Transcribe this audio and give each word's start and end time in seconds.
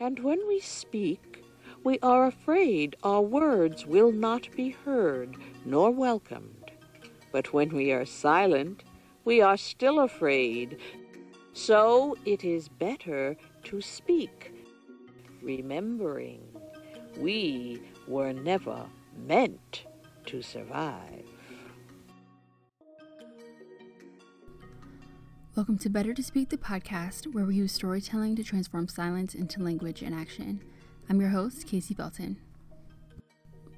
And 0.00 0.20
when 0.20 0.46
we 0.46 0.60
speak, 0.60 1.44
we 1.82 1.98
are 2.00 2.26
afraid 2.26 2.94
our 3.02 3.20
words 3.20 3.84
will 3.84 4.12
not 4.12 4.48
be 4.54 4.70
heard 4.70 5.36
nor 5.64 5.90
welcomed. 5.90 6.70
But 7.32 7.52
when 7.52 7.74
we 7.74 7.90
are 7.90 8.04
silent, 8.04 8.84
we 9.24 9.40
are 9.40 9.56
still 9.56 9.98
afraid. 10.00 10.78
So 11.52 12.16
it 12.24 12.44
is 12.44 12.68
better 12.68 13.36
to 13.64 13.80
speak, 13.80 14.54
remembering 15.42 16.46
we 17.16 17.82
were 18.06 18.32
never 18.32 18.86
meant 19.26 19.84
to 20.26 20.42
survive. 20.42 21.24
Welcome 25.58 25.78
to 25.78 25.90
Better 25.90 26.14
to 26.14 26.22
Speak, 26.22 26.50
the 26.50 26.56
podcast, 26.56 27.34
where 27.34 27.44
we 27.44 27.56
use 27.56 27.72
storytelling 27.72 28.36
to 28.36 28.44
transform 28.44 28.86
silence 28.86 29.34
into 29.34 29.60
language 29.60 30.02
and 30.02 30.14
action. 30.14 30.60
I'm 31.10 31.20
your 31.20 31.30
host, 31.30 31.66
Casey 31.66 31.94
Belton. 31.94 32.36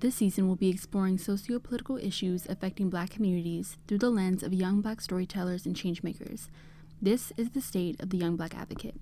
This 0.00 0.16
season, 0.16 0.46
we'll 0.46 0.56
be 0.56 0.68
exploring 0.68 1.16
socio 1.16 1.58
political 1.58 1.96
issues 1.96 2.44
affecting 2.50 2.90
Black 2.90 3.08
communities 3.08 3.78
through 3.88 3.96
the 3.96 4.10
lens 4.10 4.42
of 4.42 4.52
young 4.52 4.82
Black 4.82 5.00
storytellers 5.00 5.64
and 5.64 5.74
changemakers. 5.74 6.50
This 7.00 7.32
is 7.38 7.52
the 7.52 7.62
state 7.62 7.98
of 7.98 8.10
the 8.10 8.18
Young 8.18 8.36
Black 8.36 8.54
Advocate. 8.54 9.00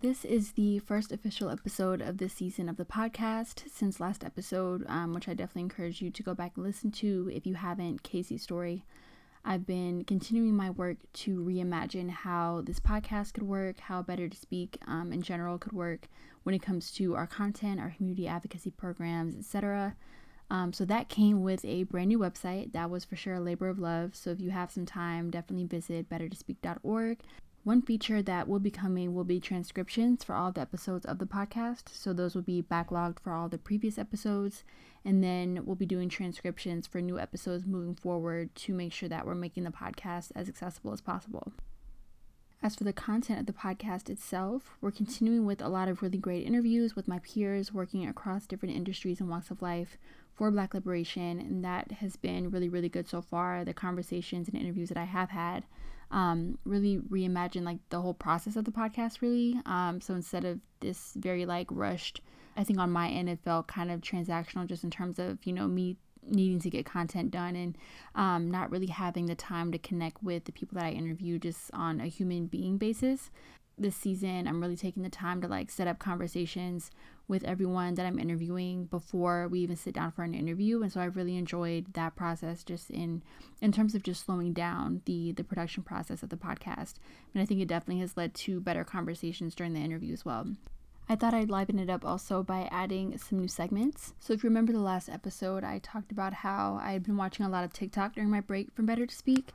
This 0.00 0.24
is 0.24 0.52
the 0.52 0.78
first 0.78 1.12
official 1.12 1.50
episode 1.50 2.00
of 2.00 2.16
this 2.16 2.32
season 2.32 2.70
of 2.70 2.78
the 2.78 2.86
podcast 2.86 3.70
since 3.70 4.00
last 4.00 4.24
episode, 4.24 4.86
um, 4.88 5.12
which 5.12 5.28
I 5.28 5.34
definitely 5.34 5.64
encourage 5.64 6.00
you 6.00 6.10
to 6.10 6.22
go 6.22 6.32
back 6.32 6.52
and 6.56 6.64
listen 6.64 6.92
to 6.92 7.30
if 7.30 7.46
you 7.46 7.56
haven't. 7.56 8.02
Casey's 8.02 8.42
story. 8.42 8.86
I've 9.44 9.66
been 9.66 10.04
continuing 10.04 10.54
my 10.56 10.70
work 10.70 10.96
to 11.14 11.38
reimagine 11.38 12.08
how 12.08 12.62
this 12.64 12.80
podcast 12.80 13.34
could 13.34 13.42
work, 13.42 13.78
how 13.78 14.00
Better 14.00 14.28
to 14.28 14.36
Speak 14.36 14.78
um, 14.86 15.12
in 15.12 15.20
general 15.20 15.58
could 15.58 15.72
work 15.72 16.08
when 16.44 16.54
it 16.54 16.62
comes 16.62 16.90
to 16.92 17.14
our 17.14 17.26
content, 17.26 17.78
our 17.78 17.92
community 17.94 18.26
advocacy 18.26 18.70
programs, 18.70 19.36
etc. 19.36 19.96
Um, 20.50 20.72
so 20.72 20.84
that 20.86 21.08
came 21.08 21.42
with 21.42 21.64
a 21.64 21.84
brand 21.84 22.08
new 22.08 22.18
website. 22.18 22.72
That 22.72 22.88
was 22.88 23.04
for 23.04 23.16
sure 23.16 23.34
a 23.34 23.40
labor 23.40 23.68
of 23.68 23.78
love. 23.78 24.14
So 24.14 24.30
if 24.30 24.40
you 24.40 24.50
have 24.50 24.70
some 24.70 24.86
time, 24.86 25.30
definitely 25.30 25.66
visit 25.66 26.08
bettertospeak.org. 26.08 27.18
One 27.64 27.80
feature 27.80 28.20
that 28.20 28.46
will 28.46 28.58
be 28.58 28.70
coming 28.70 29.14
will 29.14 29.24
be 29.24 29.40
transcriptions 29.40 30.22
for 30.22 30.34
all 30.34 30.52
the 30.52 30.60
episodes 30.60 31.06
of 31.06 31.18
the 31.18 31.24
podcast. 31.24 31.88
So 31.88 32.12
those 32.12 32.34
will 32.34 32.42
be 32.42 32.62
backlogged 32.62 33.20
for 33.20 33.32
all 33.32 33.48
the 33.48 33.56
previous 33.56 33.96
episodes. 33.96 34.64
And 35.02 35.24
then 35.24 35.62
we'll 35.64 35.74
be 35.74 35.86
doing 35.86 36.10
transcriptions 36.10 36.86
for 36.86 37.00
new 37.00 37.18
episodes 37.18 37.64
moving 37.64 37.94
forward 37.94 38.54
to 38.56 38.74
make 38.74 38.92
sure 38.92 39.08
that 39.08 39.24
we're 39.24 39.34
making 39.34 39.64
the 39.64 39.70
podcast 39.70 40.30
as 40.34 40.46
accessible 40.46 40.92
as 40.92 41.00
possible. 41.00 41.54
As 42.62 42.76
for 42.76 42.84
the 42.84 42.92
content 42.92 43.40
of 43.40 43.46
the 43.46 43.54
podcast 43.54 44.10
itself, 44.10 44.76
we're 44.82 44.90
continuing 44.90 45.46
with 45.46 45.62
a 45.62 45.68
lot 45.68 45.88
of 45.88 46.02
really 46.02 46.18
great 46.18 46.46
interviews 46.46 46.94
with 46.94 47.08
my 47.08 47.18
peers 47.20 47.72
working 47.72 48.06
across 48.06 48.46
different 48.46 48.76
industries 48.76 49.20
and 49.20 49.30
walks 49.30 49.50
of 49.50 49.62
life 49.62 49.96
for 50.34 50.50
Black 50.50 50.74
liberation. 50.74 51.40
And 51.40 51.64
that 51.64 51.92
has 51.92 52.16
been 52.16 52.50
really, 52.50 52.68
really 52.68 52.90
good 52.90 53.08
so 53.08 53.22
far. 53.22 53.64
The 53.64 53.72
conversations 53.72 54.48
and 54.48 54.60
interviews 54.60 54.90
that 54.90 54.98
I 54.98 55.04
have 55.04 55.30
had 55.30 55.64
um, 56.14 56.58
really 56.64 56.98
reimagine 56.98 57.64
like 57.64 57.78
the 57.90 58.00
whole 58.00 58.14
process 58.14 58.56
of 58.56 58.64
the 58.64 58.70
podcast 58.70 59.20
really. 59.20 59.60
Um, 59.66 60.00
so 60.00 60.14
instead 60.14 60.44
of 60.44 60.60
this 60.84 61.14
very 61.16 61.46
like 61.46 61.66
rushed 61.70 62.20
i 62.56 62.62
think 62.62 62.78
on 62.78 62.90
my 62.90 63.08
end 63.08 63.28
it 63.28 63.38
felt 63.42 63.66
kind 63.66 63.90
of 63.90 64.00
transactional 64.00 64.66
just 64.66 64.84
in 64.84 64.90
terms 64.90 65.18
of 65.18 65.38
you 65.44 65.52
know 65.52 65.66
me 65.66 65.96
needing 66.26 66.58
to 66.58 66.70
get 66.70 66.86
content 66.86 67.30
done 67.30 67.54
and 67.54 67.76
um, 68.14 68.50
not 68.50 68.70
really 68.70 68.86
having 68.86 69.26
the 69.26 69.34
time 69.34 69.70
to 69.70 69.78
connect 69.78 70.22
with 70.22 70.44
the 70.44 70.52
people 70.52 70.76
that 70.76 70.86
i 70.86 70.90
interview 70.90 71.38
just 71.38 71.70
on 71.74 72.00
a 72.00 72.06
human 72.06 72.46
being 72.46 72.78
basis 72.78 73.30
this 73.78 73.96
season 73.96 74.46
i'm 74.46 74.60
really 74.60 74.76
taking 74.76 75.02
the 75.02 75.08
time 75.08 75.40
to 75.40 75.48
like 75.48 75.70
set 75.70 75.86
up 75.86 75.98
conversations 75.98 76.90
with 77.26 77.44
everyone 77.44 77.94
that 77.94 78.06
i'm 78.06 78.18
interviewing 78.18 78.84
before 78.86 79.48
we 79.48 79.60
even 79.60 79.76
sit 79.76 79.94
down 79.94 80.10
for 80.10 80.22
an 80.22 80.34
interview 80.34 80.82
and 80.82 80.92
so 80.92 81.00
i 81.00 81.04
really 81.04 81.36
enjoyed 81.36 81.92
that 81.94 82.14
process 82.14 82.62
just 82.62 82.90
in 82.90 83.22
in 83.60 83.72
terms 83.72 83.94
of 83.94 84.02
just 84.02 84.24
slowing 84.24 84.52
down 84.52 85.02
the 85.06 85.32
the 85.32 85.44
production 85.44 85.82
process 85.82 86.22
of 86.22 86.28
the 86.28 86.36
podcast 86.36 86.94
and 87.32 87.42
i 87.42 87.44
think 87.44 87.60
it 87.60 87.68
definitely 87.68 88.00
has 88.00 88.16
led 88.16 88.32
to 88.34 88.60
better 88.60 88.84
conversations 88.84 89.54
during 89.54 89.72
the 89.72 89.80
interview 89.80 90.12
as 90.12 90.24
well 90.24 90.46
I 91.06 91.16
thought 91.16 91.34
I'd 91.34 91.50
liven 91.50 91.78
it 91.78 91.90
up 91.90 92.04
also 92.04 92.42
by 92.42 92.66
adding 92.70 93.18
some 93.18 93.38
new 93.38 93.48
segments. 93.48 94.14
So, 94.20 94.32
if 94.32 94.42
you 94.42 94.48
remember 94.48 94.72
the 94.72 94.78
last 94.78 95.10
episode, 95.10 95.62
I 95.62 95.78
talked 95.78 96.10
about 96.10 96.32
how 96.32 96.80
I 96.82 96.92
had 96.92 97.02
been 97.02 97.18
watching 97.18 97.44
a 97.44 97.50
lot 97.50 97.62
of 97.62 97.74
TikTok 97.74 98.14
during 98.14 98.30
my 98.30 98.40
break 98.40 98.72
from 98.72 98.86
Better 98.86 99.04
to 99.04 99.14
Speak. 99.14 99.52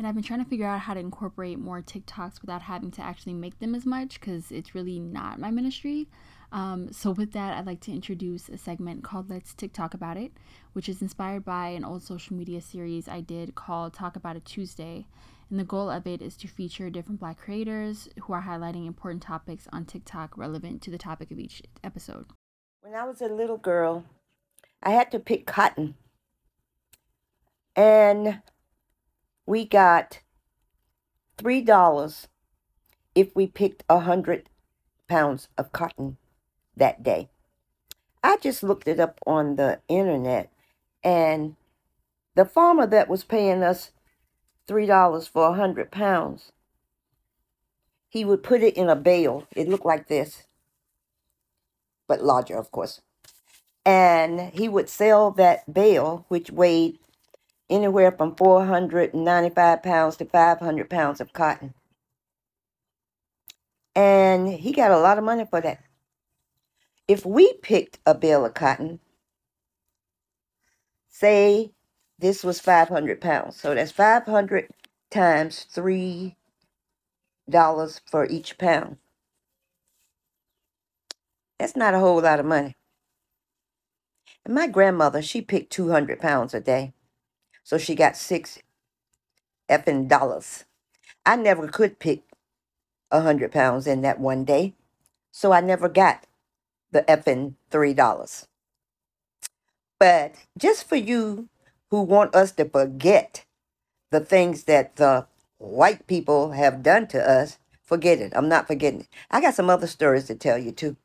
And 0.00 0.06
I've 0.06 0.14
been 0.14 0.24
trying 0.24 0.42
to 0.42 0.48
figure 0.48 0.66
out 0.66 0.80
how 0.80 0.94
to 0.94 1.00
incorporate 1.00 1.58
more 1.58 1.82
TikToks 1.82 2.40
without 2.40 2.62
having 2.62 2.90
to 2.92 3.02
actually 3.02 3.34
make 3.34 3.58
them 3.58 3.74
as 3.74 3.84
much 3.84 4.18
because 4.18 4.50
it's 4.50 4.74
really 4.74 4.98
not 4.98 5.38
my 5.38 5.50
ministry. 5.50 6.08
Um, 6.52 6.90
so, 6.90 7.10
with 7.10 7.32
that, 7.32 7.54
I'd 7.54 7.66
like 7.66 7.80
to 7.80 7.92
introduce 7.92 8.48
a 8.48 8.56
segment 8.56 9.04
called 9.04 9.28
Let's 9.28 9.52
TikTok 9.52 9.92
About 9.92 10.16
It, 10.16 10.32
which 10.72 10.88
is 10.88 11.02
inspired 11.02 11.44
by 11.44 11.68
an 11.68 11.84
old 11.84 12.02
social 12.02 12.34
media 12.34 12.62
series 12.62 13.08
I 13.08 13.20
did 13.20 13.54
called 13.54 13.92
Talk 13.92 14.16
About 14.16 14.36
It 14.36 14.46
Tuesday. 14.46 15.06
And 15.50 15.60
the 15.60 15.64
goal 15.64 15.90
of 15.90 16.06
it 16.06 16.22
is 16.22 16.34
to 16.38 16.48
feature 16.48 16.88
different 16.88 17.20
black 17.20 17.36
creators 17.36 18.08
who 18.22 18.32
are 18.32 18.44
highlighting 18.44 18.86
important 18.86 19.22
topics 19.22 19.68
on 19.70 19.84
TikTok 19.84 20.38
relevant 20.38 20.80
to 20.80 20.90
the 20.90 20.96
topic 20.96 21.30
of 21.30 21.38
each 21.38 21.62
episode. 21.84 22.24
When 22.80 22.94
I 22.94 23.04
was 23.04 23.20
a 23.20 23.26
little 23.26 23.58
girl, 23.58 24.06
I 24.82 24.92
had 24.92 25.10
to 25.10 25.18
pick 25.18 25.44
cotton. 25.44 25.96
And 27.76 28.40
we 29.50 29.64
got 29.64 30.20
three 31.36 31.60
dollars 31.60 32.28
if 33.16 33.34
we 33.34 33.48
picked 33.48 33.82
a 33.88 33.98
hundred 33.98 34.48
pounds 35.08 35.48
of 35.58 35.72
cotton 35.72 36.18
that 36.76 37.02
day. 37.02 37.28
I 38.22 38.36
just 38.36 38.62
looked 38.62 38.86
it 38.86 39.00
up 39.00 39.18
on 39.26 39.56
the 39.56 39.80
internet, 39.88 40.52
and 41.02 41.56
the 42.36 42.44
farmer 42.44 42.86
that 42.86 43.08
was 43.08 43.24
paying 43.24 43.64
us 43.64 43.90
three 44.68 44.86
dollars 44.86 45.26
for 45.26 45.48
a 45.48 45.54
hundred 45.54 45.90
pounds, 45.90 46.52
he 48.08 48.24
would 48.24 48.44
put 48.44 48.62
it 48.62 48.76
in 48.76 48.88
a 48.88 48.94
bale. 48.94 49.48
It 49.56 49.68
looked 49.68 49.84
like 49.84 50.06
this, 50.06 50.44
but 52.06 52.22
larger, 52.22 52.56
of 52.56 52.70
course. 52.70 53.00
And 53.84 54.52
he 54.52 54.68
would 54.68 54.88
sell 54.88 55.32
that 55.32 55.74
bale, 55.74 56.24
which 56.28 56.52
weighed 56.52 57.00
anywhere 57.70 58.12
from 58.12 58.34
495 58.36 59.82
pounds 59.82 60.16
to 60.16 60.24
500 60.26 60.90
pounds 60.90 61.20
of 61.20 61.32
cotton. 61.32 61.74
And 63.94 64.48
he 64.48 64.72
got 64.72 64.90
a 64.90 64.98
lot 64.98 65.18
of 65.18 65.24
money 65.24 65.46
for 65.48 65.60
that. 65.60 65.82
If 67.08 67.26
we 67.26 67.54
picked 67.54 67.98
a 68.06 68.14
bale 68.14 68.44
of 68.44 68.54
cotton, 68.54 69.00
say 71.08 71.72
this 72.18 72.44
was 72.44 72.60
500 72.60 73.20
pounds, 73.20 73.56
so 73.56 73.74
that's 73.74 73.92
500 73.92 74.68
times 75.10 75.66
$3 75.74 76.36
for 78.10 78.26
each 78.26 78.58
pound. 78.58 78.98
That's 81.58 81.76
not 81.76 81.94
a 81.94 81.98
whole 81.98 82.20
lot 82.22 82.40
of 82.40 82.46
money. 82.46 82.76
And 84.44 84.54
my 84.54 84.66
grandmother, 84.66 85.20
she 85.22 85.42
picked 85.42 85.72
200 85.72 86.20
pounds 86.20 86.54
a 86.54 86.60
day. 86.60 86.94
So 87.62 87.78
she 87.78 87.94
got 87.94 88.16
six 88.16 88.58
effing 89.68 90.08
dollars. 90.08 90.64
I 91.24 91.36
never 91.36 91.68
could 91.68 91.98
pick 91.98 92.22
a 93.10 93.20
hundred 93.20 93.52
pounds 93.52 93.86
in 93.86 94.02
that 94.02 94.20
one 94.20 94.44
day. 94.44 94.74
So 95.32 95.52
I 95.52 95.60
never 95.60 95.88
got 95.88 96.26
the 96.90 97.02
effing 97.02 97.54
three 97.70 97.94
dollars. 97.94 98.46
But 99.98 100.34
just 100.58 100.88
for 100.88 100.96
you 100.96 101.48
who 101.90 102.02
want 102.02 102.34
us 102.34 102.52
to 102.52 102.64
forget 102.64 103.44
the 104.10 104.20
things 104.20 104.64
that 104.64 104.96
the 104.96 105.26
white 105.58 106.06
people 106.06 106.52
have 106.52 106.82
done 106.82 107.06
to 107.08 107.30
us, 107.30 107.58
forget 107.82 108.18
it. 108.18 108.32
I'm 108.34 108.48
not 108.48 108.66
forgetting 108.66 109.00
it. 109.00 109.08
I 109.30 109.40
got 109.40 109.54
some 109.54 109.70
other 109.70 109.86
stories 109.86 110.26
to 110.26 110.34
tell 110.34 110.58
you 110.58 110.72
too. 110.72 110.96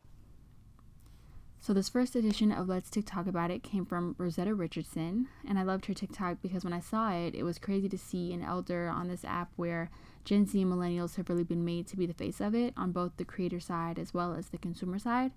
So, 1.66 1.73
this 1.73 1.90
first 1.90 2.16
edition 2.16 2.52
of 2.52 2.70
Let's 2.70 2.91
TikTok 2.91 3.26
About 3.26 3.50
It 3.50 3.64
came 3.64 3.88
from 3.88 4.14
Rosetta 4.20 4.53
Richardson, 4.53 5.29
and 5.47 5.58
I 5.58 5.64
loved 5.64 5.88
her 5.88 5.96
TikTok 5.96 6.38
because 6.40 6.64
when 6.64 6.73
I 6.73 6.79
saw 6.79 7.12
it, 7.12 7.34
it 7.34 7.41
was 7.41 7.58
crazy 7.58 7.90
to 7.90 7.97
see 7.97 8.34
an 8.34 8.44
elder 8.44 8.88
on 8.88 9.08
this 9.08 9.26
app 9.26 9.52
where 9.56 9.90
Gen 10.26 10.46
Z 10.46 10.62
and 10.62 10.72
millennials 10.72 11.16
have 11.16 11.28
really 11.28 11.44
been 11.44 11.66
made 11.66 11.88
to 11.88 11.97
be 11.97 12.06
the 12.06 12.14
face 12.14 12.40
of 12.40 12.53
it 12.53 12.76
on 12.78 12.91
both 12.91 13.17
the 13.17 13.26
creator 13.26 13.59
side 13.59 13.97
as 13.97 14.14
well 14.14 14.35
as 14.35 14.50
the 14.50 14.59
consumer 14.59 15.00
side. 15.00 15.32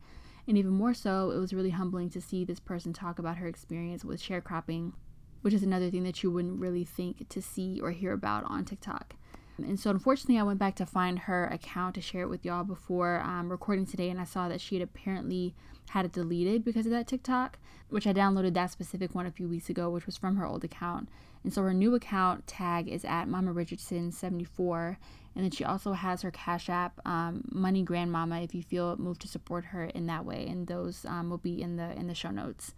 And 0.47 0.59
even 0.59 0.73
more 0.73 0.93
so, 0.93 1.31
it 1.31 1.39
was 1.39 1.55
really 1.55 1.71
humbling 1.71 2.11
to 2.11 2.21
see 2.21 2.45
this 2.45 2.61
person 2.61 2.93
talk 2.93 3.19
about 3.19 3.39
her 3.39 3.47
experience 3.47 4.05
with 4.05 4.23
sharecropping, 4.23 4.93
which 5.41 5.55
is 5.55 5.63
another 5.63 5.91
thing 5.91 6.05
that 6.05 6.23
you 6.23 6.31
wouldn't 6.31 6.61
really 6.61 6.85
think 6.85 7.27
to 7.31 7.41
see 7.41 7.81
or 7.81 7.93
hear 7.93 8.13
about 8.13 8.45
on 8.45 8.67
TikTok. 8.67 9.15
And 9.59 9.79
so, 9.79 9.91
unfortunately, 9.91 10.39
I 10.39 10.45
went 10.45 10.59
back 10.59 10.77
to 10.77 10.87
find 10.87 11.21
her 11.21 11.47
account 11.47 11.97
to 11.97 12.01
share 12.01 12.23
it 12.23 12.29
with 12.29 12.45
y'all 12.45 12.65
before 12.65 13.21
um, 13.21 13.51
recording 13.51 13.87
today, 13.87 14.09
and 14.09 14.21
I 14.21 14.25
saw 14.25 14.49
that 14.49 14.61
she 14.61 14.77
had 14.77 14.83
apparently 14.83 15.55
had 15.91 16.05
it 16.05 16.13
deleted 16.13 16.65
because 16.65 16.87
of 16.87 16.93
that 16.93 17.07
TikTok, 17.07 17.59
which 17.89 18.07
I 18.07 18.13
downloaded 18.13 18.55
that 18.55 18.71
specific 18.71 19.15
one 19.15 19.27
a 19.27 19.31
few 19.31 19.49
weeks 19.49 19.69
ago, 19.69 19.91
which 19.91 20.07
was 20.07 20.17
from 20.17 20.37
her 20.37 20.47
old 20.47 20.65
account. 20.65 21.09
And 21.45 21.53
so 21.53 21.63
her 21.63 21.75
new 21.75 21.95
account 21.95 22.47
tag 22.47 22.89
is 22.89 23.05
at 23.05 23.29
Mama 23.29 23.53
Richardson 23.53 24.13
74. 24.13 24.99
And 25.35 25.45
then 25.45 25.51
she 25.51 25.65
also 25.65 25.93
has 25.93 26.23
her 26.23 26.31
Cash 26.31 26.69
App, 26.69 27.01
um, 27.07 27.45
Money 27.51 27.83
Grandmama, 27.83 28.41
if 28.41 28.55
you 28.55 28.63
feel 28.63 28.97
moved 28.97 29.23
to 29.23 29.29
support 29.29 29.67
her 29.67 29.85
in 29.85 30.07
that 30.07 30.25
way. 30.25 30.47
And 30.49 30.67
those 30.67 31.05
um, 31.07 31.31
will 31.31 31.39
be 31.39 31.63
in 31.63 31.77
the 31.77 31.93
in 31.93 32.09
the 32.09 32.15
show 32.15 32.31
notes. 32.31 32.75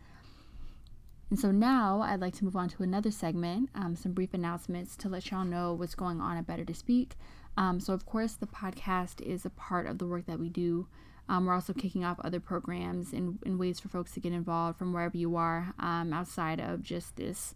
And 1.30 1.38
so 1.38 1.52
now 1.52 2.02
I'd 2.02 2.20
like 2.20 2.34
to 2.36 2.44
move 2.44 2.56
on 2.56 2.68
to 2.70 2.82
another 2.82 3.12
segment, 3.12 3.70
um, 3.74 3.94
some 3.94 4.12
brief 4.12 4.34
announcements 4.34 4.96
to 4.96 5.08
let 5.08 5.30
y'all 5.30 5.44
know 5.44 5.72
what's 5.72 5.94
going 5.94 6.20
on 6.20 6.36
at 6.36 6.46
Better 6.46 6.64
to 6.64 6.74
Speak. 6.74 7.14
Um, 7.56 7.78
so, 7.78 7.92
of 7.92 8.04
course, 8.04 8.34
the 8.34 8.46
podcast 8.46 9.20
is 9.20 9.46
a 9.46 9.50
part 9.50 9.86
of 9.86 9.98
the 9.98 10.06
work 10.06 10.26
that 10.26 10.40
we 10.40 10.48
do. 10.48 10.88
Um, 11.28 11.46
we're 11.46 11.54
also 11.54 11.72
kicking 11.72 12.04
off 12.04 12.18
other 12.24 12.40
programs 12.40 13.12
and, 13.12 13.38
and, 13.46 13.58
ways 13.58 13.78
for 13.78 13.88
folks 13.88 14.12
to 14.12 14.20
get 14.20 14.32
involved 14.32 14.78
from 14.78 14.92
wherever 14.92 15.16
you 15.16 15.36
are 15.36 15.72
um, 15.78 16.12
outside 16.12 16.58
of 16.58 16.82
just 16.82 17.14
this 17.14 17.54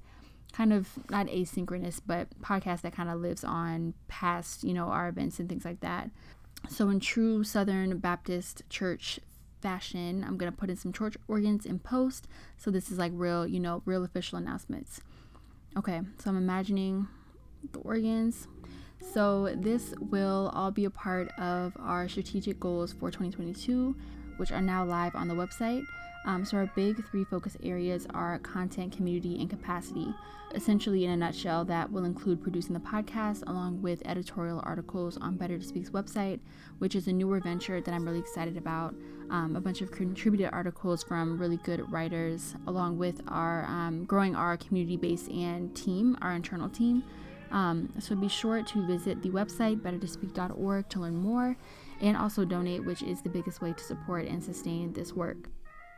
kind 0.52 0.72
of 0.72 0.88
not 1.10 1.26
asynchronous, 1.26 2.00
but 2.06 2.28
podcast 2.40 2.82
that 2.82 2.92
kind 2.92 3.10
of 3.10 3.20
lives 3.20 3.42
on 3.42 3.94
past, 4.06 4.62
you 4.62 4.74
know, 4.74 4.86
our 4.86 5.08
events 5.08 5.40
and 5.40 5.48
things 5.48 5.64
like 5.64 5.80
that. 5.80 6.10
So, 6.68 6.88
in 6.88 7.00
true 7.00 7.42
Southern 7.42 7.98
Baptist 7.98 8.62
Church 8.70 9.18
fashion, 9.64 10.22
I'm 10.28 10.36
going 10.36 10.52
to 10.52 10.56
put 10.56 10.68
in 10.68 10.76
some 10.76 10.92
church 10.92 11.16
organs 11.26 11.64
in 11.64 11.78
post. 11.78 12.28
So, 12.58 12.70
this 12.70 12.90
is 12.90 12.98
like 12.98 13.12
real, 13.14 13.46
you 13.46 13.58
know, 13.58 13.82
real 13.86 14.04
official 14.04 14.36
announcements. 14.36 15.00
Okay, 15.76 16.02
so 16.18 16.30
I'm 16.30 16.36
imagining 16.36 17.08
the 17.72 17.78
organs. 17.78 18.46
So, 19.12 19.54
this 19.56 19.94
will 19.98 20.52
all 20.54 20.70
be 20.70 20.84
a 20.84 20.90
part 20.90 21.28
of 21.38 21.72
our 21.80 22.08
strategic 22.08 22.60
goals 22.60 22.92
for 22.92 23.10
2022, 23.10 23.96
which 24.36 24.52
are 24.52 24.60
now 24.60 24.84
live 24.84 25.16
on 25.16 25.28
the 25.28 25.34
website. 25.34 25.84
Um, 26.24 26.44
so, 26.44 26.56
our 26.56 26.70
big 26.74 27.04
three 27.10 27.24
focus 27.24 27.56
areas 27.62 28.06
are 28.14 28.38
content, 28.38 28.96
community, 28.96 29.40
and 29.40 29.50
capacity. 29.50 30.14
Essentially, 30.54 31.04
in 31.04 31.10
a 31.10 31.16
nutshell, 31.16 31.64
that 31.64 31.90
will 31.90 32.04
include 32.04 32.42
producing 32.42 32.74
the 32.74 32.80
podcast 32.80 33.42
along 33.48 33.82
with 33.82 34.06
editorial 34.06 34.62
articles 34.64 35.16
on 35.18 35.36
Better 35.36 35.58
to 35.58 35.64
Speak's 35.64 35.90
website, 35.90 36.38
which 36.78 36.94
is 36.94 37.08
a 37.08 37.12
newer 37.12 37.40
venture 37.40 37.80
that 37.80 37.92
I'm 37.92 38.04
really 38.04 38.20
excited 38.20 38.56
about. 38.56 38.94
Um, 39.30 39.56
a 39.56 39.60
bunch 39.60 39.80
of 39.80 39.90
contributed 39.90 40.50
articles 40.52 41.02
from 41.02 41.38
really 41.38 41.56
good 41.58 41.90
writers, 41.90 42.54
along 42.66 42.98
with 42.98 43.20
our 43.26 43.64
um, 43.64 44.04
growing 44.04 44.36
our 44.36 44.56
community 44.56 44.96
base 44.96 45.26
and 45.28 45.74
team, 45.74 46.16
our 46.22 46.32
internal 46.32 46.68
team. 46.68 47.02
Um, 47.50 47.92
so 47.98 48.14
be 48.14 48.28
sure 48.28 48.62
to 48.62 48.86
visit 48.86 49.22
the 49.22 49.30
website 49.30 49.80
bettertospeak.org 49.80 50.88
to 50.88 51.00
learn 51.00 51.16
more 51.16 51.56
and 52.00 52.16
also 52.16 52.44
donate, 52.44 52.84
which 52.84 53.02
is 53.02 53.22
the 53.22 53.28
biggest 53.28 53.60
way 53.60 53.72
to 53.72 53.82
support 53.82 54.26
and 54.26 54.42
sustain 54.42 54.92
this 54.92 55.12
work. 55.12 55.48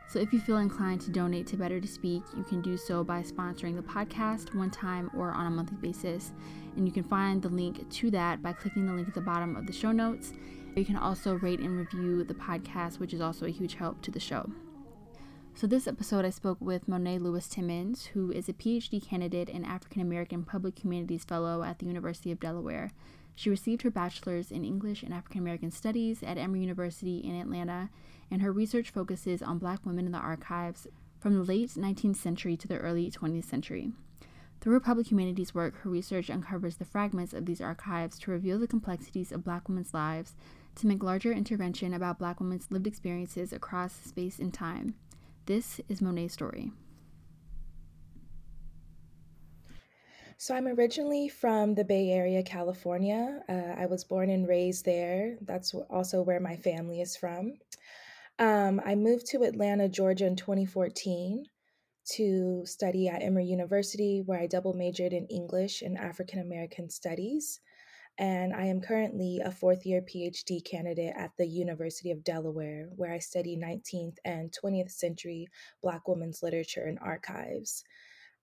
So 0.09 0.19
if 0.19 0.31
you 0.31 0.39
feel 0.39 0.57
inclined 0.57 1.01
to 1.01 1.11
donate 1.11 1.47
to 1.47 1.57
Better 1.57 1.81
to 1.81 1.87
Speak, 1.87 2.23
you 2.35 2.43
can 2.43 2.61
do 2.61 2.77
so 2.77 3.03
by 3.03 3.21
sponsoring 3.21 3.75
the 3.75 3.81
podcast 3.81 4.55
one 4.55 4.71
time 4.71 5.11
or 5.13 5.31
on 5.31 5.47
a 5.47 5.49
monthly 5.49 5.77
basis. 5.77 6.31
And 6.77 6.87
you 6.87 6.93
can 6.93 7.03
find 7.03 7.41
the 7.41 7.49
link 7.49 7.89
to 7.89 8.11
that 8.11 8.41
by 8.41 8.53
clicking 8.53 8.85
the 8.85 8.93
link 8.93 9.09
at 9.09 9.13
the 9.13 9.21
bottom 9.21 9.57
of 9.57 9.67
the 9.67 9.73
show 9.73 9.91
notes. 9.91 10.31
You 10.77 10.85
can 10.85 10.95
also 10.95 11.35
rate 11.39 11.59
and 11.59 11.77
review 11.77 12.23
the 12.23 12.35
podcast, 12.35 12.99
which 12.99 13.13
is 13.13 13.19
also 13.19 13.47
a 13.47 13.49
huge 13.49 13.73
help 13.73 14.01
to 14.03 14.11
the 14.11 14.19
show. 14.19 14.49
So, 15.55 15.65
this 15.65 15.87
episode, 15.87 16.23
I 16.23 16.29
spoke 16.29 16.59
with 16.61 16.87
Monet 16.87 17.17
Lewis 17.17 17.47
Timmons, 17.47 18.05
who 18.13 18.31
is 18.31 18.47
a 18.47 18.53
PhD 18.53 19.03
candidate 19.03 19.49
and 19.49 19.65
African 19.65 20.03
American 20.03 20.43
Public 20.43 20.83
Humanities 20.83 21.23
Fellow 21.23 21.63
at 21.63 21.79
the 21.79 21.87
University 21.87 22.31
of 22.31 22.39
Delaware. 22.39 22.91
She 23.33 23.49
received 23.49 23.81
her 23.81 23.89
bachelor's 23.89 24.51
in 24.51 24.63
English 24.63 25.01
and 25.01 25.13
African 25.13 25.41
American 25.41 25.71
Studies 25.71 26.21
at 26.21 26.37
Emory 26.37 26.61
University 26.61 27.17
in 27.17 27.35
Atlanta, 27.35 27.89
and 28.29 28.41
her 28.41 28.51
research 28.51 28.89
focuses 28.89 29.41
on 29.41 29.57
black 29.57 29.85
women 29.85 30.05
in 30.05 30.11
the 30.11 30.17
archives 30.17 30.87
from 31.19 31.33
the 31.33 31.43
late 31.43 31.69
19th 31.71 32.17
century 32.17 32.55
to 32.57 32.67
the 32.67 32.77
early 32.77 33.09
20th 33.09 33.45
century. 33.45 33.91
Through 34.59 34.73
her 34.73 34.79
public 34.79 35.11
humanities 35.11 35.53
work, 35.53 35.77
her 35.77 35.89
research 35.89 36.29
uncovers 36.29 36.77
the 36.77 36.85
fragments 36.85 37.33
of 37.33 37.45
these 37.45 37.61
archives 37.61 38.17
to 38.19 38.31
reveal 38.31 38.59
the 38.59 38.67
complexities 38.67 39.31
of 39.31 39.43
black 39.43 39.69
women's 39.69 39.93
lives, 39.93 40.35
to 40.75 40.87
make 40.87 41.03
larger 41.03 41.31
intervention 41.31 41.93
about 41.93 42.19
black 42.19 42.39
women's 42.39 42.71
lived 42.71 42.87
experiences 42.87 43.53
across 43.53 43.93
space 43.93 44.39
and 44.39 44.53
time. 44.53 44.95
This 45.45 45.79
is 45.87 46.01
Monet's 46.01 46.33
story. 46.33 46.71
So, 50.39 50.53
I'm 50.53 50.67
originally 50.67 51.29
from 51.29 51.73
the 51.73 51.83
Bay 51.83 52.11
Area, 52.11 52.43
California. 52.43 53.41
Uh, 53.49 53.81
I 53.81 53.87
was 53.87 54.03
born 54.03 54.29
and 54.29 54.47
raised 54.47 54.85
there. 54.85 55.35
That's 55.41 55.73
also 55.73 56.21
where 56.21 56.39
my 56.39 56.55
family 56.55 57.01
is 57.01 57.15
from. 57.15 57.57
Um, 58.39 58.81
I 58.85 58.95
moved 58.95 59.27
to 59.27 59.43
Atlanta, 59.43 59.89
Georgia 59.89 60.25
in 60.25 60.35
2014 60.35 61.45
to 62.15 62.61
study 62.65 63.07
at 63.07 63.21
Emory 63.21 63.45
University, 63.45 64.21
where 64.25 64.39
I 64.39 64.47
double 64.47 64.73
majored 64.73 65.13
in 65.13 65.25
English 65.27 65.81
and 65.81 65.97
African 65.97 66.39
American 66.39 66.89
Studies 66.89 67.59
and 68.19 68.53
I 68.53 68.65
am 68.65 68.81
currently 68.81 69.41
a 69.43 69.51
fourth 69.51 69.85
year 69.85 70.01
PhD 70.01 70.63
candidate 70.65 71.13
at 71.15 71.31
the 71.37 71.45
University 71.45 72.11
of 72.11 72.23
Delaware, 72.23 72.89
where 72.95 73.13
I 73.13 73.19
study 73.19 73.57
19th 73.57 74.15
and 74.25 74.51
20th 74.51 74.91
century 74.91 75.47
Black 75.83 76.07
women's 76.07 76.41
literature 76.41 76.85
and 76.85 76.97
archives. 76.99 77.83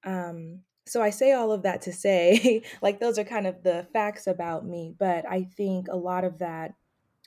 Um, 0.05 0.61
so 0.87 1.03
I 1.03 1.11
say 1.11 1.33
all 1.33 1.51
of 1.51 1.63
that 1.63 1.83
to 1.83 1.93
say, 1.93 2.63
like, 2.83 3.01
those 3.01 3.19
are 3.19 3.25
kind 3.25 3.47
of 3.47 3.63
the 3.63 3.87
facts 3.93 4.27
about 4.27 4.65
me, 4.65 4.95
but 4.97 5.25
I 5.29 5.45
think 5.57 5.89
a 5.89 5.97
lot 5.97 6.25
of 6.25 6.39
that, 6.39 6.75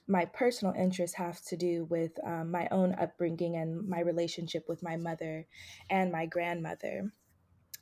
my 0.08 0.26
personal 0.26 0.74
interests 0.74 1.18
have 1.18 1.42
to 1.46 1.58
do 1.58 1.86
with 1.86 2.12
um, 2.26 2.52
my 2.52 2.68
own 2.72 2.96
upbringing 3.00 3.56
and 3.56 3.88
my 3.88 4.00
relationship 4.00 4.66
with 4.68 4.82
my 4.82 4.96
mother 4.96 5.46
and 5.90 6.12
my 6.12 6.26
grandmother. 6.26 7.12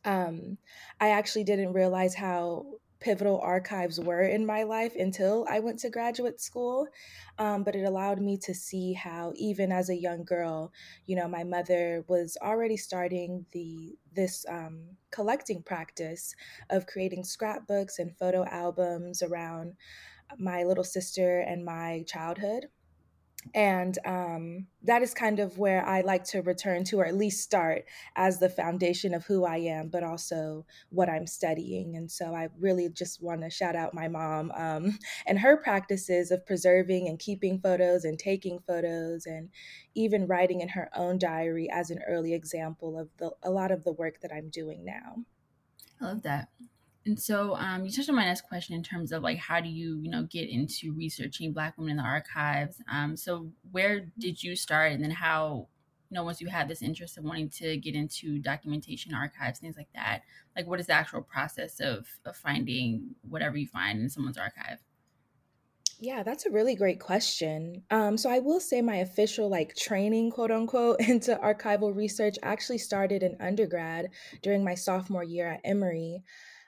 Um, 0.03 0.57
I 0.99 1.09
actually 1.09 1.43
didn't 1.43 1.73
realize 1.73 2.15
how 2.15 2.65
pivotal 2.99 3.39
archives 3.41 3.99
were 3.99 4.21
in 4.21 4.45
my 4.45 4.63
life 4.63 4.95
until 4.95 5.45
I 5.49 5.59
went 5.59 5.79
to 5.79 5.89
graduate 5.89 6.41
school. 6.41 6.87
Um, 7.37 7.63
but 7.63 7.75
it 7.75 7.83
allowed 7.83 8.19
me 8.19 8.37
to 8.43 8.53
see 8.53 8.93
how, 8.93 9.33
even 9.35 9.71
as 9.71 9.89
a 9.89 9.95
young 9.95 10.23
girl, 10.23 10.71
you 11.05 11.15
know, 11.15 11.27
my 11.27 11.43
mother 11.43 12.03
was 12.07 12.37
already 12.41 12.77
starting 12.77 13.45
the 13.51 13.95
this 14.13 14.45
um, 14.49 14.81
collecting 15.11 15.61
practice 15.61 16.33
of 16.69 16.87
creating 16.87 17.23
scrapbooks 17.23 17.99
and 17.99 18.17
photo 18.17 18.45
albums 18.45 19.21
around 19.21 19.73
my 20.37 20.63
little 20.63 20.83
sister 20.83 21.39
and 21.39 21.65
my 21.65 22.03
childhood 22.07 22.67
and 23.53 23.97
um, 24.05 24.67
that 24.83 25.01
is 25.01 25.13
kind 25.13 25.39
of 25.39 25.57
where 25.57 25.85
I 25.85 26.01
like 26.01 26.23
to 26.25 26.41
return 26.41 26.83
to, 26.85 26.99
or 26.99 27.05
at 27.05 27.15
least 27.15 27.43
start 27.43 27.85
as 28.15 28.39
the 28.39 28.49
foundation 28.49 29.13
of 29.13 29.25
who 29.25 29.45
I 29.45 29.57
am, 29.57 29.89
but 29.89 30.03
also 30.03 30.65
what 30.89 31.09
I'm 31.09 31.27
studying. 31.27 31.95
And 31.95 32.09
so 32.09 32.33
I 32.33 32.49
really 32.59 32.89
just 32.89 33.21
want 33.21 33.41
to 33.41 33.49
shout 33.49 33.75
out 33.75 33.93
my 33.93 34.07
mom 34.07 34.51
um, 34.55 34.97
and 35.27 35.39
her 35.39 35.57
practices 35.57 36.31
of 36.31 36.45
preserving 36.45 37.07
and 37.07 37.19
keeping 37.19 37.59
photos 37.59 38.03
and 38.03 38.17
taking 38.17 38.59
photos 38.65 39.25
and 39.25 39.49
even 39.93 40.27
writing 40.27 40.61
in 40.61 40.69
her 40.69 40.89
own 40.95 41.17
diary 41.19 41.69
as 41.71 41.91
an 41.91 41.99
early 42.07 42.33
example 42.33 42.97
of 42.97 43.09
the, 43.17 43.31
a 43.43 43.51
lot 43.51 43.71
of 43.71 43.83
the 43.83 43.93
work 43.93 44.21
that 44.21 44.31
I'm 44.33 44.49
doing 44.49 44.83
now. 44.83 45.17
I 46.01 46.05
love 46.05 46.23
that. 46.23 46.49
And 47.05 47.19
so 47.19 47.55
um, 47.55 47.85
you 47.85 47.91
touched 47.91 48.09
on 48.09 48.15
my 48.15 48.25
next 48.25 48.41
question 48.41 48.75
in 48.75 48.81
terms 48.81 49.11
of 49.11 49.21
like 49.21 49.37
how 49.37 49.59
do 49.59 49.69
you 49.69 49.99
you 50.01 50.09
know 50.09 50.23
get 50.23 50.49
into 50.49 50.93
researching 50.93 51.53
Black 51.53 51.77
women 51.77 51.91
in 51.91 51.97
the 51.97 52.03
archives. 52.03 52.81
Um, 52.91 53.15
so 53.15 53.51
where 53.71 54.07
did 54.17 54.41
you 54.41 54.55
start, 54.55 54.91
and 54.91 55.03
then 55.03 55.11
how 55.11 55.67
you 56.09 56.15
know 56.15 56.23
once 56.23 56.41
you 56.41 56.47
had 56.47 56.67
this 56.67 56.81
interest 56.81 57.17
of 57.17 57.23
wanting 57.23 57.49
to 57.49 57.77
get 57.77 57.93
into 57.93 58.39
documentation, 58.39 59.13
archives, 59.13 59.59
things 59.59 59.77
like 59.77 59.89
that. 59.93 60.21
Like 60.55 60.65
what 60.65 60.79
is 60.79 60.87
the 60.87 60.93
actual 60.93 61.21
process 61.21 61.79
of 61.79 62.07
of 62.25 62.35
finding 62.35 63.15
whatever 63.21 63.55
you 63.55 63.67
find 63.67 63.99
in 63.99 64.09
someone's 64.09 64.37
archive? 64.37 64.79
Yeah, 65.99 66.23
that's 66.23 66.45
a 66.45 66.51
really 66.51 66.75
great 66.75 66.99
question. 66.99 67.83
Um, 67.89 68.17
so 68.17 68.29
I 68.29 68.39
will 68.39 68.59
say 68.59 68.81
my 68.81 68.97
official 68.97 69.47
like 69.47 69.75
training, 69.75 70.31
quote 70.31 70.51
unquote, 70.51 70.99
into 71.07 71.35
archival 71.35 71.95
research 71.95 72.37
actually 72.43 72.79
started 72.79 73.23
in 73.23 73.37
undergrad 73.39 74.09
during 74.41 74.63
my 74.63 74.75
sophomore 74.75 75.23
year 75.23 75.47
at 75.47 75.61
Emory. 75.63 76.23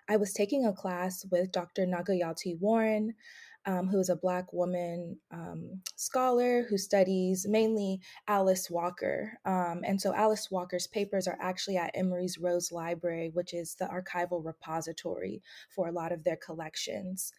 I 0.09 0.17
was 0.17 0.33
taking 0.33 0.65
a 0.65 0.73
class 0.73 1.25
with 1.29 1.51
Dr. 1.51 1.85
Nagueyalti 1.85 2.59
Warren, 2.59 3.13
um, 3.65 3.89
who 3.89 3.99
is 3.99 4.09
a 4.09 4.15
Black 4.15 4.53
woman 4.53 5.17
um, 5.29 5.81
scholar 5.97 6.65
who 6.69 6.77
studies 6.77 7.45
mainly 7.47 7.99
Alice 8.25 8.69
Walker. 8.71 9.33
Um, 9.43 9.81
and 9.83 10.01
so 10.01 10.15
Alice 10.15 10.49
Walker's 10.49 10.87
papers 10.87 11.27
are 11.27 11.37
actually 11.41 11.75
at 11.75 11.91
Emory's 11.93 12.37
Rose 12.37 12.71
Library, 12.71 13.29
which 13.33 13.53
is 13.53 13.75
the 13.75 13.85
archival 13.85 14.43
repository 14.43 15.41
for 15.69 15.87
a 15.89 15.91
lot 15.91 16.13
of 16.13 16.23
their 16.23 16.37
collections. 16.37 17.33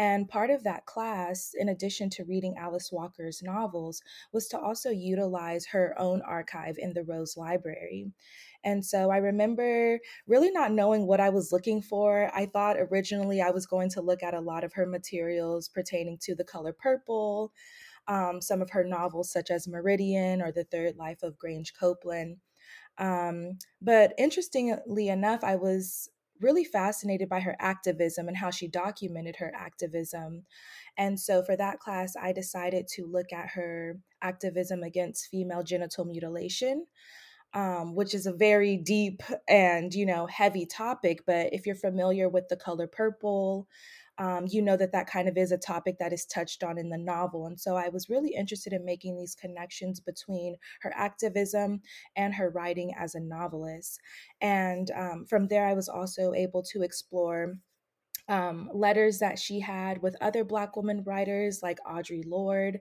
And 0.00 0.30
part 0.30 0.48
of 0.48 0.64
that 0.64 0.86
class, 0.86 1.52
in 1.54 1.68
addition 1.68 2.08
to 2.10 2.24
reading 2.24 2.56
Alice 2.56 2.90
Walker's 2.90 3.42
novels, 3.42 4.00
was 4.32 4.48
to 4.48 4.58
also 4.58 4.88
utilize 4.88 5.66
her 5.66 5.94
own 5.98 6.22
archive 6.22 6.76
in 6.78 6.94
the 6.94 7.04
Rose 7.04 7.36
Library. 7.36 8.10
And 8.64 8.82
so 8.82 9.10
I 9.10 9.18
remember 9.18 10.00
really 10.26 10.50
not 10.52 10.72
knowing 10.72 11.06
what 11.06 11.20
I 11.20 11.28
was 11.28 11.52
looking 11.52 11.82
for. 11.82 12.30
I 12.34 12.46
thought 12.46 12.78
originally 12.78 13.42
I 13.42 13.50
was 13.50 13.66
going 13.66 13.90
to 13.90 14.00
look 14.00 14.22
at 14.22 14.32
a 14.32 14.40
lot 14.40 14.64
of 14.64 14.72
her 14.72 14.86
materials 14.86 15.68
pertaining 15.68 16.16
to 16.22 16.34
the 16.34 16.44
color 16.44 16.72
purple, 16.72 17.52
um, 18.08 18.40
some 18.40 18.62
of 18.62 18.70
her 18.70 18.84
novels, 18.84 19.30
such 19.30 19.50
as 19.50 19.68
Meridian 19.68 20.40
or 20.40 20.50
The 20.50 20.64
Third 20.64 20.96
Life 20.96 21.22
of 21.22 21.36
Grange 21.36 21.74
Copeland. 21.78 22.38
Um, 22.96 23.58
but 23.82 24.14
interestingly 24.16 25.08
enough, 25.08 25.44
I 25.44 25.56
was 25.56 26.08
really 26.40 26.64
fascinated 26.64 27.28
by 27.28 27.40
her 27.40 27.56
activism 27.58 28.28
and 28.28 28.36
how 28.36 28.50
she 28.50 28.68
documented 28.68 29.36
her 29.36 29.52
activism. 29.54 30.44
And 30.96 31.18
so 31.18 31.42
for 31.42 31.56
that 31.56 31.78
class, 31.80 32.14
I 32.20 32.32
decided 32.32 32.88
to 32.94 33.06
look 33.06 33.32
at 33.32 33.50
her 33.50 33.98
activism 34.22 34.82
against 34.82 35.28
female 35.30 35.62
genital 35.62 36.04
mutilation 36.04 36.86
um, 37.52 37.94
which 37.94 38.14
is 38.14 38.26
a 38.26 38.32
very 38.32 38.76
deep 38.76 39.22
and 39.48 39.92
you 39.92 40.06
know 40.06 40.26
heavy 40.26 40.66
topic. 40.66 41.20
But 41.26 41.52
if 41.52 41.66
you're 41.66 41.74
familiar 41.74 42.28
with 42.28 42.48
the 42.48 42.56
color 42.56 42.86
purple, 42.86 43.68
um, 44.20 44.46
you 44.46 44.60
know 44.60 44.76
that 44.76 44.92
that 44.92 45.08
kind 45.08 45.28
of 45.28 45.38
is 45.38 45.50
a 45.50 45.56
topic 45.56 45.98
that 45.98 46.12
is 46.12 46.26
touched 46.26 46.62
on 46.62 46.76
in 46.76 46.90
the 46.90 46.98
novel. 46.98 47.46
And 47.46 47.58
so 47.58 47.74
I 47.74 47.88
was 47.88 48.10
really 48.10 48.34
interested 48.34 48.74
in 48.74 48.84
making 48.84 49.16
these 49.16 49.34
connections 49.34 49.98
between 49.98 50.56
her 50.82 50.92
activism 50.94 51.80
and 52.16 52.34
her 52.34 52.50
writing 52.50 52.92
as 52.98 53.14
a 53.14 53.20
novelist. 53.20 53.98
And 54.42 54.90
um, 54.90 55.24
from 55.24 55.48
there, 55.48 55.66
I 55.66 55.72
was 55.72 55.88
also 55.88 56.34
able 56.34 56.62
to 56.64 56.82
explore 56.82 57.56
um, 58.30 58.70
letters 58.72 59.18
that 59.18 59.40
she 59.40 59.58
had 59.58 60.00
with 60.02 60.16
other 60.20 60.44
Black 60.44 60.76
women 60.76 61.02
writers 61.04 61.60
like 61.64 61.78
Audre 61.84 62.22
Lorde. 62.24 62.78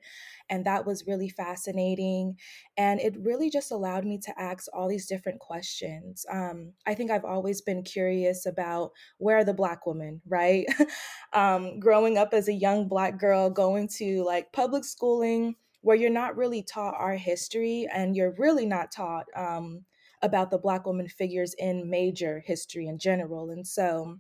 And 0.48 0.64
that 0.66 0.86
was 0.86 1.08
really 1.08 1.28
fascinating. 1.28 2.38
And 2.78 3.02
it 3.02 3.18
really 3.20 3.50
just 3.50 3.72
allowed 3.72 4.06
me 4.06 4.20
to 4.20 4.40
ask 4.40 4.68
all 4.72 4.88
these 4.88 5.08
different 5.08 5.40
questions. 5.40 6.24
Um, 6.32 6.74
I 6.86 6.94
think 6.94 7.10
I've 7.10 7.26
always 7.26 7.62
been 7.62 7.82
curious 7.82 8.46
about 8.46 8.92
where 9.18 9.40
are 9.40 9.44
the 9.44 9.54
Black 9.56 9.88
women, 9.88 10.22
right? 10.28 10.68
um, 11.34 11.80
growing 11.80 12.20
up 12.20 12.32
as 12.32 12.48
a 12.48 12.54
young 12.54 12.88
Black 12.88 13.20
girl, 13.20 13.50
going 13.50 13.90
to 13.98 14.24
like 14.24 14.54
public 14.54 14.86
schooling 14.86 15.56
where 15.82 15.96
you're 15.96 16.12
not 16.12 16.38
really 16.38 16.62
taught 16.62 16.94
our 16.96 17.16
history 17.16 17.88
and 17.92 18.16
you're 18.16 18.36
really 18.38 18.68
not 18.68 18.92
taught 18.92 19.26
um, 19.36 19.84
about 20.22 20.52
the 20.52 20.60
Black 20.60 20.86
woman 20.86 21.08
figures 21.08 21.56
in 21.58 21.90
major 21.90 22.44
history 22.46 22.86
in 22.86 23.00
general. 23.00 23.50
And 23.50 23.66
so, 23.66 24.20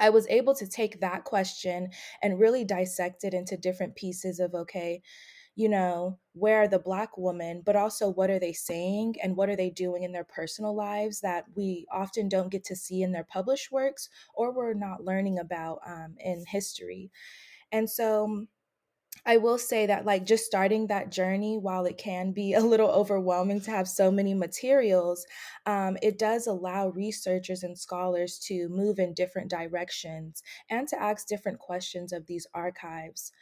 I 0.00 0.10
was 0.10 0.26
able 0.28 0.54
to 0.56 0.66
take 0.66 1.00
that 1.00 1.24
question 1.24 1.90
and 2.22 2.38
really 2.38 2.64
dissect 2.64 3.24
it 3.24 3.34
into 3.34 3.56
different 3.56 3.96
pieces 3.96 4.40
of 4.40 4.54
okay, 4.54 5.02
you 5.54 5.68
know, 5.68 6.18
where 6.34 6.62
are 6.62 6.68
the 6.68 6.78
Black 6.78 7.16
women, 7.16 7.62
but 7.64 7.76
also 7.76 8.10
what 8.10 8.30
are 8.30 8.38
they 8.38 8.52
saying 8.52 9.16
and 9.22 9.36
what 9.36 9.48
are 9.48 9.56
they 9.56 9.70
doing 9.70 10.02
in 10.02 10.12
their 10.12 10.24
personal 10.24 10.76
lives 10.76 11.20
that 11.20 11.44
we 11.54 11.86
often 11.90 12.28
don't 12.28 12.50
get 12.50 12.64
to 12.64 12.76
see 12.76 13.02
in 13.02 13.12
their 13.12 13.24
published 13.24 13.72
works 13.72 14.10
or 14.34 14.52
we're 14.52 14.74
not 14.74 15.04
learning 15.04 15.38
about 15.38 15.80
um, 15.86 16.14
in 16.20 16.44
history. 16.46 17.10
And 17.72 17.88
so 17.88 18.46
I 19.26 19.38
will 19.38 19.58
say 19.58 19.86
that, 19.86 20.06
like, 20.06 20.24
just 20.24 20.46
starting 20.46 20.86
that 20.86 21.10
journey, 21.10 21.58
while 21.58 21.84
it 21.84 21.98
can 21.98 22.30
be 22.32 22.54
a 22.54 22.60
little 22.60 22.88
overwhelming 22.88 23.60
to 23.62 23.70
have 23.70 23.88
so 23.88 24.10
many 24.10 24.34
materials, 24.34 25.26
um, 25.66 25.96
it 26.02 26.18
does 26.18 26.46
allow 26.46 26.88
researchers 26.88 27.62
and 27.62 27.76
scholars 27.76 28.38
to 28.46 28.68
move 28.68 28.98
in 28.98 29.14
different 29.14 29.50
directions 29.50 30.42
and 30.70 30.88
to 30.88 31.02
ask 31.02 31.26
different 31.26 31.58
questions 31.58 32.12
of 32.12 32.26
these 32.26 32.46
archives. 32.54 33.32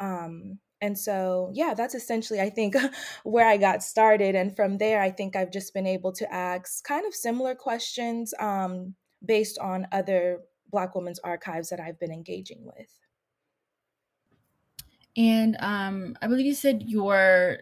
Um, 0.00 0.58
and 0.80 0.96
so, 0.98 1.50
yeah, 1.54 1.74
that's 1.74 1.94
essentially, 1.94 2.40
I 2.40 2.50
think, 2.50 2.74
where 3.24 3.46
I 3.46 3.56
got 3.56 3.82
started. 3.82 4.34
And 4.34 4.54
from 4.54 4.78
there, 4.78 5.00
I 5.00 5.10
think 5.10 5.36
I've 5.36 5.52
just 5.52 5.74
been 5.74 5.86
able 5.86 6.12
to 6.12 6.32
ask 6.32 6.84
kind 6.84 7.06
of 7.06 7.14
similar 7.14 7.54
questions 7.54 8.34
um, 8.38 8.94
based 9.24 9.58
on 9.58 9.86
other 9.92 10.40
Black 10.70 10.94
women's 10.94 11.18
archives 11.20 11.70
that 11.70 11.80
I've 11.80 11.98
been 11.98 12.12
engaging 12.12 12.60
with. 12.64 13.07
And 15.18 15.56
um, 15.58 16.16
I 16.22 16.28
believe 16.28 16.46
you 16.46 16.54
said 16.54 16.84
your 16.86 17.58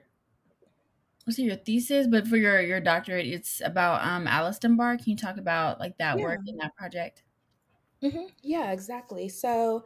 was 1.26 1.38
it 1.40 1.42
your 1.42 1.56
thesis, 1.56 2.06
but 2.06 2.28
for 2.28 2.36
your 2.36 2.60
your 2.60 2.80
doctorate, 2.80 3.26
it's 3.26 3.62
about 3.64 4.06
um, 4.06 4.26
Alice 4.28 4.58
Dunbar. 4.58 4.98
Can 4.98 5.06
you 5.06 5.16
talk 5.16 5.38
about 5.38 5.80
like 5.80 5.96
that 5.98 6.18
yeah. 6.18 6.24
work 6.24 6.40
and 6.46 6.60
that 6.60 6.76
project? 6.76 7.22
Mm-hmm. 8.02 8.26
Yeah, 8.42 8.72
exactly. 8.72 9.30
So 9.30 9.84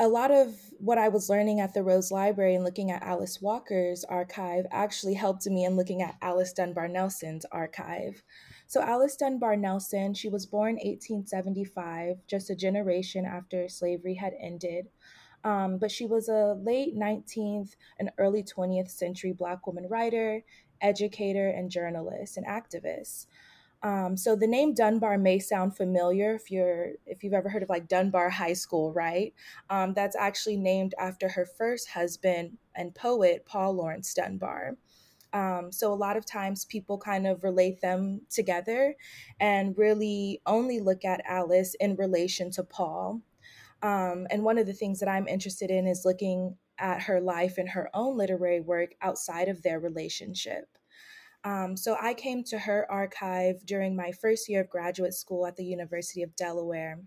a 0.00 0.08
lot 0.08 0.32
of 0.32 0.56
what 0.78 0.98
I 0.98 1.08
was 1.08 1.30
learning 1.30 1.60
at 1.60 1.74
the 1.74 1.84
Rose 1.84 2.10
Library 2.10 2.54
and 2.54 2.64
looking 2.64 2.90
at 2.90 3.02
Alice 3.02 3.40
Walker's 3.40 4.02
archive 4.04 4.64
actually 4.72 5.14
helped 5.14 5.46
me 5.46 5.64
in 5.64 5.76
looking 5.76 6.02
at 6.02 6.16
Alice 6.20 6.52
Dunbar 6.52 6.88
Nelson's 6.88 7.44
archive. 7.52 8.22
So, 8.66 8.82
Alice 8.82 9.14
Dunbar 9.14 9.56
Nelson, 9.56 10.14
she 10.14 10.28
was 10.28 10.46
born 10.46 10.76
1875, 10.76 12.16
just 12.26 12.50
a 12.50 12.56
generation 12.56 13.24
after 13.24 13.68
slavery 13.68 14.14
had 14.14 14.32
ended. 14.40 14.86
Um, 15.44 15.78
but 15.78 15.90
she 15.90 16.06
was 16.06 16.28
a 16.28 16.58
late 16.62 16.96
19th 16.96 17.76
and 17.98 18.10
early 18.18 18.42
20th 18.42 18.90
century 18.90 19.32
Black 19.32 19.66
woman 19.66 19.86
writer, 19.88 20.42
educator, 20.80 21.48
and 21.48 21.70
journalist 21.70 22.36
and 22.36 22.46
activist. 22.46 23.26
Um, 23.84 24.16
so 24.16 24.34
the 24.34 24.46
name 24.46 24.72
Dunbar 24.72 25.18
may 25.18 25.38
sound 25.38 25.76
familiar 25.76 26.34
if 26.34 26.50
you're 26.50 26.92
if 27.04 27.22
you've 27.22 27.34
ever 27.34 27.50
heard 27.50 27.62
of 27.62 27.68
like 27.68 27.86
Dunbar 27.86 28.30
High 28.30 28.54
School, 28.54 28.92
right? 28.94 29.34
Um, 29.68 29.92
that's 29.92 30.16
actually 30.16 30.56
named 30.56 30.94
after 30.98 31.28
her 31.28 31.44
first 31.44 31.90
husband 31.90 32.56
and 32.74 32.94
poet 32.94 33.44
Paul 33.44 33.74
Laurence 33.74 34.14
Dunbar. 34.14 34.78
Um, 35.34 35.70
so 35.70 35.92
a 35.92 35.94
lot 35.94 36.16
of 36.16 36.24
times 36.24 36.64
people 36.64 36.96
kind 36.96 37.26
of 37.26 37.44
relate 37.44 37.82
them 37.82 38.22
together 38.30 38.94
and 39.38 39.76
really 39.76 40.40
only 40.46 40.80
look 40.80 41.04
at 41.04 41.20
Alice 41.26 41.74
in 41.78 41.96
relation 41.96 42.50
to 42.52 42.62
Paul. 42.62 43.20
Um, 43.84 44.26
and 44.30 44.42
one 44.42 44.56
of 44.56 44.66
the 44.66 44.72
things 44.72 44.98
that 45.00 45.10
I'm 45.10 45.28
interested 45.28 45.70
in 45.70 45.86
is 45.86 46.06
looking 46.06 46.56
at 46.78 47.02
her 47.02 47.20
life 47.20 47.58
and 47.58 47.68
her 47.68 47.90
own 47.92 48.16
literary 48.16 48.62
work 48.62 48.94
outside 49.02 49.48
of 49.48 49.62
their 49.62 49.78
relationship. 49.78 50.64
Um, 51.44 51.76
so 51.76 51.94
I 52.00 52.14
came 52.14 52.42
to 52.44 52.58
her 52.58 52.90
archive 52.90 53.66
during 53.66 53.94
my 53.94 54.12
first 54.12 54.48
year 54.48 54.62
of 54.62 54.70
graduate 54.70 55.12
school 55.12 55.46
at 55.46 55.56
the 55.56 55.66
University 55.66 56.22
of 56.22 56.34
Delaware. 56.34 57.00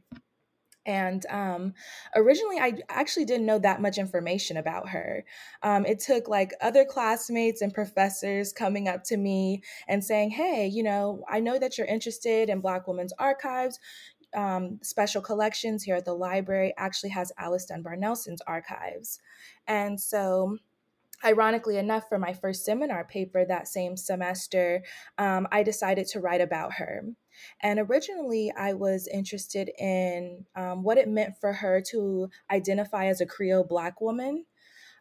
And 0.85 1.25
um, 1.29 1.73
originally, 2.15 2.59
I 2.59 2.73
actually 2.87 3.25
didn't 3.25 3.47
know 3.47 3.59
that 3.59 3.81
much 3.81 3.97
information 3.97 4.55
about 4.55 4.89
her. 4.89 5.25
Um, 5.63 5.85
it 5.85 5.99
took 5.99 6.29
like 6.29 6.53
other 6.61 6.85
classmates 6.85 7.61
and 7.61 7.73
professors 7.73 8.53
coming 8.53 8.87
up 8.87 9.03
to 9.05 9.17
me 9.17 9.63
and 9.89 10.01
saying, 10.01 10.29
Hey, 10.29 10.67
you 10.67 10.83
know, 10.83 11.23
I 11.29 11.41
know 11.41 11.59
that 11.59 11.77
you're 11.77 11.87
interested 11.87 12.49
in 12.49 12.61
Black 12.61 12.87
women's 12.87 13.13
archives 13.19 13.79
um, 14.37 14.77
special 14.83 15.21
collections 15.21 15.83
here 15.83 15.95
at 15.95 16.05
the 16.05 16.13
library 16.13 16.73
actually 16.77 17.09
has 17.09 17.31
Alice 17.39 17.65
Dunbar 17.65 17.95
Nelson's 17.95 18.41
archives. 18.45 19.19
And 19.67 19.99
so, 19.99 20.57
ironically 21.25 21.77
enough, 21.77 22.07
for 22.07 22.19
my 22.19 22.33
first 22.33 22.63
seminar 22.63 23.03
paper 23.03 23.43
that 23.43 23.67
same 23.67 23.97
semester, 23.97 24.83
um, 25.17 25.47
I 25.51 25.63
decided 25.63 26.05
to 26.09 26.19
write 26.19 26.41
about 26.41 26.73
her. 26.73 27.03
And 27.61 27.79
originally, 27.79 28.53
I 28.55 28.73
was 28.73 29.07
interested 29.07 29.71
in 29.79 30.45
um, 30.55 30.83
what 30.83 30.99
it 30.99 31.09
meant 31.09 31.37
for 31.41 31.51
her 31.53 31.81
to 31.89 32.29
identify 32.51 33.07
as 33.07 33.21
a 33.21 33.25
Creole 33.25 33.63
Black 33.63 33.99
woman. 33.99 34.45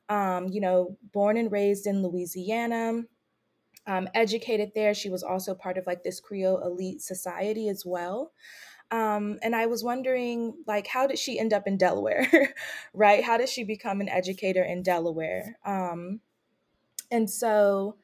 Um, 0.08 0.48
you 0.48 0.60
know, 0.60 0.96
born 1.12 1.36
and 1.36 1.50
raised 1.50 1.86
in 1.86 2.02
Louisiana, 2.02 3.02
um, 3.86 4.08
educated 4.14 4.70
there. 4.74 4.94
She 4.94 5.10
was 5.10 5.22
also 5.22 5.52
part 5.54 5.76
of 5.78 5.86
like 5.86 6.04
this 6.04 6.20
Creole 6.20 6.62
elite 6.64 7.02
society 7.02 7.68
as 7.68 7.84
well. 7.84 8.32
Um, 8.90 9.38
and 9.42 9.56
I 9.56 9.66
was 9.66 9.82
wondering, 9.82 10.54
like, 10.66 10.86
how 10.86 11.06
did 11.06 11.18
she 11.18 11.38
end 11.38 11.52
up 11.52 11.66
in 11.66 11.76
Delaware, 11.76 12.54
right? 12.94 13.24
How 13.24 13.36
did 13.36 13.48
she 13.48 13.64
become 13.64 14.00
an 14.00 14.08
educator 14.08 14.62
in 14.62 14.82
Delaware? 14.82 15.58
Um, 15.64 16.20
and 17.10 17.28
so 17.28 17.96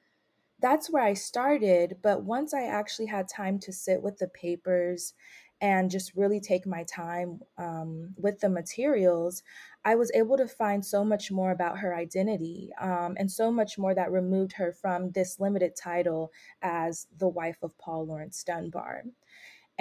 that's 0.61 0.91
where 0.91 1.05
I 1.05 1.15
started. 1.15 1.99
But 2.03 2.25
once 2.25 2.55
I 2.55 2.65
actually 2.65 3.07
had 3.07 3.29
time 3.29 3.59
to 3.61 3.73
sit 3.73 4.03
with 4.03 4.19
the 4.19 4.29
papers 4.29 5.15
and 5.61 5.91
just 5.91 6.17
really 6.17 6.41
take 6.41 6.67
my 6.67 6.85
time 6.85 7.41
um, 7.57 8.15
with 8.17 8.41
the 8.41 8.49
materials, 8.49 9.45
I 9.85 9.95
was 9.95 10.11
able 10.13 10.37
to 10.37 10.49
find 10.49 10.85
so 10.85 11.05
much 11.05 11.31
more 11.31 11.53
about 11.53 11.79
her 11.79 11.95
identity 11.95 12.71
um, 12.81 13.15
and 13.17 13.31
so 13.31 13.53
much 13.53 13.79
more 13.79 13.95
that 13.95 14.11
removed 14.11 14.53
her 14.55 14.73
from 14.73 15.13
this 15.13 15.39
limited 15.39 15.77
title 15.77 16.33
as 16.63 17.07
the 17.17 17.29
wife 17.29 17.59
of 17.63 17.79
Paul 17.79 18.07
Laurence 18.07 18.43
Dunbar. 18.43 19.05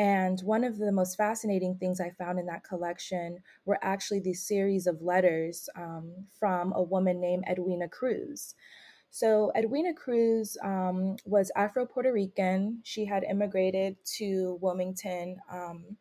And 0.01 0.39
one 0.41 0.63
of 0.63 0.79
the 0.79 0.91
most 0.91 1.15
fascinating 1.15 1.75
things 1.75 2.01
I 2.01 2.09
found 2.09 2.39
in 2.39 2.47
that 2.47 2.63
collection 2.63 3.37
were 3.65 3.77
actually 3.83 4.19
these 4.19 4.47
series 4.47 4.87
of 4.87 4.99
letters 5.03 5.69
um, 5.75 6.25
from 6.39 6.73
a 6.73 6.81
woman 6.81 7.21
named 7.21 7.43
Edwina 7.47 7.87
Kruse. 7.87 8.55
So, 9.11 9.51
Edwina 9.55 9.93
Kruse 9.93 10.57
um, 10.63 11.17
was 11.23 11.51
Afro 11.55 11.85
Puerto 11.85 12.11
Rican. 12.11 12.79
She 12.83 13.05
had 13.05 13.23
immigrated 13.23 13.95
to 14.17 14.57
Wilmington 14.59 15.37
um, 15.51 15.97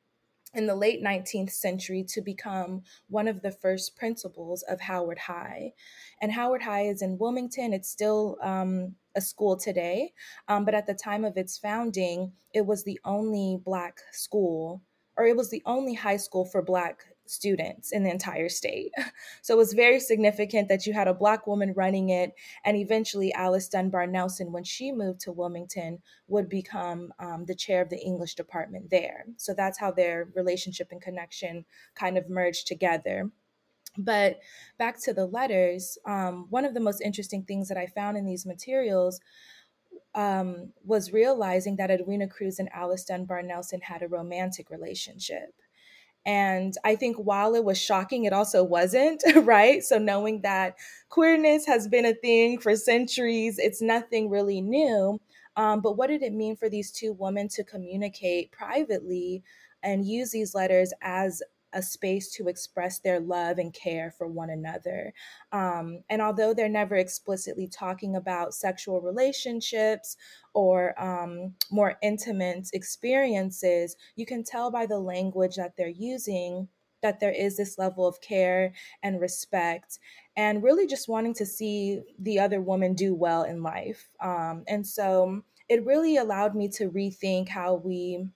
in 0.54 0.66
the 0.66 0.74
late 0.74 1.04
19th 1.04 1.50
century 1.50 2.02
to 2.08 2.22
become 2.22 2.80
one 3.10 3.28
of 3.28 3.42
the 3.42 3.52
first 3.52 3.96
principals 3.96 4.62
of 4.62 4.80
Howard 4.80 5.18
High. 5.18 5.74
And 6.22 6.32
Howard 6.32 6.62
High 6.62 6.86
is 6.86 7.02
in 7.02 7.18
Wilmington. 7.18 7.74
It's 7.74 7.90
still 7.90 8.38
um, 8.40 8.94
a 9.16 9.20
school 9.20 9.56
today, 9.56 10.12
um, 10.48 10.64
but 10.64 10.74
at 10.74 10.86
the 10.86 10.94
time 10.94 11.24
of 11.24 11.36
its 11.36 11.58
founding, 11.58 12.32
it 12.54 12.66
was 12.66 12.84
the 12.84 13.00
only 13.04 13.60
Black 13.64 13.98
school, 14.12 14.82
or 15.16 15.26
it 15.26 15.36
was 15.36 15.50
the 15.50 15.62
only 15.66 15.94
high 15.94 16.16
school 16.16 16.44
for 16.44 16.62
Black 16.62 17.04
students 17.30 17.92
in 17.92 18.02
the 18.02 18.10
entire 18.10 18.48
state. 18.48 18.92
So 19.42 19.54
it 19.54 19.58
was 19.58 19.72
very 19.72 20.00
significant 20.00 20.68
that 20.68 20.86
you 20.86 20.92
had 20.92 21.08
a 21.08 21.14
Black 21.14 21.46
woman 21.46 21.72
running 21.74 22.10
it. 22.10 22.32
And 22.64 22.76
eventually, 22.76 23.32
Alice 23.32 23.68
Dunbar 23.68 24.06
Nelson, 24.06 24.52
when 24.52 24.64
she 24.64 24.92
moved 24.92 25.20
to 25.20 25.32
Wilmington, 25.32 26.02
would 26.28 26.48
become 26.48 27.12
um, 27.18 27.46
the 27.46 27.54
chair 27.54 27.80
of 27.80 27.88
the 27.88 27.98
English 27.98 28.34
department 28.34 28.90
there. 28.90 29.24
So 29.38 29.54
that's 29.54 29.78
how 29.78 29.92
their 29.92 30.28
relationship 30.34 30.88
and 30.92 31.00
connection 31.00 31.64
kind 31.94 32.18
of 32.18 32.28
merged 32.28 32.66
together. 32.66 33.30
But 33.98 34.38
back 34.78 35.00
to 35.02 35.12
the 35.12 35.26
letters, 35.26 35.98
um, 36.06 36.46
one 36.50 36.64
of 36.64 36.74
the 36.74 36.80
most 36.80 37.00
interesting 37.00 37.42
things 37.42 37.68
that 37.68 37.78
I 37.78 37.86
found 37.86 38.16
in 38.16 38.24
these 38.24 38.46
materials 38.46 39.20
um, 40.14 40.72
was 40.84 41.12
realizing 41.12 41.76
that 41.76 41.90
Edwina 41.90 42.26
Kruse 42.28 42.58
and 42.58 42.68
Alice 42.72 43.04
Dunbar 43.04 43.42
Nelson 43.42 43.80
had 43.80 44.02
a 44.02 44.08
romantic 44.08 44.70
relationship. 44.70 45.54
And 46.26 46.74
I 46.84 46.96
think 46.96 47.16
while 47.16 47.54
it 47.54 47.64
was 47.64 47.78
shocking, 47.78 48.24
it 48.24 48.32
also 48.32 48.62
wasn't, 48.62 49.22
right? 49.36 49.82
So 49.82 49.98
knowing 49.98 50.42
that 50.42 50.76
queerness 51.08 51.66
has 51.66 51.88
been 51.88 52.04
a 52.04 52.14
thing 52.14 52.58
for 52.58 52.76
centuries, 52.76 53.58
it's 53.58 53.80
nothing 53.80 54.28
really 54.28 54.60
new. 54.60 55.18
Um, 55.56 55.80
but 55.80 55.96
what 55.96 56.08
did 56.08 56.22
it 56.22 56.32
mean 56.32 56.56
for 56.56 56.68
these 56.68 56.90
two 56.92 57.12
women 57.12 57.48
to 57.48 57.64
communicate 57.64 58.52
privately 58.52 59.42
and 59.82 60.06
use 60.06 60.30
these 60.30 60.54
letters 60.54 60.92
as 61.02 61.42
a 61.72 61.82
space 61.82 62.30
to 62.32 62.48
express 62.48 62.98
their 62.98 63.20
love 63.20 63.58
and 63.58 63.72
care 63.72 64.10
for 64.16 64.26
one 64.26 64.50
another. 64.50 65.12
Um, 65.52 66.02
and 66.08 66.20
although 66.20 66.54
they're 66.54 66.68
never 66.68 66.96
explicitly 66.96 67.68
talking 67.68 68.16
about 68.16 68.54
sexual 68.54 69.00
relationships 69.00 70.16
or 70.54 71.00
um, 71.00 71.54
more 71.70 71.96
intimate 72.02 72.68
experiences, 72.72 73.96
you 74.16 74.26
can 74.26 74.44
tell 74.44 74.70
by 74.70 74.86
the 74.86 74.98
language 74.98 75.56
that 75.56 75.76
they're 75.76 75.88
using 75.88 76.68
that 77.02 77.20
there 77.20 77.32
is 77.32 77.56
this 77.56 77.78
level 77.78 78.06
of 78.06 78.20
care 78.20 78.72
and 79.02 79.20
respect 79.20 79.98
and 80.36 80.62
really 80.62 80.86
just 80.86 81.08
wanting 81.08 81.34
to 81.34 81.46
see 81.46 82.02
the 82.18 82.38
other 82.38 82.60
woman 82.60 82.94
do 82.94 83.14
well 83.14 83.44
in 83.44 83.62
life. 83.62 84.08
Um, 84.22 84.64
and 84.68 84.86
so 84.86 85.42
it 85.68 85.84
really 85.86 86.16
allowed 86.16 86.54
me 86.54 86.68
to 86.68 86.90
rethink 86.90 87.48
how 87.48 87.74
we 87.74 88.26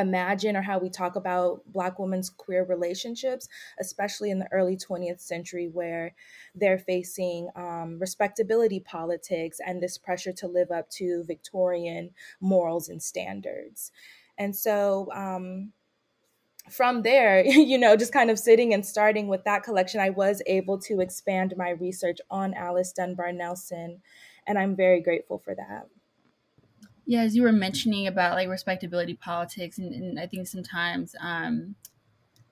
imagine 0.00 0.56
or 0.56 0.62
how 0.62 0.78
we 0.78 0.90
talk 0.90 1.16
about 1.16 1.62
Black 1.66 1.98
women's 1.98 2.30
queer 2.30 2.64
relationships, 2.64 3.48
especially 3.80 4.30
in 4.30 4.38
the 4.38 4.52
early 4.52 4.76
20th 4.76 5.20
century, 5.20 5.68
where 5.68 6.14
they're 6.54 6.78
facing 6.78 7.48
um, 7.56 7.98
respectability 8.00 8.80
politics 8.80 9.58
and 9.64 9.82
this 9.82 9.98
pressure 9.98 10.32
to 10.32 10.48
live 10.48 10.70
up 10.70 10.88
to 10.90 11.24
Victorian 11.26 12.10
morals 12.40 12.88
and 12.88 13.02
standards. 13.02 13.92
And 14.38 14.54
so, 14.54 15.08
um, 15.12 15.72
from 16.70 17.02
there, 17.02 17.40
you 17.44 17.78
know, 17.78 17.96
just 17.96 18.12
kind 18.12 18.30
of 18.30 18.38
sitting 18.38 18.74
and 18.74 18.84
starting 18.84 19.28
with 19.28 19.44
that 19.44 19.62
collection, 19.62 20.00
I 20.00 20.10
was 20.10 20.42
able 20.46 20.78
to 20.80 21.00
expand 21.00 21.54
my 21.56 21.70
research 21.70 22.18
on 22.30 22.54
Alice 22.54 22.92
Dunbar 22.92 23.32
Nelson. 23.32 24.02
And 24.46 24.58
I'm 24.58 24.76
very 24.76 25.00
grateful 25.00 25.38
for 25.38 25.54
that. 25.54 25.88
Yeah, 27.08 27.22
as 27.22 27.34
you 27.34 27.42
were 27.42 27.52
mentioning 27.52 28.06
about 28.06 28.34
like 28.34 28.50
respectability 28.50 29.14
politics, 29.14 29.78
and, 29.78 29.94
and 29.94 30.20
I 30.20 30.26
think 30.26 30.46
sometimes, 30.46 31.16
um, 31.18 31.74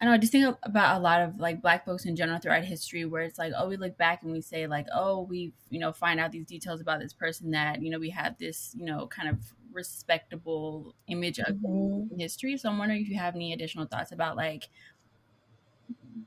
I 0.00 0.06
know 0.06 0.12
I 0.12 0.16
just 0.16 0.32
think 0.32 0.56
about 0.62 0.96
a 0.96 0.98
lot 0.98 1.20
of 1.20 1.38
like 1.38 1.60
Black 1.60 1.84
folks 1.84 2.06
in 2.06 2.16
general 2.16 2.38
throughout 2.38 2.64
history, 2.64 3.04
where 3.04 3.20
it's 3.20 3.38
like, 3.38 3.52
oh, 3.54 3.68
we 3.68 3.76
look 3.76 3.98
back 3.98 4.22
and 4.22 4.32
we 4.32 4.40
say 4.40 4.66
like, 4.66 4.86
oh, 4.94 5.20
we 5.20 5.52
you 5.68 5.78
know 5.78 5.92
find 5.92 6.18
out 6.18 6.32
these 6.32 6.46
details 6.46 6.80
about 6.80 7.00
this 7.00 7.12
person 7.12 7.50
that 7.50 7.82
you 7.82 7.90
know 7.90 7.98
we 7.98 8.08
had 8.08 8.38
this 8.38 8.74
you 8.78 8.86
know 8.86 9.06
kind 9.08 9.28
of 9.28 9.36
respectable 9.74 10.94
image 11.06 11.38
of 11.38 11.56
mm-hmm. 11.56 12.18
history. 12.18 12.56
So 12.56 12.70
I'm 12.70 12.78
wondering 12.78 13.02
if 13.02 13.10
you 13.10 13.18
have 13.18 13.34
any 13.34 13.52
additional 13.52 13.84
thoughts 13.84 14.10
about 14.10 14.38
like 14.38 14.70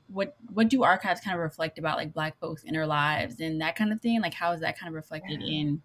what 0.06 0.36
what 0.52 0.68
do 0.68 0.84
archives 0.84 1.20
kind 1.20 1.34
of 1.34 1.42
reflect 1.42 1.80
about 1.80 1.96
like 1.96 2.14
Black 2.14 2.38
folks' 2.38 2.62
inner 2.62 2.86
lives 2.86 3.40
and 3.40 3.60
that 3.60 3.74
kind 3.74 3.92
of 3.92 4.00
thing? 4.00 4.20
Like 4.20 4.34
how 4.34 4.52
is 4.52 4.60
that 4.60 4.78
kind 4.78 4.88
of 4.88 4.94
reflected 4.94 5.40
yeah. 5.42 5.62
in 5.62 5.82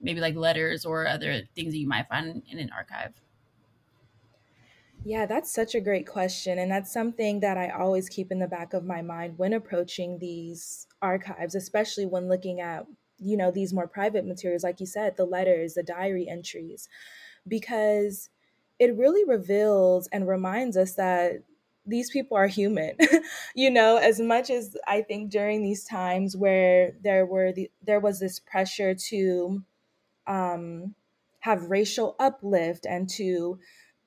maybe 0.00 0.20
like 0.20 0.36
letters 0.36 0.84
or 0.84 1.06
other 1.06 1.42
things 1.54 1.72
that 1.72 1.78
you 1.78 1.88
might 1.88 2.08
find 2.08 2.42
in 2.48 2.58
an 2.58 2.70
archive? 2.70 3.14
Yeah, 5.04 5.26
that's 5.26 5.52
such 5.52 5.74
a 5.74 5.80
great 5.80 6.06
question. 6.06 6.58
And 6.58 6.70
that's 6.70 6.92
something 6.92 7.40
that 7.40 7.56
I 7.56 7.68
always 7.70 8.08
keep 8.08 8.32
in 8.32 8.40
the 8.40 8.48
back 8.48 8.74
of 8.74 8.84
my 8.84 9.00
mind 9.00 9.38
when 9.38 9.52
approaching 9.52 10.18
these 10.18 10.86
archives, 11.00 11.54
especially 11.54 12.04
when 12.04 12.28
looking 12.28 12.60
at, 12.60 12.86
you 13.18 13.36
know, 13.36 13.50
these 13.50 13.72
more 13.72 13.86
private 13.86 14.26
materials, 14.26 14.64
like 14.64 14.80
you 14.80 14.86
said, 14.86 15.16
the 15.16 15.24
letters, 15.24 15.74
the 15.74 15.82
diary 15.82 16.28
entries, 16.28 16.88
because 17.46 18.30
it 18.78 18.96
really 18.96 19.24
reveals 19.24 20.08
and 20.08 20.28
reminds 20.28 20.76
us 20.76 20.94
that 20.94 21.44
these 21.86 22.10
people 22.10 22.36
are 22.36 22.46
human 22.46 22.94
you 23.54 23.70
know 23.70 23.96
as 23.96 24.20
much 24.20 24.50
as 24.50 24.76
i 24.86 25.00
think 25.00 25.30
during 25.30 25.62
these 25.62 25.84
times 25.84 26.36
where 26.36 26.92
there 27.02 27.24
were 27.24 27.50
the 27.50 27.70
there 27.82 28.00
was 28.00 28.20
this 28.20 28.38
pressure 28.38 28.94
to 28.94 29.64
um, 30.28 30.94
have 31.40 31.70
racial 31.70 32.14
uplift 32.18 32.86
and 32.86 33.08
to 33.08 33.58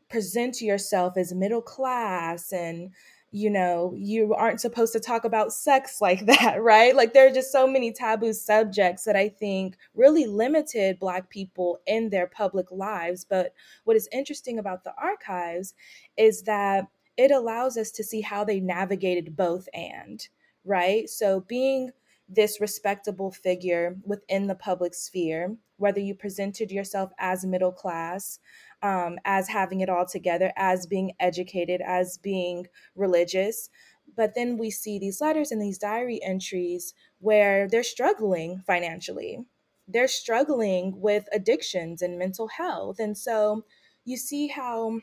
present 0.10 0.62
yourself 0.62 1.17
as 1.17 1.34
middle 1.34 1.62
class 1.62 2.51
and 2.51 2.91
you 3.31 3.49
know 3.49 3.93
you 3.97 4.34
aren't 4.34 4.60
supposed 4.60 4.91
to 4.91 4.99
talk 4.99 5.23
about 5.23 5.53
sex 5.53 5.97
like 6.01 6.25
that 6.25 6.62
right? 6.62 6.95
Like 6.95 7.13
there 7.13 7.27
are 7.27 7.34
just 7.34 7.51
so 7.51 7.65
many 7.65 7.91
taboo 7.91 8.34
subjects 8.34 9.05
that 9.05 9.15
i 9.15 9.29
think 9.29 9.77
really 9.95 10.25
limited 10.25 10.99
black 10.99 11.29
people 11.29 11.79
in 11.88 12.10
their 12.10 12.27
public 12.27 12.71
lives. 12.71 13.25
But 13.25 13.53
what 13.86 13.97
is 13.97 14.10
interesting 14.12 14.60
about 14.60 14.84
the 14.84 14.93
archives 15.01 15.73
is 16.17 16.43
that 16.43 16.88
it 17.17 17.31
allows 17.31 17.77
us 17.77 17.91
to 17.91 18.03
see 18.03 18.21
how 18.21 18.43
they 18.43 18.60
navigated 18.60 19.36
both 19.36 19.67
and 19.73 20.27
right? 20.63 21.10
So 21.10 21.41
being 21.41 21.91
this 22.29 22.62
respectable 22.62 23.31
figure 23.31 23.97
within 24.05 24.47
the 24.47 24.55
public 24.55 24.93
sphere, 24.93 25.55
whether 25.81 25.99
you 25.99 26.15
presented 26.15 26.71
yourself 26.71 27.11
as 27.19 27.43
middle 27.43 27.71
class, 27.71 28.39
um, 28.81 29.17
as 29.25 29.49
having 29.49 29.81
it 29.81 29.89
all 29.89 30.05
together, 30.05 30.53
as 30.55 30.85
being 30.85 31.11
educated, 31.19 31.81
as 31.81 32.17
being 32.17 32.67
religious. 32.95 33.69
But 34.15 34.35
then 34.35 34.57
we 34.57 34.69
see 34.69 34.99
these 34.99 35.21
letters 35.21 35.51
and 35.51 35.61
these 35.61 35.77
diary 35.77 36.21
entries 36.23 36.93
where 37.19 37.67
they're 37.67 37.83
struggling 37.83 38.61
financially. 38.65 39.39
They're 39.87 40.07
struggling 40.07 41.01
with 41.01 41.25
addictions 41.33 42.01
and 42.01 42.19
mental 42.19 42.47
health. 42.47 42.99
And 42.99 43.17
so 43.17 43.65
you 44.05 44.17
see 44.17 44.47
how 44.47 44.99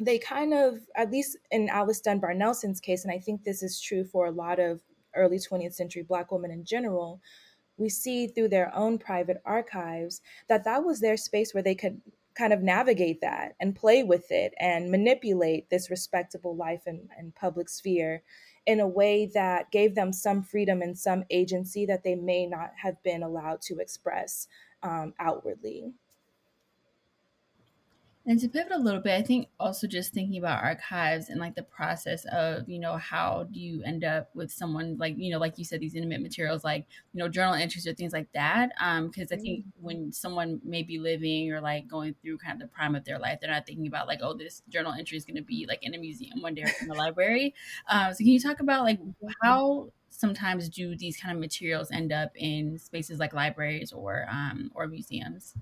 they 0.00 0.18
kind 0.18 0.54
of, 0.54 0.80
at 0.96 1.10
least 1.10 1.36
in 1.50 1.68
Alice 1.68 2.00
Dunbar 2.00 2.34
Nelson's 2.34 2.80
case, 2.80 3.04
and 3.04 3.12
I 3.12 3.18
think 3.18 3.44
this 3.44 3.62
is 3.62 3.80
true 3.80 4.04
for 4.04 4.26
a 4.26 4.32
lot 4.32 4.58
of 4.58 4.80
early 5.14 5.38
20th 5.38 5.74
century 5.74 6.02
Black 6.02 6.32
women 6.32 6.50
in 6.50 6.64
general, 6.64 7.20
we 7.76 7.88
see 7.88 8.26
through 8.26 8.48
their 8.48 8.74
own 8.74 8.98
private 8.98 9.40
archives 9.44 10.20
that 10.48 10.64
that 10.64 10.84
was 10.84 11.00
their 11.00 11.16
space 11.16 11.52
where 11.52 11.62
they 11.62 11.74
could 11.74 12.00
kind 12.34 12.52
of 12.52 12.62
navigate 12.62 13.20
that 13.20 13.54
and 13.60 13.76
play 13.76 14.02
with 14.02 14.30
it 14.30 14.52
and 14.58 14.90
manipulate 14.90 15.70
this 15.70 15.90
respectable 15.90 16.56
life 16.56 16.82
and, 16.86 17.08
and 17.16 17.34
public 17.34 17.68
sphere 17.68 18.22
in 18.66 18.80
a 18.80 18.86
way 18.86 19.30
that 19.34 19.70
gave 19.70 19.94
them 19.94 20.12
some 20.12 20.42
freedom 20.42 20.82
and 20.82 20.98
some 20.98 21.24
agency 21.30 21.86
that 21.86 22.02
they 22.02 22.14
may 22.14 22.46
not 22.46 22.72
have 22.76 23.00
been 23.02 23.22
allowed 23.22 23.60
to 23.60 23.78
express 23.78 24.48
um, 24.82 25.12
outwardly. 25.20 25.92
And 28.26 28.40
to 28.40 28.48
pivot 28.48 28.72
a 28.72 28.78
little 28.78 29.02
bit, 29.02 29.12
I 29.12 29.22
think 29.22 29.48
also 29.60 29.86
just 29.86 30.14
thinking 30.14 30.38
about 30.38 30.62
archives 30.62 31.28
and 31.28 31.38
like 31.38 31.54
the 31.54 31.62
process 31.62 32.24
of, 32.32 32.66
you 32.66 32.78
know, 32.78 32.96
how 32.96 33.46
do 33.50 33.60
you 33.60 33.82
end 33.84 34.02
up 34.02 34.30
with 34.34 34.50
someone 34.50 34.96
like, 34.98 35.14
you 35.18 35.30
know, 35.30 35.38
like 35.38 35.58
you 35.58 35.64
said, 35.64 35.80
these 35.80 35.94
intimate 35.94 36.22
materials, 36.22 36.64
like, 36.64 36.86
you 37.12 37.18
know, 37.18 37.28
journal 37.28 37.52
entries 37.52 37.86
or 37.86 37.92
things 37.92 38.14
like 38.14 38.28
that. 38.32 38.70
Um, 38.80 39.08
because 39.08 39.30
I 39.30 39.36
think 39.36 39.60
mm-hmm. 39.60 39.84
when 39.84 40.12
someone 40.12 40.58
may 40.64 40.82
be 40.82 40.98
living 40.98 41.52
or 41.52 41.60
like 41.60 41.86
going 41.86 42.14
through 42.22 42.38
kind 42.38 42.54
of 42.54 42.66
the 42.66 42.74
prime 42.74 42.94
of 42.94 43.04
their 43.04 43.18
life, 43.18 43.40
they're 43.42 43.50
not 43.50 43.66
thinking 43.66 43.86
about 43.86 44.06
like, 44.06 44.20
oh, 44.22 44.32
this 44.32 44.62
journal 44.70 44.94
entry 44.94 45.18
is 45.18 45.26
going 45.26 45.36
to 45.36 45.42
be 45.42 45.66
like 45.68 45.82
in 45.82 45.94
a 45.94 45.98
museum 45.98 46.40
one 46.40 46.54
day 46.54 46.64
in 46.80 46.88
the 46.88 46.94
library. 46.94 47.54
Um, 47.90 48.14
so 48.14 48.18
can 48.18 48.28
you 48.28 48.40
talk 48.40 48.60
about 48.60 48.84
like 48.84 49.00
mm-hmm. 49.00 49.28
how 49.42 49.92
sometimes 50.08 50.70
do 50.70 50.96
these 50.96 51.18
kind 51.18 51.36
of 51.36 51.40
materials 51.40 51.90
end 51.90 52.10
up 52.10 52.30
in 52.36 52.78
spaces 52.78 53.18
like 53.18 53.34
libraries 53.34 53.92
or 53.92 54.26
um, 54.30 54.70
or 54.74 54.86
museums? 54.86 55.54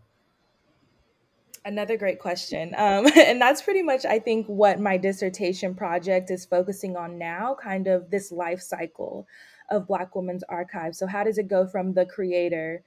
Another 1.64 1.96
great 1.96 2.18
question. 2.18 2.74
Um, 2.76 3.06
and 3.16 3.40
that's 3.40 3.62
pretty 3.62 3.82
much, 3.82 4.04
I 4.04 4.18
think, 4.18 4.46
what 4.46 4.80
my 4.80 4.96
dissertation 4.96 5.74
project 5.74 6.30
is 6.30 6.44
focusing 6.44 6.96
on 6.96 7.18
now 7.18 7.56
kind 7.60 7.86
of 7.86 8.10
this 8.10 8.32
life 8.32 8.60
cycle 8.60 9.26
of 9.70 9.86
Black 9.86 10.14
Women's 10.14 10.44
Archive. 10.48 10.94
So, 10.94 11.06
how 11.06 11.24
does 11.24 11.38
it 11.38 11.48
go 11.48 11.66
from 11.66 11.94
the 11.94 12.06
creator 12.06 12.82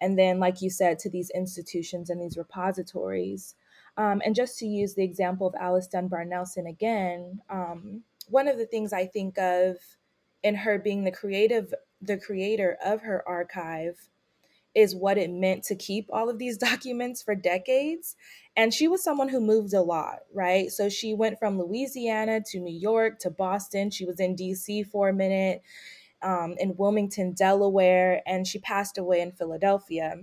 and 0.00 0.18
then, 0.18 0.38
like 0.40 0.60
you 0.60 0.70
said, 0.70 0.98
to 1.00 1.10
these 1.10 1.30
institutions 1.30 2.10
and 2.10 2.20
these 2.20 2.36
repositories? 2.36 3.54
Um, 3.96 4.20
and 4.24 4.34
just 4.34 4.58
to 4.58 4.66
use 4.66 4.94
the 4.94 5.04
example 5.04 5.46
of 5.46 5.54
Alice 5.54 5.86
Dunbar 5.86 6.24
Nelson 6.24 6.66
again, 6.66 7.40
um, 7.48 8.02
one 8.28 8.48
of 8.48 8.58
the 8.58 8.66
things 8.66 8.92
I 8.92 9.06
think 9.06 9.38
of 9.38 9.76
in 10.42 10.54
her 10.54 10.78
being 10.78 11.04
the 11.04 11.12
creative, 11.12 11.72
the 12.02 12.18
creator 12.18 12.76
of 12.84 13.02
her 13.02 13.26
archive 13.26 13.96
is 14.76 14.94
what 14.94 15.16
it 15.16 15.30
meant 15.30 15.64
to 15.64 15.74
keep 15.74 16.06
all 16.12 16.28
of 16.28 16.38
these 16.38 16.58
documents 16.70 17.22
for 17.22 17.34
decades. 17.34 18.14
And 18.56 18.72
she 18.72 18.86
was 18.86 19.02
someone 19.02 19.28
who 19.28 19.40
moved 19.40 19.74
a 19.74 19.82
lot, 19.82 20.20
right? 20.32 20.70
So 20.70 20.88
she 20.88 21.14
went 21.14 21.38
from 21.38 21.58
Louisiana 21.58 22.40
to 22.50 22.60
New 22.60 22.78
York 22.78 23.18
to 23.20 23.30
Boston. 23.30 23.90
She 23.90 24.04
was 24.04 24.20
in 24.20 24.36
DC 24.36 24.86
for 24.86 25.08
a 25.08 25.14
minute, 25.14 25.62
um, 26.22 26.54
in 26.58 26.76
Wilmington, 26.76 27.32
Delaware, 27.32 28.22
and 28.26 28.46
she 28.46 28.58
passed 28.58 28.98
away 28.98 29.20
in 29.20 29.32
Philadelphia. 29.32 30.16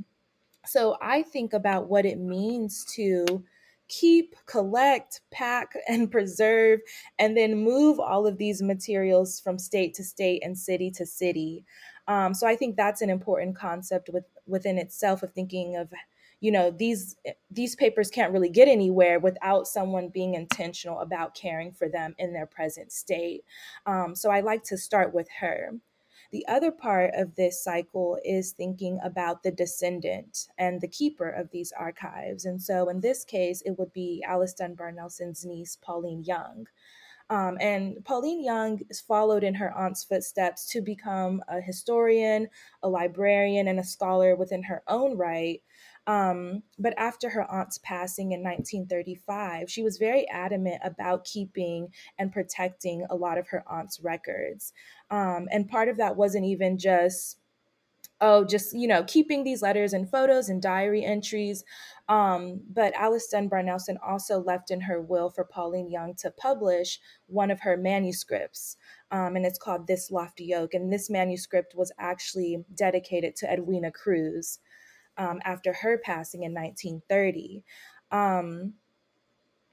So 0.66 0.98
I 1.02 1.24
think 1.24 1.54
about 1.54 1.90
what 1.90 2.06
it 2.06 2.18
means 2.18 2.86
to 2.96 3.44
keep, 3.90 4.36
collect, 4.46 5.22
pack, 5.32 5.74
and 5.88 6.12
preserve, 6.12 6.80
and 7.20 7.36
then 7.36 7.64
move 7.64 8.00
all 8.00 8.26
of 8.28 8.38
these 8.38 8.62
materials 8.62 9.40
from 9.40 9.60
state 9.60 9.94
to 9.96 10.04
state 10.04 10.42
and 10.44 10.58
city 10.58 10.92
to 10.92 11.06
city. 11.06 11.66
Um, 12.08 12.34
so 12.34 12.48
I 12.48 12.56
think 12.56 12.76
that's 12.76 13.02
an 13.02 13.10
important 13.10 13.56
concept 13.56 14.10
with, 14.12 14.26
within 14.46 14.78
itself 14.78 15.24
of 15.24 15.32
thinking 15.32 15.78
of 15.78 15.90
you 16.40 16.52
know 16.52 16.72
these 16.72 17.16
these 17.50 17.74
papers 17.74 18.10
can't 18.10 18.34
really 18.34 18.50
get 18.50 18.68
anywhere 18.68 19.18
without 19.18 19.66
someone 19.66 20.10
being 20.10 20.34
intentional 20.34 21.00
about 21.00 21.36
caring 21.36 21.72
for 21.72 21.88
them 21.88 22.14
in 22.20 22.34
their 22.34 22.46
present 22.46 22.92
state 22.92 23.46
um, 23.86 24.14
so 24.14 24.30
i 24.30 24.42
like 24.42 24.62
to 24.62 24.78
start 24.78 25.14
with 25.14 25.30
her 25.40 25.72
the 26.34 26.48
other 26.48 26.72
part 26.72 27.12
of 27.14 27.36
this 27.36 27.64
cycle 27.64 28.18
is 28.26 28.54
thinking 28.54 29.00
about 29.04 29.44
the 29.44 29.52
descendant 29.52 30.48
and 30.58 30.82
the 30.82 30.88
keeper 30.88 31.30
of 31.30 31.52
these 31.52 31.72
archives. 31.72 32.46
And 32.46 32.60
so 32.60 32.90
in 32.90 33.02
this 33.02 33.24
case, 33.24 33.62
it 33.62 33.78
would 33.78 33.94
be 33.94 34.26
Alice 34.28 34.56
Dunbar 34.56 34.92
Nelson's 34.92 35.46
niece, 35.46 35.78
Pauline 35.80 36.24
Young. 36.24 36.66
Um, 37.30 37.58
and 37.60 38.04
Pauline 38.06 38.44
Young 38.44 38.80
is 38.90 39.02
followed 39.02 39.44
in 39.44 39.56
her 39.56 39.76
aunt's 39.76 40.04
footsteps 40.04 40.68
to 40.70 40.82
become 40.82 41.42
a 41.48 41.62
historian, 41.62 42.48
a 42.82 42.90
librarian, 42.90 43.68
and 43.68 43.80
a 43.80 43.84
scholar 43.84 44.36
within 44.36 44.64
her 44.64 44.84
own 44.88 45.18
right. 45.18 45.62
Um, 46.06 46.64
but 46.78 46.94
after 46.98 47.30
her 47.30 47.50
aunt's 47.50 47.78
passing 47.78 48.34
in 48.34 48.44
1935, 48.44 49.72
she 49.72 49.84
was 49.84 49.98
very 49.98 50.28
adamant 50.30 50.82
about 50.84 51.24
keeping 51.24 51.90
and 52.18 52.32
protecting 52.32 53.06
a 53.10 53.16
lot 53.16 53.38
of 53.38 53.48
her 53.48 53.64
aunt's 53.68 54.02
records. 54.02 54.74
Um, 55.10 55.48
and 55.52 55.70
part 55.70 55.88
of 55.88 55.98
that 55.98 56.18
wasn't 56.18 56.46
even 56.46 56.78
just 56.78 57.38
oh, 58.26 58.46
just, 58.46 58.74
you 58.74 58.88
know, 58.88 59.04
keeping 59.04 59.44
these 59.44 59.62
letters 59.62 59.92
and 59.92 60.10
photos 60.10 60.48
and 60.48 60.62
diary 60.62 61.04
entries. 61.04 61.66
Um, 62.08 62.62
but 62.72 62.94
Alice 62.94 63.28
Dunbar 63.28 63.62
Nelson 63.64 63.98
also 64.06 64.40
left 64.40 64.72
in 64.72 64.80
her 64.80 65.02
will 65.02 65.30
for 65.30 65.44
Pauline 65.44 65.92
Young 65.92 66.16
to 66.20 66.32
publish 66.32 67.02
one 67.28 67.52
of 67.52 67.60
her 67.60 67.76
manuscripts. 67.76 68.78
Um, 69.12 69.36
and 69.36 69.46
it's 69.46 69.60
called 69.60 69.88
This 69.88 70.10
Lofty 70.10 70.54
Oak. 70.54 70.74
And 70.74 70.92
this 70.92 71.10
manuscript 71.10 71.76
was 71.76 71.92
actually 72.00 72.64
dedicated 72.74 73.36
to 73.38 73.52
Edwina 73.52 73.92
Kruse 73.92 74.60
um, 75.18 75.40
after 75.44 75.74
her 75.74 75.98
passing 75.98 76.44
in 76.44 76.54
1930. 76.54 77.66
Um, 78.10 78.76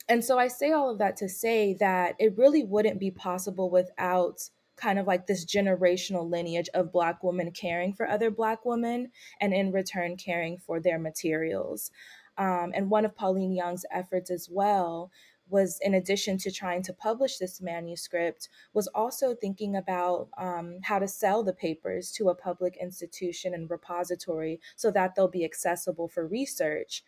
and 0.09 0.25
so 0.25 0.41
I 0.41 0.49
say 0.49 0.73
all 0.73 0.91
of 0.91 0.99
that 0.99 1.17
to 1.19 1.29
say 1.29 1.75
that 1.75 2.17
it 2.19 2.37
really 2.37 2.65
wouldn't 2.65 2.99
be 2.99 3.13
possible 3.13 3.71
without 3.71 4.41
kind 4.81 4.99
of 4.99 5.07
like 5.07 5.27
this 5.27 5.45
generational 5.45 6.31
lineage 6.31 6.69
of 6.75 6.93
Black 6.93 7.23
women 7.23 7.51
caring 7.53 7.93
for 7.93 8.09
other 8.09 8.31
Black 8.31 8.65
women 8.65 9.11
and 9.41 9.53
in 9.53 9.73
return 9.73 10.17
caring 10.17 10.59
for 10.59 10.81
their 10.81 10.99
materials. 10.99 11.91
Um, 12.39 12.73
and 12.75 12.91
one 12.91 13.05
of 13.05 13.17
Pauline 13.17 13.53
Young's 13.53 13.85
efforts 13.93 14.31
as 14.31 14.49
well 14.51 15.11
was 15.49 15.79
in 15.83 15.95
addition 15.95 16.39
to 16.39 16.51
trying 16.51 16.83
to 16.85 16.93
publish 16.93 17.37
this 17.37 17.61
manuscript 17.61 18.49
was 18.73 18.87
also 18.89 19.35
thinking 19.35 19.77
about 19.77 20.29
um, 20.39 20.79
how 20.85 20.99
to 20.99 21.09
sell 21.09 21.43
the 21.43 21.53
papers 21.53 22.13
to 22.13 22.29
a 22.29 22.35
public 22.35 22.77
institution 22.81 23.53
and 23.53 23.69
repository 23.69 24.61
so 24.77 24.91
that 24.93 25.15
they'll 25.15 25.29
be 25.29 25.45
accessible 25.45 26.09
for 26.09 26.27
research 26.27 27.03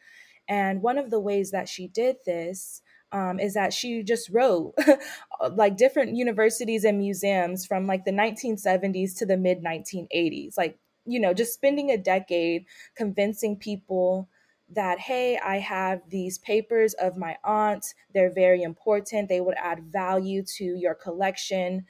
and 0.48 0.82
one 0.82 0.98
of 0.98 1.11
the 1.11 1.20
ways 1.20 1.50
that 1.50 1.68
she 1.68 1.87
did 1.88 2.16
this 2.26 2.82
um, 3.12 3.38
is 3.38 3.55
that 3.55 3.72
she 3.72 4.03
just 4.03 4.29
wrote 4.31 4.75
like 5.53 5.77
different 5.77 6.16
universities 6.16 6.85
and 6.85 6.98
museums 6.98 7.66
from 7.66 7.87
like 7.87 8.05
the 8.05 8.12
1970s 8.12 9.16
to 9.18 9.27
the 9.27 9.37
mid 9.37 9.62
1980s 9.62 10.57
like 10.57 10.79
you 11.05 11.20
know 11.20 11.35
just 11.35 11.55
spending 11.55 11.90
a 11.90 11.98
decade 11.98 12.64
convincing 12.96 13.57
people 13.57 14.29
that 14.68 14.98
hey 14.98 15.38
i 15.44 15.59
have 15.59 16.01
these 16.09 16.38
papers 16.38 16.94
of 16.94 17.16
my 17.16 17.37
aunt. 17.44 17.94
They're 18.14 18.33
very 18.33 18.62
important. 18.62 19.29
They 19.29 19.40
would 19.40 19.57
add 19.59 19.85
value 19.92 20.42
to 20.57 20.64
your 20.64 20.94
collection 20.94 21.85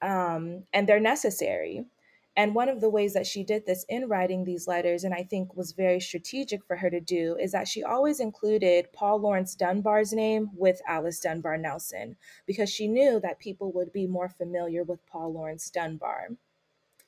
um, 0.00 0.64
and 0.72 0.88
they're 0.88 1.00
necessary 1.00 1.86
and 2.38 2.54
one 2.54 2.68
of 2.68 2.80
the 2.80 2.88
ways 2.88 3.14
that 3.14 3.26
she 3.26 3.42
did 3.42 3.66
this 3.66 3.84
in 3.88 4.08
writing 4.08 4.44
these 4.44 4.68
letters, 4.68 5.02
and 5.02 5.12
I 5.12 5.24
think 5.24 5.56
was 5.56 5.72
very 5.72 5.98
strategic 5.98 6.64
for 6.64 6.76
her 6.76 6.88
to 6.88 7.00
do, 7.00 7.36
is 7.36 7.50
that 7.50 7.66
she 7.66 7.82
always 7.82 8.20
included 8.20 8.92
Paul 8.92 9.20
Laurence 9.20 9.56
Dunbar's 9.56 10.12
name 10.12 10.50
with 10.54 10.80
Alice 10.86 11.18
Dunbar 11.18 11.58
Nelson 11.58 12.14
because 12.46 12.70
she 12.70 12.86
knew 12.86 13.18
that 13.18 13.40
people 13.40 13.72
would 13.72 13.92
be 13.92 14.06
more 14.06 14.28
familiar 14.28 14.84
with 14.84 15.04
Paul 15.04 15.32
Laurence 15.32 15.68
Dunbar. 15.68 16.28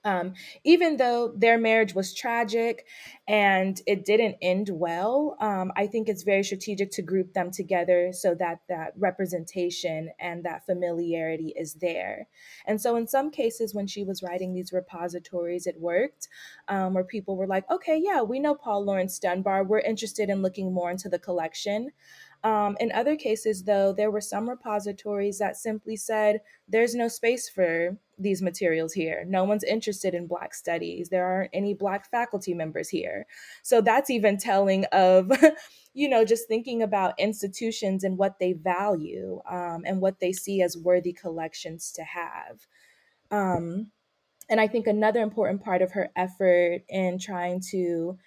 Um, 0.05 0.33
even 0.65 0.97
though 0.97 1.35
their 1.37 1.59
marriage 1.59 1.95
was 1.95 2.15
tragic 2.15 2.87
and 3.29 3.81
it 3.87 4.05
didn't 4.07 4.37
end 4.41 4.71
well, 4.73 5.37
um, 5.41 5.73
I 5.77 5.87
think 5.87 6.09
it's 6.09 6.23
very 6.23 6.43
strategic 6.43 6.91
to 6.93 7.03
group 7.03 7.35
them 7.35 7.51
together 7.51 8.11
so 8.13 8.35
that 8.37 8.61
that 8.69 8.95
representation 8.97 10.11
and 10.19 10.45
that 10.45 10.65
familiarity 10.65 11.53
is 11.55 11.75
there. 11.75 12.29
And 12.67 12.81
so, 12.81 12.97
in 12.97 13.07
some 13.07 13.31
cases, 13.31 13.75
when 13.75 13.87
she 13.87 14.03
was 14.03 14.23
writing 14.23 14.55
these 14.55 14.73
repositories, 14.73 15.67
it 15.67 15.79
worked, 15.79 16.29
um, 16.69 16.95
where 16.95 17.05
people 17.05 17.37
were 17.37 17.47
like, 17.47 17.71
okay, 17.71 18.01
yeah, 18.03 18.23
we 18.23 18.41
know 18.41 18.55
Paul 18.55 18.85
Laurence 18.85 19.19
Dunbar. 19.19 19.65
We're 19.65 19.81
interested 19.81 20.31
in 20.31 20.41
looking 20.43 20.73
more 20.73 20.91
into 20.91 21.11
the 21.11 21.19
collection. 21.19 21.91
Um, 22.43 22.77
in 22.81 22.91
other 22.93 23.17
cases, 23.17 23.65
though, 23.65 23.93
there 23.93 24.11
were 24.11 24.21
some 24.21 24.49
repositories 24.49 25.39
that 25.39 25.57
simply 25.57 25.97
said, 25.97 26.41
there's 26.69 26.95
no 26.95 27.07
space 27.09 27.49
for 27.49 27.99
these 28.19 28.41
materials 28.41 28.95
here. 28.95 29.25
No 29.27 29.45
one's 29.45 29.65
interested 29.65 30.15
in 30.15 30.27
Black 30.27 30.55
studies. 30.55 31.11
There 31.11 31.27
aren't 31.27 31.51
any 31.53 31.75
Black 31.75 32.11
faculty 32.11 32.55
members 32.55 32.89
here. 32.89 33.27
So 33.63 33.83
that's 33.83 34.09
even 34.09 34.39
telling 34.39 34.85
of, 34.87 35.31
you 35.95 36.09
know, 36.09 36.25
just 36.25 36.49
thinking 36.49 36.83
about 36.83 37.19
institutions 37.19 38.05
and 38.05 38.17
what 38.17 38.39
they 38.39 38.55
value 38.55 39.41
um, 39.51 39.83
and 39.85 40.01
what 40.01 40.21
they 40.21 40.33
see 40.33 40.63
as 40.63 40.79
worthy 40.79 41.13
collections 41.13 41.93
to 41.93 42.03
have. 42.05 42.67
Um, 43.31 43.91
and 44.49 44.61
I 44.61 44.67
think 44.67 44.87
another 44.87 45.21
important 45.21 45.63
part 45.63 45.83
of 45.83 45.93
her 45.93 46.11
effort 46.17 46.83
in 46.89 47.19
trying 47.19 47.61
to 47.71 48.19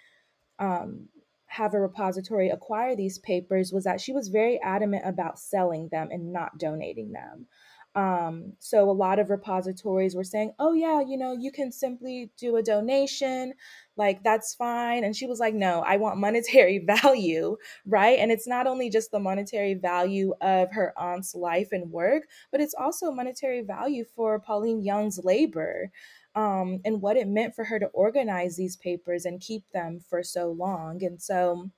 um, 0.58 1.08
have 1.54 1.72
a 1.72 1.80
repository 1.80 2.48
acquire 2.50 2.96
these 2.96 3.18
papers 3.18 3.72
was 3.72 3.84
that 3.84 4.00
she 4.00 4.12
was 4.12 4.28
very 4.28 4.60
adamant 4.60 5.04
about 5.06 5.38
selling 5.38 5.88
them 5.92 6.08
and 6.10 6.32
not 6.32 6.58
donating 6.58 7.12
them. 7.12 7.46
Um, 7.94 8.54
so 8.58 8.90
a 8.90 8.92
lot 8.92 9.20
of 9.20 9.30
repositories 9.30 10.16
were 10.16 10.24
saying, 10.24 10.52
oh, 10.58 10.72
yeah, 10.72 11.00
you 11.00 11.16
know, 11.16 11.32
you 11.32 11.52
can 11.52 11.70
simply 11.70 12.32
do 12.36 12.56
a 12.56 12.62
donation, 12.62 13.54
like 13.96 14.24
that's 14.24 14.52
fine. 14.52 15.04
And 15.04 15.14
she 15.14 15.26
was 15.26 15.38
like, 15.38 15.54
no, 15.54 15.84
I 15.86 15.96
want 15.96 16.18
monetary 16.18 16.78
value, 16.84 17.56
right? 17.86 18.18
And 18.18 18.32
it's 18.32 18.48
not 18.48 18.66
only 18.66 18.90
just 18.90 19.12
the 19.12 19.20
monetary 19.20 19.74
value 19.74 20.34
of 20.40 20.72
her 20.72 20.92
aunt's 20.98 21.36
life 21.36 21.68
and 21.70 21.92
work, 21.92 22.24
but 22.50 22.60
it's 22.60 22.74
also 22.74 23.12
monetary 23.12 23.62
value 23.62 24.04
for 24.16 24.40
Pauline 24.40 24.82
Young's 24.82 25.20
labor 25.22 25.92
um, 26.34 26.80
and 26.84 27.00
what 27.00 27.16
it 27.16 27.28
meant 27.28 27.54
for 27.54 27.64
her 27.64 27.78
to 27.78 27.86
organize 27.86 28.56
these 28.56 28.76
papers 28.76 29.24
and 29.24 29.40
keep 29.40 29.64
them 29.72 30.00
for 30.00 30.22
so 30.22 30.50
long. 30.50 31.02
And 31.04 31.20
so, 31.20 31.70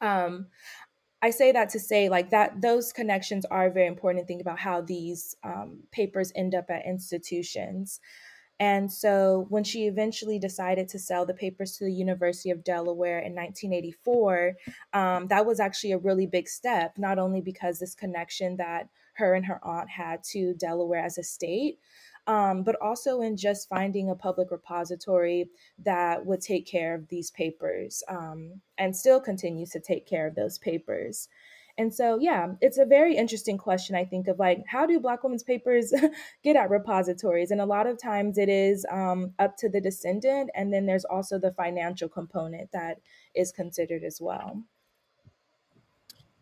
um, 0.00 0.46
I 1.24 1.30
say 1.30 1.52
that 1.52 1.68
to 1.70 1.78
say 1.78 2.08
like 2.08 2.30
that 2.30 2.60
those 2.60 2.92
connections 2.92 3.44
are 3.44 3.70
very 3.70 3.86
important. 3.86 4.24
to 4.24 4.26
Think 4.26 4.40
about 4.40 4.58
how 4.58 4.80
these 4.80 5.36
um, 5.44 5.84
papers 5.92 6.32
end 6.34 6.54
up 6.54 6.66
at 6.68 6.84
institutions. 6.84 8.00
And 8.58 8.92
so 8.92 9.46
when 9.48 9.64
she 9.64 9.86
eventually 9.86 10.38
decided 10.38 10.88
to 10.90 10.98
sell 10.98 11.26
the 11.26 11.34
papers 11.34 11.76
to 11.76 11.84
the 11.84 11.92
University 11.92 12.50
of 12.50 12.62
Delaware 12.62 13.18
in 13.18 13.34
1984, 13.34 14.54
um, 14.92 15.26
that 15.28 15.46
was 15.46 15.58
actually 15.58 15.92
a 15.92 15.98
really 15.98 16.26
big 16.26 16.48
step, 16.48 16.92
not 16.96 17.18
only 17.18 17.40
because 17.40 17.78
this 17.78 17.94
connection 17.94 18.56
that 18.58 18.88
her 19.14 19.34
and 19.34 19.46
her 19.46 19.58
aunt 19.64 19.90
had 19.90 20.22
to 20.30 20.54
Delaware 20.54 21.04
as 21.04 21.18
a 21.18 21.24
state, 21.24 21.78
um, 22.26 22.62
but 22.62 22.76
also 22.80 23.20
in 23.20 23.36
just 23.36 23.68
finding 23.68 24.10
a 24.10 24.14
public 24.14 24.50
repository 24.50 25.50
that 25.78 26.24
would 26.24 26.40
take 26.40 26.66
care 26.66 26.94
of 26.94 27.08
these 27.08 27.30
papers 27.30 28.02
um, 28.08 28.60
and 28.78 28.96
still 28.96 29.20
continues 29.20 29.70
to 29.70 29.80
take 29.80 30.06
care 30.06 30.26
of 30.26 30.34
those 30.34 30.58
papers. 30.58 31.28
And 31.78 31.92
so, 31.92 32.18
yeah, 32.20 32.52
it's 32.60 32.78
a 32.78 32.84
very 32.84 33.16
interesting 33.16 33.56
question, 33.56 33.96
I 33.96 34.04
think, 34.04 34.28
of 34.28 34.38
like, 34.38 34.62
how 34.68 34.86
do 34.86 35.00
Black 35.00 35.22
women's 35.22 35.42
papers 35.42 35.92
get 36.44 36.54
at 36.54 36.70
repositories? 36.70 37.50
And 37.50 37.60
a 37.60 37.66
lot 37.66 37.86
of 37.86 38.00
times 38.00 38.36
it 38.36 38.48
is 38.50 38.84
um, 38.90 39.32
up 39.38 39.56
to 39.58 39.70
the 39.70 39.80
descendant. 39.80 40.50
And 40.54 40.72
then 40.72 40.84
there's 40.84 41.06
also 41.06 41.38
the 41.38 41.52
financial 41.52 42.08
component 42.08 42.70
that 42.72 43.00
is 43.34 43.52
considered 43.52 44.04
as 44.04 44.20
well. 44.20 44.62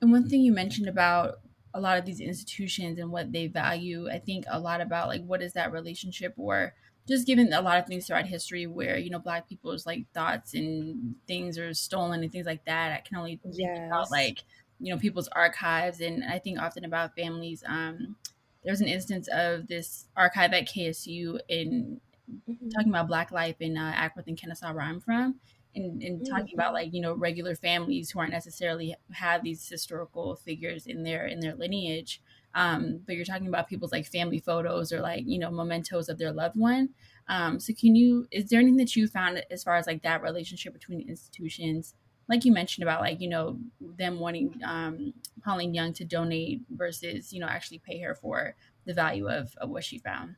And 0.00 0.10
one 0.10 0.28
thing 0.28 0.40
you 0.40 0.52
mentioned 0.52 0.88
about 0.88 1.40
a 1.74 1.80
lot 1.80 1.98
of 1.98 2.04
these 2.04 2.20
institutions 2.20 2.98
and 2.98 3.11
what 3.11 3.33
they 3.33 3.46
value, 3.46 4.09
I 4.11 4.18
think 4.18 4.44
a 4.48 4.59
lot 4.59 4.80
about 4.80 5.09
like 5.09 5.24
what 5.24 5.42
is 5.42 5.52
that 5.54 5.72
relationship 5.72 6.35
or 6.37 6.74
just 7.09 7.26
given 7.26 7.52
a 7.52 7.61
lot 7.61 7.78
of 7.78 7.87
things 7.87 8.06
throughout 8.06 8.26
history 8.26 8.66
where, 8.66 8.98
you 8.98 9.11
know, 9.11 9.18
black 9.18 9.48
people's 9.48 9.87
like 9.87 10.06
thoughts 10.12 10.54
and 10.54 11.14
things 11.26 11.59
are 11.59 11.72
stolen 11.74 12.22
and 12.22 12.30
things 12.30 12.46
like 12.46 12.64
that. 12.64 12.92
I 12.92 13.00
can 13.06 13.16
only 13.16 13.40
think 13.42 13.56
about 13.87 14.11
like, 14.11 14.44
you 14.78 14.92
know, 14.92 14.98
people's 14.98 15.28
archives 15.28 16.00
and 16.00 16.24
I 16.24 16.38
think 16.38 16.61
often 16.61 16.85
about 16.85 17.16
families. 17.16 17.62
Um, 17.66 18.16
there 18.64 18.72
was 18.72 18.80
an 18.80 18.88
instance 18.88 19.28
of 19.33 19.66
this 19.66 20.06
archive 20.16 20.52
at 20.52 20.68
KSU 20.68 21.40
in 21.48 22.00
mm-hmm. 22.48 22.68
talking 22.68 22.90
about 22.90 23.09
black 23.09 23.33
life 23.33 23.56
in 23.61 23.76
uh, 23.76 23.92
Acworth 23.96 24.26
and 24.26 24.37
Kennesaw 24.37 24.72
where 24.72 24.85
I'm 24.85 25.00
from 25.00 25.37
and, 25.74 26.02
and 26.02 26.20
mm-hmm. 26.20 26.35
talking 26.35 26.54
about 26.54 26.72
like 26.72 26.92
you 26.92 27.00
know 27.00 27.14
regular 27.14 27.54
families 27.54 28.11
who 28.11 28.18
aren't 28.18 28.33
necessarily 28.33 28.94
have 29.12 29.42
these 29.42 29.68
historical 29.68 30.37
figures 30.37 30.87
in 30.87 31.02
their 31.04 31.26
in 31.26 31.40
their 31.40 31.54
lineage 31.54 32.20
um, 32.54 33.00
but 33.06 33.14
you're 33.14 33.24
talking 33.24 33.48
about 33.48 33.68
people's 33.68 33.92
like 33.92 34.06
family 34.06 34.40
photos 34.40 34.92
or 34.92 35.00
like 35.00 35.24
you 35.26 35.38
know 35.38 35.50
mementos 35.50 36.09
of 36.09 36.18
their 36.18 36.33
loved 36.33 36.56
one. 36.56 36.90
Um, 37.28 37.61
so 37.61 37.72
can 37.78 37.94
you 37.94 38.26
is 38.30 38.48
there 38.48 38.61
anything 38.61 38.78
that 38.78 38.96
you 38.96 39.06
found 39.06 39.42
as 39.50 39.62
far 39.62 39.76
as 39.76 39.87
like 39.87 40.02
that 40.02 40.22
relationship 40.22 40.72
between 40.72 41.09
institutions? 41.09 41.94
Like 42.28 42.44
you 42.44 42.52
mentioned 42.52 42.83
about 42.83 43.00
like 43.00 43.20
you 43.20 43.28
know 43.28 43.59
them 43.80 44.18
wanting 44.18 44.61
um, 44.64 45.14
pauline 45.44 45.74
young 45.74 45.92
to 45.94 46.04
donate 46.04 46.62
versus 46.70 47.33
you 47.33 47.40
know 47.40 47.46
actually 47.46 47.78
pay 47.78 48.00
her 48.00 48.14
for 48.14 48.56
the 48.85 48.94
value 48.94 49.28
of, 49.28 49.54
of 49.59 49.68
what 49.68 49.85
she 49.85 49.98
found 49.98 50.35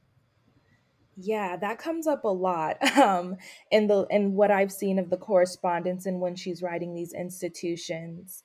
yeah, 1.17 1.57
that 1.57 1.79
comes 1.79 2.07
up 2.07 2.25
a 2.25 2.29
lot 2.29 2.83
um, 2.99 3.37
in 3.71 3.87
the 3.87 4.07
in 4.11 4.35
what 4.35 4.51
I've 4.51 4.73
seen 4.73 4.99
of 4.99 5.11
the 5.11 5.17
correspondence 5.17 6.07
and 6.07 6.21
when 6.21 6.37
she's 6.37 6.63
writing 6.63 6.95
these 6.95 7.13
institutions. 7.13 8.43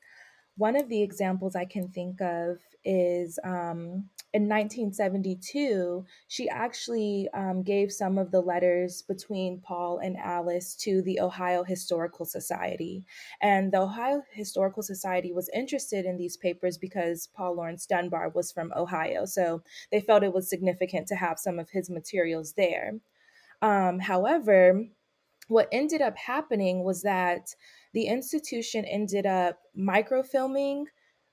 One 0.58 0.76
of 0.76 0.90
the 0.90 1.04
examples 1.04 1.56
I 1.56 1.66
can 1.66 1.90
think 1.90 2.20
of 2.20 2.58
is 2.84 3.38
um, 3.44 4.10
in 4.38 4.44
1972, 4.44 6.06
she 6.28 6.48
actually 6.48 7.28
um, 7.34 7.64
gave 7.64 7.92
some 7.92 8.20
of 8.20 8.30
the 8.30 8.40
letters 8.40 9.02
between 9.02 9.62
Paul 9.62 9.98
and 9.98 10.16
Alice 10.16 10.76
to 10.76 11.02
the 11.02 11.20
Ohio 11.20 11.64
Historical 11.64 12.24
Society. 12.24 13.04
And 13.42 13.72
the 13.72 13.82
Ohio 13.82 14.22
Historical 14.32 14.84
Society 14.84 15.34
was 15.34 15.50
interested 15.56 16.06
in 16.06 16.18
these 16.18 16.38
papers 16.38 16.78
because 16.78 17.30
Paul 17.36 17.56
Laurence 17.56 17.88
Dunbar 17.88 18.30
was 18.30 18.52
from 18.52 18.72
Ohio. 18.76 19.26
So 19.26 19.64
they 19.92 20.02
felt 20.02 20.22
it 20.22 20.34
was 20.34 20.48
significant 20.48 21.08
to 21.08 21.16
have 21.16 21.40
some 21.40 21.58
of 21.58 21.72
his 21.72 21.90
materials 21.90 22.54
there. 22.54 22.94
Um, 23.64 23.98
however, 23.98 24.86
what 25.48 25.68
ended 25.72 26.04
up 26.04 26.16
happening 26.16 26.84
was 26.84 27.02
that 27.02 27.56
the 27.94 28.06
institution 28.06 28.86
ended 28.86 29.26
up 29.26 29.58
microfilming 29.76 30.84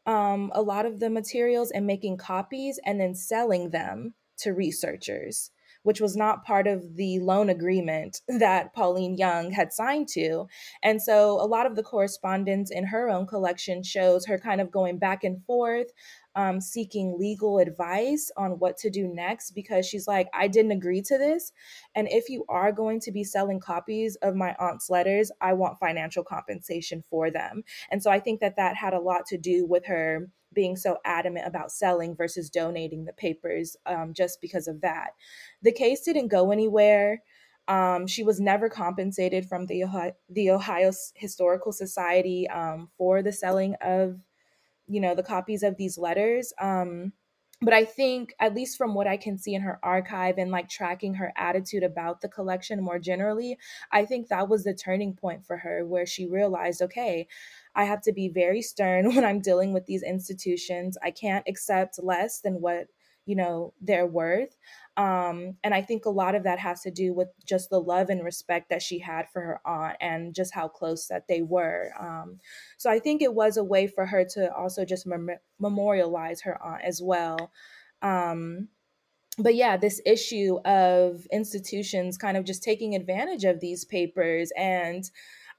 um, 0.07 0.51
a 0.55 0.62
lot 0.62 0.87
of 0.87 1.01
the 1.01 1.11
materials 1.11 1.71
and 1.71 1.87
making 1.87 2.17
copies 2.17 2.79
and 2.85 3.01
then 3.01 3.14
selling 3.14 3.71
them 3.71 4.14
to 4.38 4.53
researchers, 4.53 5.51
which 5.83 6.01
was 6.01 6.17
not 6.17 6.45
part 6.45 6.67
of 6.67 6.97
the 6.97 7.19
loan 7.21 7.49
agreement 7.49 8.21
that 8.29 8.75
Pauline 8.75 9.17
Young 9.17 9.51
had 9.53 9.73
signed 9.73 10.09
to. 10.09 10.47
And 10.83 11.01
so 11.01 11.40
a 11.40 11.47
lot 11.47 11.67
of 11.67 11.77
the 11.77 11.83
correspondence 11.83 12.71
in 12.71 12.85
her 12.85 13.09
own 13.09 13.27
collection 13.27 13.83
shows 13.83 14.27
her 14.27 14.38
kind 14.38 14.61
of 14.61 14.71
going 14.71 14.99
back 14.99 15.25
and 15.25 15.45
forth 15.45 15.88
um, 16.37 16.61
seeking 16.61 17.18
legal 17.18 17.59
advice 17.59 18.31
on 18.37 18.59
what 18.59 18.77
to 18.79 18.90
do 18.90 19.07
next 19.07 19.53
because 19.53 19.87
she's 19.87 20.07
like, 20.07 20.29
I 20.35 20.49
didn't 20.49 20.73
agree 20.73 21.03
to 21.03 21.18
this. 21.18 21.53
And 21.94 22.09
if 22.11 22.29
you 22.29 22.44
are 22.49 22.73
going 22.73 23.01
to 23.01 23.12
be 23.12 23.25
selling 23.25 23.61
copies 23.61 24.16
of 24.16 24.35
my 24.35 24.55
aunt's 24.59 24.90
letters, 24.90 25.31
I 25.40 25.53
want 25.53 25.79
financial 25.79 26.25
compensation 26.25 27.03
for 27.09 27.31
them. 27.31 27.62
And 27.90 28.03
so 28.03 28.11
I 28.11 28.20
think 28.20 28.40
that 28.40 28.57
that 28.57 28.77
had 28.77 28.94
a 28.94 29.01
lot 29.01 29.27
to 29.27 29.38
do 29.38 29.66
with 29.66 29.87
her 29.87 30.29
being 30.53 30.77
so 30.77 30.99
adamant 31.05 31.47
about 31.47 31.73
selling 31.73 32.14
versus 32.14 32.49
donating 32.49 33.05
the 33.05 33.12
papers 33.12 33.77
um, 33.87 34.14
just 34.14 34.40
because 34.40 34.68
of 34.68 34.81
that. 34.81 35.11
The 35.62 35.73
case 35.73 36.03
didn't 36.03 36.29
go 36.29 36.51
anywhere. 36.51 37.23
Um, 37.66 38.07
she 38.07 38.23
was 38.23 38.40
never 38.40 38.68
compensated 38.68 39.47
from 39.47 39.66
the 39.66 39.85
Ohio, 39.85 40.12
the 40.29 40.51
Ohio 40.51 40.92
Historical 41.14 41.73
Society 41.73 42.49
um, 42.51 42.90
for 42.97 43.23
the 43.23 43.33
selling 43.33 43.75
of 43.81 44.20
you 44.87 45.01
know 45.01 45.14
the 45.14 45.23
copies 45.23 45.62
of 45.62 45.77
these 45.77 45.99
letters 45.99 46.53
um 46.61 47.12
but 47.62 47.73
i 47.73 47.85
think 47.85 48.35
at 48.40 48.55
least 48.55 48.77
from 48.77 48.94
what 48.94 49.07
i 49.07 49.16
can 49.16 49.38
see 49.38 49.55
in 49.55 49.62
her 49.62 49.79
archive 49.83 50.38
and 50.38 50.51
like 50.51 50.68
tracking 50.68 51.14
her 51.14 51.33
attitude 51.37 51.83
about 51.83 52.20
the 52.20 52.29
collection 52.29 52.83
more 52.83 52.99
generally 52.99 53.57
i 53.92 54.05
think 54.05 54.29
that 54.29 54.49
was 54.49 54.64
the 54.64 54.75
turning 54.75 55.14
point 55.14 55.44
for 55.44 55.57
her 55.59 55.85
where 55.87 56.07
she 56.07 56.27
realized 56.27 56.83
okay 56.83 57.27
i 57.75 57.85
have 57.85 58.03
to 58.03 58.12
be 58.12 58.29
very 58.29 58.61
stern 58.61 59.07
when 59.14 59.25
i'm 59.25 59.40
dealing 59.40 59.73
with 59.73 59.87
these 59.87 60.03
institutions. 60.03 60.97
I 61.03 61.11
can't 61.11 61.44
accept 61.49 62.03
less 62.03 62.40
than 62.40 62.61
what 62.61 62.88
you 63.27 63.37
know 63.37 63.73
they're 63.81 64.07
worth 64.07 64.57
um, 64.97 65.57
and 65.65 65.75
i 65.75 65.81
think 65.83 66.05
a 66.05 66.11
lot 66.11 66.35
of 66.35 66.45
that 66.45 66.59
has 66.59 66.83
to 66.83 66.91
do 66.91 67.13
with 67.13 67.29
just 67.47 67.71
the 67.71 67.81
love 67.81 68.11
and 68.11 68.25
respect 68.25 68.71
that 68.71 68.83
she 68.83 68.99
had 68.99 69.29
for 69.31 69.41
her 69.41 69.61
aunt 69.65 69.97
and 70.01 70.35
just 70.35 70.55
how 70.55 70.69
close 70.69 71.07
that 71.09 71.27
they 71.29 71.43
were 71.43 71.91
um, 71.99 72.39
so 72.77 72.91
i 72.91 72.99
think 72.99 73.23
it 73.23 73.35
was 73.35 73.57
a 73.57 73.65
way 73.65 73.87
for 73.87 74.07
her 74.07 74.25
to 74.25 74.53
also 74.55 74.85
just 74.85 75.07
mem- 75.07 75.39
memorialize 75.59 76.43
her 76.43 76.63
aunt 76.63 76.83
as 76.85 77.01
well 77.03 77.51
um, 78.03 78.69
but 79.39 79.55
yeah, 79.55 79.77
this 79.77 80.01
issue 80.07 80.59
of 80.65 81.27
institutions 81.33 82.17
kind 82.17 82.37
of 82.37 82.45
just 82.45 82.63
taking 82.63 82.95
advantage 82.95 83.45
of 83.45 83.61
these 83.61 83.85
papers 83.85 84.53
and 84.57 85.11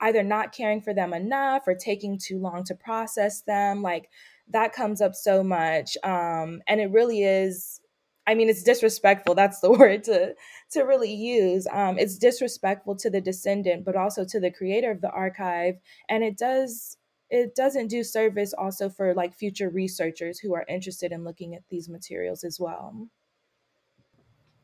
either 0.01 0.23
not 0.23 0.53
caring 0.53 0.81
for 0.81 0.93
them 0.93 1.13
enough 1.13 1.63
or 1.67 1.75
taking 1.75 2.17
too 2.17 2.39
long 2.39 2.63
to 2.65 2.75
process 2.75 3.41
them. 3.41 3.81
Like 3.81 4.09
that 4.49 4.73
comes 4.73 5.01
up 5.01 5.15
so 5.15 5.43
much 5.43 5.97
um, 6.03 6.61
and 6.67 6.79
it 6.79 6.91
really 6.91 7.23
is 7.23 7.81
I 8.27 8.33
mean, 8.33 8.49
it's 8.49 8.63
disrespectful. 8.63 9.35
That's 9.35 9.59
the 9.59 9.71
word 9.79 10.03
to 10.05 10.33
to 10.71 10.81
really 10.81 11.13
use. 11.13 11.67
Um, 11.71 11.99
it's 11.99 12.17
disrespectful 12.17 12.95
to 12.97 13.09
the 13.09 13.21
descendant, 13.21 13.85
but 13.85 13.95
also 13.95 14.25
to 14.25 14.39
the 14.39 14.51
creator 14.51 14.91
of 14.91 15.01
the 15.01 15.11
archive, 15.11 15.75
and 16.09 16.23
it 16.23 16.37
does 16.37 16.97
it 17.29 17.55
doesn't 17.55 17.87
do 17.87 18.03
service 18.03 18.53
also 18.53 18.89
for 18.89 19.13
like 19.13 19.33
future 19.33 19.69
researchers 19.69 20.39
who 20.39 20.53
are 20.53 20.65
interested 20.69 21.11
in 21.11 21.23
looking 21.23 21.55
at 21.55 21.63
these 21.69 21.89
materials 21.89 22.43
as 22.43 22.59
well. 22.59 23.07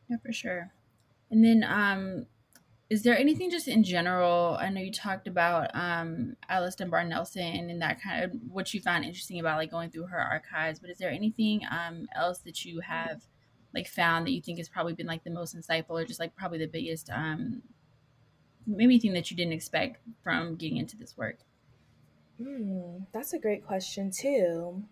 Yeah, 0.10 0.17
for 0.24 0.32
sure. 0.32 0.72
And 1.32 1.44
then, 1.44 1.63
um, 1.63 2.26
is 2.91 3.04
there 3.04 3.17
anything 3.17 3.49
just 3.49 3.69
in 3.69 3.86
general? 3.86 4.58
I 4.60 4.67
know 4.67 4.82
you 4.82 4.91
talked 4.91 5.25
about 5.25 5.71
um, 5.73 6.36
Alice 6.49 6.75
Dunbar 6.75 7.06
Nelson 7.06 7.69
and 7.69 7.82
that 7.82 8.01
kind 8.01 8.25
of 8.25 8.34
what 8.49 8.73
you 8.73 8.82
found 8.82 9.06
interesting 9.06 9.39
about 9.39 9.56
like 9.56 9.71
going 9.71 9.89
through 9.89 10.08
her 10.08 10.19
archives, 10.19 10.77
but 10.77 10.89
is 10.89 10.97
there 10.97 11.10
anything 11.10 11.62
um, 11.71 12.06
else 12.13 12.39
that 12.39 12.65
you 12.65 12.82
have 12.82 13.21
like 13.73 13.88
found 13.88 14.27
that 14.27 14.32
you 14.32 14.41
think 14.41 14.58
has 14.58 14.67
probably 14.67 14.91
been 14.91 15.08
like 15.08 15.23
the 15.23 15.30
most 15.30 15.56
insightful 15.56 15.91
or 15.91 16.04
just 16.04 16.19
like 16.19 16.36
probably 16.36 16.58
the 16.58 16.67
biggest 16.67 17.10
um, 17.12 17.62
maybe 18.67 18.99
thing 18.99 19.13
that 19.13 19.32
you 19.32 19.38
didn't 19.38 19.54
expect 19.54 20.01
from 20.21 20.58
getting 20.58 20.75
into 20.75 20.97
this 20.97 21.15
work? 21.15 21.38
Hmm, 22.43 23.04
that's 23.13 23.32
a 23.32 23.39
great 23.39 23.65
question 23.65 24.12
too. 24.12 24.84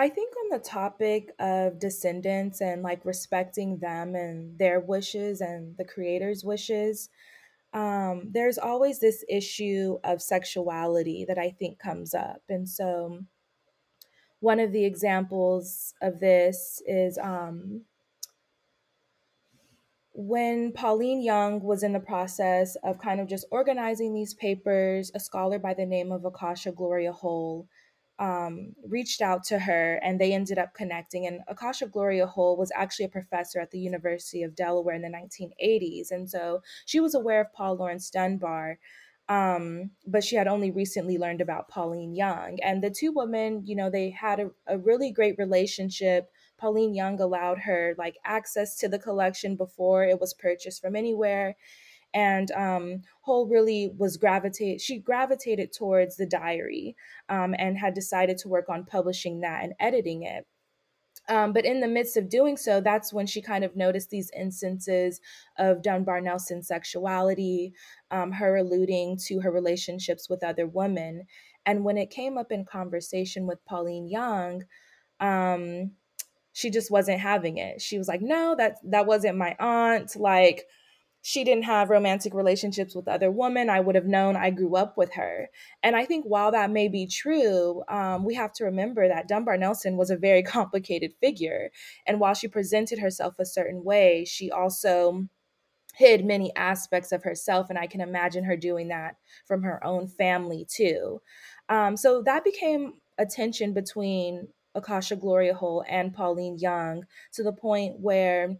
I 0.00 0.08
think 0.08 0.32
on 0.36 0.56
the 0.56 0.64
topic 0.64 1.32
of 1.40 1.80
descendants 1.80 2.60
and 2.60 2.82
like 2.82 3.04
respecting 3.04 3.78
them 3.78 4.14
and 4.14 4.56
their 4.56 4.78
wishes 4.78 5.40
and 5.40 5.76
the 5.76 5.84
creator's 5.84 6.44
wishes, 6.44 7.10
um, 7.74 8.30
there's 8.32 8.58
always 8.58 9.00
this 9.00 9.24
issue 9.28 9.98
of 10.04 10.22
sexuality 10.22 11.24
that 11.26 11.36
I 11.36 11.50
think 11.50 11.80
comes 11.80 12.14
up. 12.14 12.42
And 12.48 12.68
so, 12.68 13.24
one 14.38 14.60
of 14.60 14.70
the 14.70 14.84
examples 14.84 15.94
of 16.00 16.20
this 16.20 16.80
is 16.86 17.18
um, 17.18 17.82
when 20.12 20.70
Pauline 20.70 21.22
Young 21.22 21.60
was 21.60 21.82
in 21.82 21.92
the 21.92 21.98
process 21.98 22.76
of 22.84 23.00
kind 23.00 23.20
of 23.20 23.26
just 23.26 23.46
organizing 23.50 24.14
these 24.14 24.32
papers, 24.32 25.10
a 25.12 25.18
scholar 25.18 25.58
by 25.58 25.74
the 25.74 25.86
name 25.86 26.12
of 26.12 26.24
Akasha 26.24 26.70
Gloria 26.70 27.12
Hull 27.12 27.66
um, 28.18 28.74
reached 28.84 29.20
out 29.20 29.44
to 29.44 29.58
her 29.58 30.00
and 30.02 30.20
they 30.20 30.32
ended 30.32 30.58
up 30.58 30.74
connecting. 30.74 31.26
And 31.26 31.40
Akasha 31.46 31.86
Gloria 31.86 32.26
Hull 32.26 32.56
was 32.56 32.72
actually 32.74 33.06
a 33.06 33.10
professor 33.10 33.60
at 33.60 33.70
the 33.70 33.78
University 33.78 34.42
of 34.42 34.56
Delaware 34.56 34.94
in 34.94 35.02
the 35.02 35.08
1980s. 35.08 36.10
And 36.10 36.28
so 36.28 36.62
she 36.84 37.00
was 37.00 37.14
aware 37.14 37.40
of 37.40 37.52
Paul 37.52 37.76
Laurence 37.76 38.10
Dunbar. 38.10 38.78
Um, 39.28 39.90
but 40.06 40.24
she 40.24 40.36
had 40.36 40.48
only 40.48 40.70
recently 40.70 41.18
learned 41.18 41.42
about 41.42 41.68
Pauline 41.68 42.14
Young. 42.14 42.58
And 42.62 42.82
the 42.82 42.90
two 42.90 43.12
women, 43.12 43.62
you 43.66 43.76
know, 43.76 43.90
they 43.90 44.08
had 44.08 44.40
a, 44.40 44.50
a 44.66 44.78
really 44.78 45.12
great 45.12 45.36
relationship. 45.36 46.30
Pauline 46.56 46.94
Young 46.94 47.20
allowed 47.20 47.58
her 47.58 47.94
like 47.98 48.16
access 48.24 48.78
to 48.78 48.88
the 48.88 48.98
collection 48.98 49.54
before 49.54 50.04
it 50.04 50.18
was 50.18 50.32
purchased 50.32 50.80
from 50.80 50.96
anywhere 50.96 51.56
and 52.14 52.50
um, 52.52 53.02
Hull 53.22 53.46
really 53.46 53.92
was 53.96 54.16
gravitate. 54.16 54.80
She 54.80 54.98
gravitated 54.98 55.72
towards 55.72 56.16
the 56.16 56.26
diary 56.26 56.96
um, 57.28 57.54
and 57.58 57.76
had 57.76 57.94
decided 57.94 58.38
to 58.38 58.48
work 58.48 58.68
on 58.68 58.84
publishing 58.84 59.40
that 59.40 59.62
and 59.62 59.74
editing 59.78 60.22
it. 60.22 60.46
Um, 61.28 61.52
but 61.52 61.66
in 61.66 61.80
the 61.80 61.88
midst 61.88 62.16
of 62.16 62.30
doing 62.30 62.56
so, 62.56 62.80
that's 62.80 63.12
when 63.12 63.26
she 63.26 63.42
kind 63.42 63.62
of 63.62 63.76
noticed 63.76 64.08
these 64.08 64.30
instances 64.34 65.20
of 65.58 65.82
Dunbar 65.82 66.22
Nelson's 66.22 66.68
sexuality, 66.68 67.74
um, 68.10 68.32
her 68.32 68.56
alluding 68.56 69.18
to 69.26 69.40
her 69.40 69.50
relationships 69.50 70.30
with 70.30 70.42
other 70.42 70.66
women. 70.66 71.26
And 71.66 71.84
when 71.84 71.98
it 71.98 72.08
came 72.10 72.38
up 72.38 72.50
in 72.50 72.64
conversation 72.64 73.46
with 73.46 73.64
Pauline 73.66 74.08
Young, 74.08 74.64
um, 75.20 75.92
she 76.54 76.70
just 76.70 76.90
wasn't 76.90 77.20
having 77.20 77.58
it. 77.58 77.82
She 77.82 77.98
was 77.98 78.08
like, 78.08 78.22
"No, 78.22 78.54
that 78.56 78.78
that 78.84 79.06
wasn't 79.06 79.36
my 79.36 79.54
aunt. 79.60 80.16
Like, 80.16 80.66
she 81.28 81.44
didn't 81.44 81.64
have 81.64 81.90
romantic 81.90 82.32
relationships 82.32 82.94
with 82.94 83.06
other 83.06 83.30
women. 83.30 83.68
I 83.68 83.80
would 83.80 83.96
have 83.96 84.06
known 84.06 84.34
I 84.34 84.48
grew 84.48 84.76
up 84.76 84.96
with 84.96 85.12
her. 85.12 85.50
And 85.82 85.94
I 85.94 86.06
think 86.06 86.24
while 86.24 86.52
that 86.52 86.70
may 86.70 86.88
be 86.88 87.06
true, 87.06 87.82
um, 87.86 88.24
we 88.24 88.32
have 88.32 88.54
to 88.54 88.64
remember 88.64 89.06
that 89.06 89.28
Dunbar 89.28 89.58
Nelson 89.58 89.98
was 89.98 90.08
a 90.08 90.16
very 90.16 90.42
complicated 90.56 91.12
figure. 91.20 91.68
And 92.06 92.18
while 92.18 92.32
she 92.32 92.48
presented 92.48 92.98
herself 92.98 93.34
a 93.38 93.44
certain 93.44 93.84
way, 93.84 94.24
she 94.24 94.50
also 94.50 95.28
hid 95.96 96.24
many 96.24 96.50
aspects 96.56 97.12
of 97.12 97.24
herself. 97.24 97.68
And 97.68 97.78
I 97.78 97.88
can 97.88 98.00
imagine 98.00 98.44
her 98.44 98.56
doing 98.56 98.88
that 98.88 99.16
from 99.46 99.64
her 99.64 99.84
own 99.84 100.08
family 100.08 100.66
too. 100.66 101.20
Um, 101.68 101.98
so 101.98 102.22
that 102.22 102.42
became 102.42 102.94
a 103.18 103.26
tension 103.26 103.74
between 103.74 104.48
Akasha 104.74 105.16
Gloria 105.16 105.54
Hull 105.54 105.84
and 105.86 106.14
Pauline 106.14 106.56
Young 106.58 107.04
to 107.34 107.42
the 107.42 107.52
point 107.52 108.00
where 108.00 108.56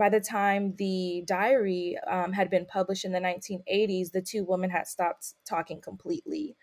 by 0.00 0.08
the 0.08 0.18
time 0.18 0.74
the 0.78 1.22
diary 1.26 1.96
um, 2.10 2.32
had 2.32 2.48
been 2.48 2.64
published 2.64 3.04
in 3.04 3.12
the 3.12 3.20
1980s, 3.20 4.10
the 4.10 4.22
two 4.22 4.44
women 4.44 4.70
had 4.70 4.86
stopped 4.86 5.34
talking 5.46 5.78
completely. 5.82 6.56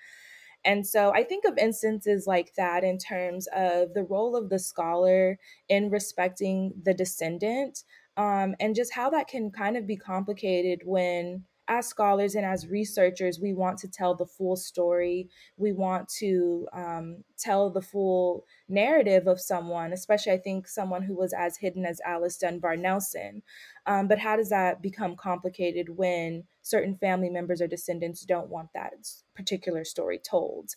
And 0.65 0.86
so 0.86 1.13
I 1.13 1.23
think 1.23 1.45
of 1.45 1.56
instances 1.60 2.26
like 2.26 2.56
that 2.58 2.84
in 2.84 2.97
terms 2.97 3.47
of 3.56 3.93
the 3.93 4.04
role 4.04 4.36
of 4.36 4.50
the 4.50 4.58
scholar 4.58 5.38
in 5.69 5.91
respecting 5.91 6.73
the 6.84 6.95
descendant 6.95 7.84
um, 8.17 8.56
and 8.60 8.76
just 8.76 8.91
how 8.91 9.12
that 9.12 9.28
can 9.28 9.52
kind 9.52 9.78
of 9.78 9.86
be 9.86 9.97
complicated 9.97 10.82
when 10.84 11.43
as 11.67 11.88
scholars 11.88 12.36
and 12.36 12.45
as 12.45 12.67
researchers, 12.67 13.39
we 13.39 13.53
want 13.53 13.77
to 13.80 13.88
tell 13.88 14.15
the 14.15 14.25
full 14.25 14.56
story. 14.56 15.30
We 15.58 15.73
want 15.73 16.08
to 16.19 16.67
um, 16.73 17.23
tell 17.38 17.69
the 17.69 17.82
full 17.82 18.45
narrative 18.69 19.27
of 19.27 19.39
someone, 19.39 19.91
especially 19.93 20.34
I 20.34 20.38
think 20.38 20.67
someone 20.67 21.03
who 21.03 21.15
was 21.15 21.34
as 21.34 21.58
hidden 21.58 21.86
as 21.86 21.99
Alice 22.06 22.38
Dunbar 22.38 22.77
Nelson. 22.77 23.41
Um, 23.86 24.08
but 24.08 24.19
how 24.19 24.38
does 24.38 24.49
that 24.49 24.82
become 24.82 25.15
complicated 25.15 25.97
when 25.97 26.45
certain 26.62 26.95
family 26.95 27.30
members 27.30 27.62
or 27.62 27.67
descendants 27.67 28.25
don't 28.25 28.49
want 28.49 28.69
that 28.73 28.93
particular 29.36 29.84
story 29.84 30.19
told? 30.19 30.75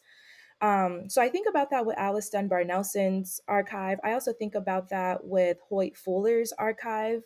Um, 0.60 1.08
so 1.08 1.22
I 1.22 1.28
think 1.28 1.46
about 1.48 1.70
that 1.70 1.86
with 1.86 1.98
Alice 1.98 2.28
Dunbar 2.28 2.64
Nelson's 2.64 3.40
archive. 3.48 3.98
I 4.04 4.12
also 4.12 4.32
think 4.32 4.54
about 4.54 4.90
that 4.90 5.24
with 5.24 5.58
Hoyt 5.68 5.96
Fuller's 5.96 6.52
archive, 6.58 7.22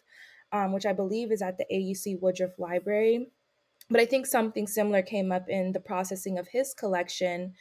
um, 0.52 0.72
which 0.72 0.86
I 0.86 0.92
believe 0.92 1.32
is 1.32 1.42
at 1.42 1.58
the 1.58 1.66
AUC 1.72 2.20
Woodruff 2.20 2.58
Library. 2.58 3.30
But 3.90 4.00
I 4.00 4.06
think 4.06 4.26
something 4.26 4.66
similar 4.66 5.02
came 5.02 5.30
up 5.30 5.48
in 5.48 5.72
the 5.72 5.80
processing 5.80 6.38
of 6.38 6.48
his 6.48 6.74
collection, 6.74 7.54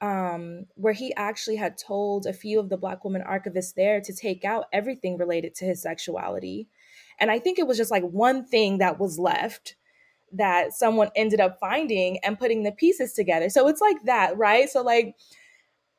um, 0.00 0.66
where 0.74 0.94
he 0.94 1.14
actually 1.14 1.56
had 1.56 1.76
told 1.76 2.26
a 2.26 2.32
few 2.32 2.58
of 2.58 2.70
the 2.70 2.78
Black 2.78 3.04
women 3.04 3.22
archivists 3.22 3.74
there 3.74 4.00
to 4.00 4.14
take 4.14 4.44
out 4.44 4.66
everything 4.72 5.18
related 5.18 5.54
to 5.56 5.66
his 5.66 5.82
sexuality. 5.82 6.68
And 7.18 7.30
I 7.30 7.38
think 7.38 7.58
it 7.58 7.66
was 7.66 7.76
just 7.76 7.90
like 7.90 8.04
one 8.04 8.46
thing 8.46 8.78
that 8.78 8.98
was 8.98 9.18
left 9.18 9.76
that 10.32 10.72
someone 10.72 11.10
ended 11.16 11.40
up 11.40 11.58
finding 11.58 12.18
and 12.24 12.38
putting 12.38 12.62
the 12.62 12.72
pieces 12.72 13.12
together. 13.12 13.50
So 13.50 13.68
it's 13.68 13.80
like 13.80 14.02
that, 14.04 14.38
right? 14.38 14.70
So, 14.70 14.82
like, 14.82 15.16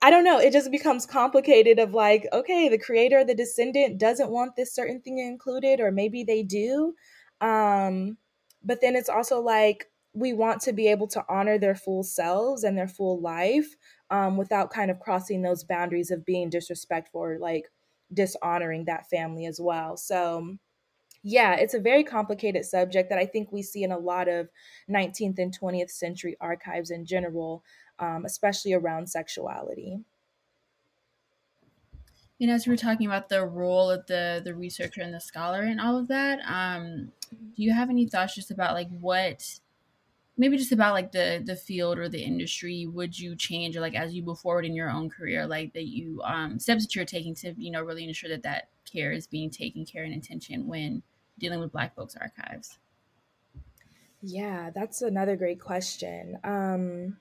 I 0.01 0.09
don't 0.09 0.23
know, 0.23 0.39
it 0.39 0.51
just 0.51 0.71
becomes 0.71 1.05
complicated 1.05 1.77
of 1.77 1.93
like, 1.93 2.27
okay, 2.33 2.69
the 2.69 2.79
creator, 2.79 3.23
the 3.23 3.35
descendant 3.35 3.99
doesn't 3.99 4.31
want 4.31 4.55
this 4.55 4.73
certain 4.73 5.01
thing 5.01 5.19
included, 5.19 5.79
or 5.79 5.91
maybe 5.91 6.23
they 6.23 6.41
do. 6.41 6.95
Um, 7.39 8.17
but 8.63 8.81
then 8.81 8.95
it's 8.95 9.09
also 9.09 9.39
like 9.41 9.87
we 10.13 10.33
want 10.33 10.61
to 10.61 10.73
be 10.73 10.87
able 10.87 11.07
to 11.07 11.23
honor 11.29 11.57
their 11.57 11.75
full 11.75 12.03
selves 12.03 12.63
and 12.63 12.77
their 12.77 12.87
full 12.87 13.19
life 13.21 13.75
um, 14.09 14.37
without 14.37 14.69
kind 14.71 14.91
of 14.91 14.99
crossing 14.99 15.41
those 15.41 15.63
boundaries 15.63 16.11
of 16.11 16.25
being 16.25 16.49
disrespectful 16.49 17.21
or 17.21 17.37
like 17.39 17.69
dishonoring 18.13 18.85
that 18.85 19.09
family 19.09 19.45
as 19.45 19.59
well. 19.59 19.95
So, 19.95 20.57
yeah, 21.23 21.55
it's 21.55 21.73
a 21.73 21.79
very 21.79 22.03
complicated 22.03 22.65
subject 22.65 23.09
that 23.09 23.19
I 23.19 23.25
think 23.25 23.51
we 23.51 23.61
see 23.61 23.83
in 23.83 23.91
a 23.91 23.99
lot 23.99 24.27
of 24.27 24.49
19th 24.89 25.39
and 25.39 25.57
20th 25.57 25.91
century 25.91 26.35
archives 26.41 26.91
in 26.91 27.05
general, 27.05 27.63
um, 27.99 28.25
especially 28.25 28.73
around 28.73 29.07
sexuality. 29.07 29.99
Know, 32.47 32.53
as 32.53 32.65
we 32.65 32.71
were 32.71 32.77
talking 32.77 33.05
about 33.05 33.29
the 33.29 33.45
role 33.45 33.89
of 33.89 34.07
the 34.07 34.41
the 34.43 34.55
researcher 34.55 35.01
and 35.01 35.13
the 35.13 35.21
scholar 35.21 35.61
and 35.61 35.79
all 35.79 35.97
of 35.97 36.07
that, 36.07 36.39
um, 36.45 37.11
do 37.31 37.63
you 37.63 37.73
have 37.73 37.89
any 37.89 38.07
thoughts 38.07 38.35
just 38.35 38.51
about 38.51 38.73
like 38.73 38.89
what 38.89 39.59
maybe 40.37 40.57
just 40.57 40.71
about 40.71 40.93
like 40.93 41.11
the 41.11 41.41
the 41.45 41.55
field 41.55 41.99
or 41.99 42.09
the 42.09 42.23
industry 42.23 42.87
would 42.87 43.17
you 43.17 43.35
change 43.35 43.77
or 43.77 43.81
like 43.81 43.95
as 43.95 44.13
you 44.13 44.23
move 44.23 44.39
forward 44.39 44.65
in 44.65 44.73
your 44.73 44.89
own 44.89 45.09
career 45.09 45.45
like 45.45 45.73
that 45.73 45.87
you 45.87 46.21
um 46.23 46.57
steps 46.57 46.83
that 46.83 46.95
you're 46.95 47.05
taking 47.05 47.35
to 47.35 47.53
you 47.57 47.69
know 47.69 47.81
really 47.81 48.03
ensure 48.03 48.29
that 48.29 48.43
that 48.43 48.69
care 48.91 49.11
is 49.11 49.27
being 49.27 49.49
taken 49.49 49.85
care 49.85 50.03
and 50.03 50.15
attention 50.15 50.67
when 50.67 51.03
dealing 51.37 51.59
with 51.59 51.71
black 51.71 51.95
folks 51.95 52.15
archives? 52.15 52.79
Yeah 54.21 54.71
that's 54.73 55.01
another 55.01 55.35
great 55.35 55.59
question. 55.59 56.39
Um 56.43 57.17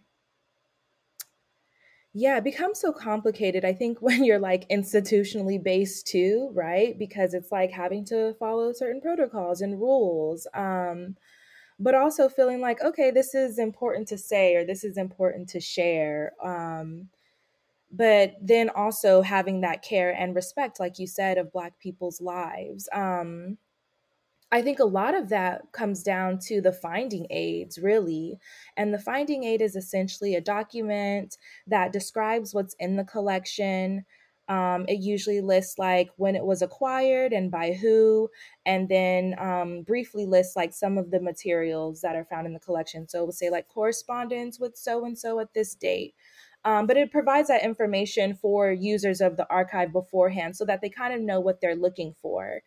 yeah, 2.12 2.38
it 2.38 2.44
becomes 2.44 2.80
so 2.80 2.92
complicated. 2.92 3.64
I 3.64 3.72
think 3.72 3.98
when 4.02 4.24
you're 4.24 4.38
like 4.38 4.68
institutionally 4.68 5.62
based 5.62 6.06
too, 6.06 6.50
right? 6.52 6.98
Because 6.98 7.34
it's 7.34 7.52
like 7.52 7.70
having 7.70 8.04
to 8.06 8.34
follow 8.38 8.72
certain 8.72 9.00
protocols 9.00 9.60
and 9.60 9.80
rules. 9.80 10.46
Um, 10.54 11.16
but 11.78 11.94
also 11.94 12.28
feeling 12.28 12.60
like, 12.60 12.82
okay, 12.82 13.10
this 13.10 13.34
is 13.34 13.58
important 13.58 14.06
to 14.08 14.18
say 14.18 14.54
or 14.54 14.64
this 14.64 14.84
is 14.84 14.98
important 14.98 15.48
to 15.50 15.60
share. 15.60 16.32
Um, 16.44 17.08
but 17.90 18.34
then 18.40 18.68
also 18.68 19.22
having 19.22 19.62
that 19.62 19.82
care 19.82 20.10
and 20.10 20.34
respect, 20.34 20.78
like 20.78 20.98
you 20.98 21.06
said, 21.06 21.38
of 21.38 21.52
Black 21.52 21.78
people's 21.80 22.20
lives. 22.20 22.88
Um, 22.92 23.56
I 24.52 24.62
think 24.62 24.80
a 24.80 24.84
lot 24.84 25.14
of 25.14 25.28
that 25.28 25.70
comes 25.72 26.02
down 26.02 26.38
to 26.46 26.60
the 26.60 26.72
finding 26.72 27.26
aids, 27.30 27.78
really. 27.78 28.38
And 28.76 28.92
the 28.92 28.98
finding 28.98 29.44
aid 29.44 29.60
is 29.60 29.76
essentially 29.76 30.34
a 30.34 30.40
document 30.40 31.36
that 31.68 31.92
describes 31.92 32.52
what's 32.52 32.74
in 32.80 32.96
the 32.96 33.04
collection. 33.04 34.04
Um, 34.48 34.86
it 34.88 34.98
usually 34.98 35.40
lists 35.40 35.78
like 35.78 36.10
when 36.16 36.34
it 36.34 36.44
was 36.44 36.62
acquired 36.62 37.32
and 37.32 37.52
by 37.52 37.72
who, 37.72 38.28
and 38.66 38.88
then 38.88 39.36
um, 39.38 39.82
briefly 39.82 40.26
lists 40.26 40.56
like 40.56 40.72
some 40.72 40.98
of 40.98 41.12
the 41.12 41.20
materials 41.20 42.00
that 42.00 42.16
are 42.16 42.24
found 42.24 42.48
in 42.48 42.52
the 42.52 42.58
collection. 42.58 43.08
So 43.08 43.22
it 43.22 43.26
will 43.26 43.32
say 43.32 43.50
like 43.50 43.68
correspondence 43.68 44.58
with 44.58 44.76
so 44.76 45.04
and 45.04 45.16
so 45.16 45.38
at 45.38 45.54
this 45.54 45.76
date. 45.76 46.14
Um, 46.64 46.88
but 46.88 46.96
it 46.96 47.12
provides 47.12 47.48
that 47.48 47.62
information 47.62 48.34
for 48.34 48.72
users 48.72 49.20
of 49.20 49.36
the 49.36 49.48
archive 49.48 49.92
beforehand 49.92 50.56
so 50.56 50.64
that 50.64 50.80
they 50.80 50.90
kind 50.90 51.14
of 51.14 51.20
know 51.20 51.40
what 51.40 51.60
they're 51.60 51.76
looking 51.76 52.14
for. 52.20 52.60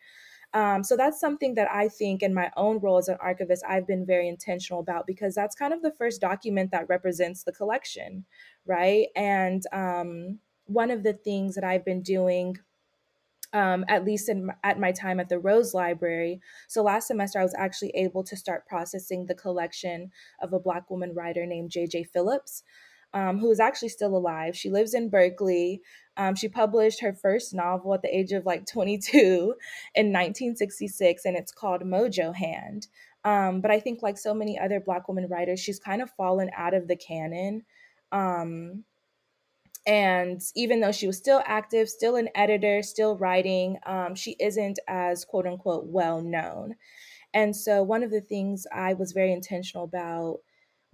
Um, 0.54 0.84
so 0.84 0.96
that's 0.96 1.18
something 1.18 1.54
that 1.56 1.68
I 1.70 1.88
think 1.88 2.22
in 2.22 2.32
my 2.32 2.50
own 2.56 2.78
role 2.78 2.98
as 2.98 3.08
an 3.08 3.18
archivist, 3.20 3.64
I've 3.68 3.88
been 3.88 4.06
very 4.06 4.28
intentional 4.28 4.80
about 4.80 5.04
because 5.06 5.34
that's 5.34 5.56
kind 5.56 5.74
of 5.74 5.82
the 5.82 5.90
first 5.90 6.20
document 6.20 6.70
that 6.70 6.88
represents 6.88 7.42
the 7.42 7.52
collection, 7.52 8.24
right? 8.64 9.08
And 9.16 9.64
um, 9.72 10.38
one 10.66 10.92
of 10.92 11.02
the 11.02 11.12
things 11.12 11.56
that 11.56 11.64
I've 11.64 11.84
been 11.84 12.02
doing 12.02 12.58
um, 13.52 13.84
at 13.86 14.04
least 14.04 14.28
in, 14.28 14.50
at 14.64 14.80
my 14.80 14.90
time 14.90 15.20
at 15.20 15.28
the 15.28 15.38
Rose 15.38 15.74
Library. 15.74 16.40
So 16.66 16.82
last 16.82 17.06
semester, 17.06 17.38
I 17.38 17.44
was 17.44 17.54
actually 17.56 17.90
able 17.90 18.24
to 18.24 18.36
start 18.36 18.66
processing 18.66 19.26
the 19.26 19.34
collection 19.36 20.10
of 20.42 20.52
a 20.52 20.58
Black 20.58 20.90
woman 20.90 21.14
writer 21.14 21.46
named 21.46 21.70
J.J. 21.70 22.02
Phillips 22.12 22.64
um, 23.14 23.38
who 23.38 23.50
is 23.50 23.60
actually 23.60 23.88
still 23.88 24.16
alive. 24.16 24.56
She 24.56 24.68
lives 24.68 24.92
in 24.92 25.08
Berkeley. 25.08 25.80
Um, 26.16 26.34
she 26.34 26.48
published 26.48 27.00
her 27.00 27.12
first 27.12 27.54
novel 27.54 27.94
at 27.94 28.02
the 28.02 28.14
age 28.14 28.32
of 28.32 28.44
like 28.44 28.66
22 28.66 29.54
in 29.94 30.06
1966, 30.06 31.24
and 31.24 31.36
it's 31.36 31.52
called 31.52 31.82
Mojo 31.82 32.34
Hand. 32.34 32.88
Um, 33.24 33.60
but 33.60 33.70
I 33.70 33.80
think, 33.80 34.02
like 34.02 34.18
so 34.18 34.34
many 34.34 34.58
other 34.58 34.80
Black 34.80 35.08
women 35.08 35.28
writers, 35.28 35.60
she's 35.60 35.78
kind 35.78 36.02
of 36.02 36.10
fallen 36.10 36.50
out 36.56 36.74
of 36.74 36.88
the 36.88 36.96
canon. 36.96 37.64
Um, 38.12 38.84
and 39.86 40.40
even 40.54 40.80
though 40.80 40.92
she 40.92 41.06
was 41.06 41.16
still 41.16 41.42
active, 41.46 41.88
still 41.88 42.16
an 42.16 42.28
editor, 42.34 42.82
still 42.82 43.16
writing, 43.16 43.78
um, 43.86 44.14
she 44.14 44.36
isn't 44.40 44.78
as 44.88 45.24
quote 45.24 45.46
unquote 45.46 45.86
well 45.86 46.20
known. 46.20 46.74
And 47.32 47.54
so, 47.54 47.82
one 47.82 48.02
of 48.02 48.10
the 48.10 48.20
things 48.20 48.66
I 48.72 48.94
was 48.94 49.12
very 49.12 49.32
intentional 49.32 49.84
about 49.84 50.40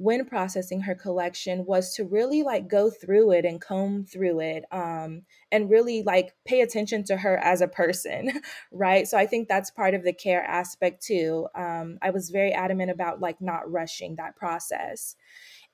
when 0.00 0.24
processing 0.24 0.80
her 0.80 0.94
collection 0.94 1.66
was 1.66 1.94
to 1.94 2.06
really 2.06 2.42
like 2.42 2.66
go 2.66 2.88
through 2.88 3.32
it 3.32 3.44
and 3.44 3.60
comb 3.60 4.02
through 4.02 4.40
it 4.40 4.64
um, 4.72 5.20
and 5.52 5.68
really 5.68 6.02
like 6.02 6.32
pay 6.46 6.62
attention 6.62 7.04
to 7.04 7.18
her 7.18 7.36
as 7.36 7.60
a 7.60 7.68
person 7.68 8.32
right? 8.72 9.06
So 9.06 9.18
i 9.18 9.26
think 9.26 9.46
that's 9.46 9.70
part 9.70 9.92
of 9.92 10.02
the 10.02 10.14
care 10.14 10.42
aspect 10.42 11.02
too. 11.04 11.48
Um, 11.54 11.98
i 12.00 12.08
was 12.08 12.30
very 12.30 12.50
adamant 12.50 12.90
about 12.90 13.20
like 13.20 13.42
not 13.42 13.70
rushing 13.70 14.16
that 14.16 14.36
process. 14.36 15.16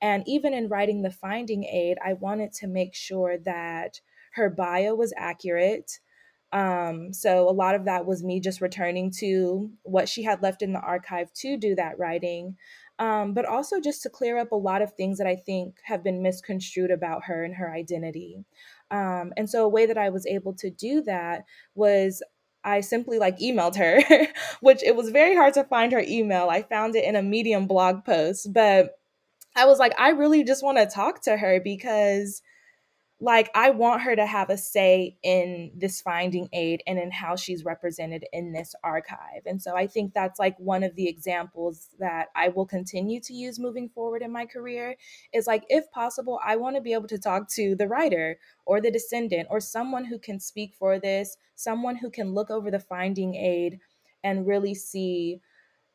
And 0.01 0.23
even 0.27 0.53
in 0.53 0.67
writing 0.67 1.03
the 1.03 1.11
finding 1.11 1.63
aid 1.63 1.97
i 2.05 2.11
wanted 2.11 2.51
to 2.53 2.67
make 2.67 2.93
sure 2.93 3.37
that 3.45 4.01
her 4.33 4.49
bio 4.49 4.93
was 4.93 5.13
accurate. 5.15 5.99
Um, 6.51 7.13
so 7.13 7.49
a 7.49 7.51
lot 7.51 7.75
of 7.75 7.85
that 7.85 8.05
was 8.05 8.23
me 8.23 8.39
just 8.39 8.61
returning 8.61 9.11
to 9.19 9.69
what 9.83 10.07
she 10.07 10.23
had 10.23 10.41
left 10.41 10.61
in 10.61 10.73
the 10.73 10.79
archive 10.79 11.31
to 11.41 11.57
do 11.57 11.75
that 11.75 11.99
writing. 11.99 12.55
Um, 12.99 13.33
but 13.33 13.45
also 13.45 13.79
just 13.79 14.01
to 14.03 14.09
clear 14.09 14.39
up 14.39 14.51
a 14.51 14.55
lot 14.55 14.81
of 14.81 14.93
things 14.93 15.19
that 15.19 15.27
I 15.27 15.35
think 15.35 15.75
have 15.83 16.03
been 16.03 16.23
misconstrued 16.23 16.89
about 16.89 17.25
her 17.25 17.43
and 17.43 17.55
her 17.55 17.71
identity. 17.71 18.43
Um, 18.89 19.33
and 19.37 19.47
so 19.49 19.65
a 19.65 19.69
way 19.69 19.85
that 19.85 19.97
I 19.97 20.09
was 20.09 20.25
able 20.25 20.53
to 20.55 20.69
do 20.71 21.01
that 21.03 21.43
was 21.75 22.23
I 22.63 22.81
simply 22.81 23.19
like 23.19 23.37
emailed 23.39 23.75
her, 23.77 24.01
which 24.61 24.83
it 24.83 24.95
was 24.95 25.09
very 25.09 25.35
hard 25.35 25.53
to 25.55 25.63
find 25.63 25.91
her 25.91 26.03
email. 26.05 26.49
I 26.49 26.63
found 26.63 26.95
it 26.95 27.05
in 27.05 27.15
a 27.15 27.21
Medium 27.21 27.67
blog 27.67 28.03
post, 28.03 28.51
but 28.51 28.97
I 29.55 29.65
was 29.65 29.79
like, 29.79 29.93
I 29.97 30.09
really 30.09 30.43
just 30.43 30.63
want 30.63 30.77
to 30.77 30.85
talk 30.85 31.21
to 31.23 31.37
her 31.37 31.59
because 31.63 32.41
like 33.19 33.49
I 33.55 33.71
want 33.71 34.03
her 34.03 34.15
to 34.15 34.27
have 34.27 34.51
a 34.51 34.57
say 34.57 35.17
in 35.23 35.71
this 35.75 36.01
finding 36.01 36.49
aid 36.53 36.83
and 36.85 36.99
in 36.99 37.09
how 37.09 37.35
she's 37.35 37.65
represented 37.65 38.25
in 38.31 38.53
this 38.53 38.75
archive. 38.83 39.41
And 39.47 39.59
so 39.59 39.75
I 39.75 39.87
think 39.87 40.13
that's 40.13 40.39
like 40.39 40.55
one 40.59 40.83
of 40.83 40.95
the 40.95 41.07
examples 41.07 41.89
that 41.99 42.27
I 42.35 42.49
will 42.49 42.67
continue 42.67 43.19
to 43.21 43.33
use 43.33 43.57
moving 43.57 43.89
forward 43.89 44.21
in 44.21 44.31
my 44.31 44.45
career 44.45 44.95
is 45.33 45.47
like 45.47 45.63
if 45.67 45.89
possible 45.91 46.39
I 46.45 46.57
want 46.57 46.75
to 46.75 46.81
be 46.81 46.93
able 46.93 47.07
to 47.07 47.17
talk 47.17 47.49
to 47.53 47.75
the 47.75 47.87
writer 47.87 48.37
or 48.67 48.79
the 48.81 48.91
descendant 48.91 49.47
or 49.49 49.59
someone 49.59 50.05
who 50.05 50.19
can 50.19 50.39
speak 50.39 50.75
for 50.75 50.99
this, 50.99 51.37
someone 51.55 51.95
who 51.95 52.11
can 52.11 52.35
look 52.35 52.51
over 52.51 52.69
the 52.69 52.79
finding 52.79 53.33
aid 53.33 53.79
and 54.23 54.45
really 54.45 54.75
see 54.75 55.41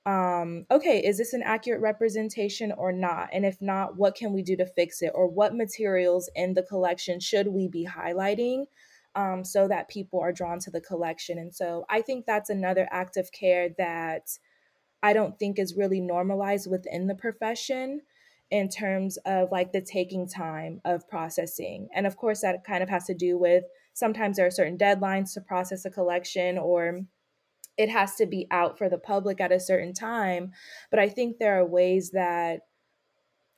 um, 0.05 0.66
okay, 0.70 0.98
is 0.98 1.18
this 1.18 1.32
an 1.32 1.42
accurate 1.44 1.80
representation 1.80 2.72
or 2.72 2.92
not? 2.92 3.28
And 3.32 3.46
if 3.46 3.61
not, 3.62 3.96
what 3.96 4.16
can 4.16 4.32
we 4.32 4.42
do 4.42 4.57
to 4.57 4.66
fix 4.66 5.00
it? 5.00 5.12
Or 5.14 5.28
what 5.28 5.55
materials 5.55 6.28
in 6.34 6.55
the 6.55 6.62
collection 6.62 7.20
should 7.20 7.46
we 7.46 7.68
be 7.68 7.86
highlighting 7.86 8.64
um, 9.14 9.44
so 9.44 9.68
that 9.68 9.88
people 9.88 10.20
are 10.20 10.32
drawn 10.32 10.59
to 10.61 10.70
the 10.70 10.80
collection? 10.80 11.38
And 11.38 11.55
so 11.55 11.84
I 11.88 12.03
think 12.03 12.26
that's 12.26 12.50
another 12.50 12.88
act 12.90 13.16
of 13.16 13.30
care 13.30 13.68
that 13.78 14.38
I 15.05 15.12
don't 15.12 15.38
think 15.38 15.59
is 15.59 15.76
really 15.76 16.00
normalized 16.00 16.68
within 16.68 17.07
the 17.07 17.14
profession 17.14 18.03
in 18.50 18.68
terms 18.68 19.18
of 19.24 19.50
like 19.53 19.72
the 19.72 19.80
taking 19.80 20.28
time 20.28 20.80
of 20.84 21.09
processing. 21.09 21.88
And 21.94 22.07
of 22.07 22.16
course, 22.16 22.40
that 22.40 22.64
kind 22.64 22.82
of 22.82 22.88
has 22.88 23.07
to 23.07 23.14
do 23.14 23.38
with 23.38 23.64
sometimes 23.94 24.36
there 24.36 24.46
are 24.46 24.50
certain 24.50 24.76
deadlines 24.76 25.32
to 25.34 25.40
process 25.40 25.84
a 25.84 25.90
collection 25.90 26.59
or 26.59 27.03
it 27.77 27.89
has 27.89 28.16
to 28.16 28.27
be 28.27 28.47
out 28.51 28.79
for 28.79 28.89
the 28.89 28.99
public 28.99 29.41
at 29.41 29.53
a 29.53 29.61
certain 29.61 29.95
time. 29.95 30.53
But 30.91 31.01
I 31.01 31.09
think 31.09 31.39
there 31.39 31.59
are 31.59 31.64
ways 31.64 32.11
that 32.11 32.61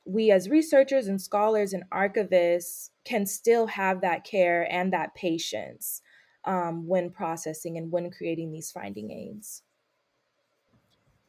we 0.05 0.31
as 0.31 0.49
researchers 0.49 1.09
and 1.09 1.21
scholars 1.21 1.73
and 1.73 1.85
archivists 1.91 2.91
can 3.05 3.27
still 3.27 3.67
have 3.67 4.03
that 4.03 4.25
care 4.25 4.71
and 4.71 4.93
that 4.93 5.15
patience 5.15 6.03
um, 6.45 6.87
when 6.87 7.11
processing 7.11 7.79
and 7.79 7.91
when 7.91 8.11
creating 8.11 8.53
these 8.53 8.71
finding 8.71 9.11
aids. 9.11 9.63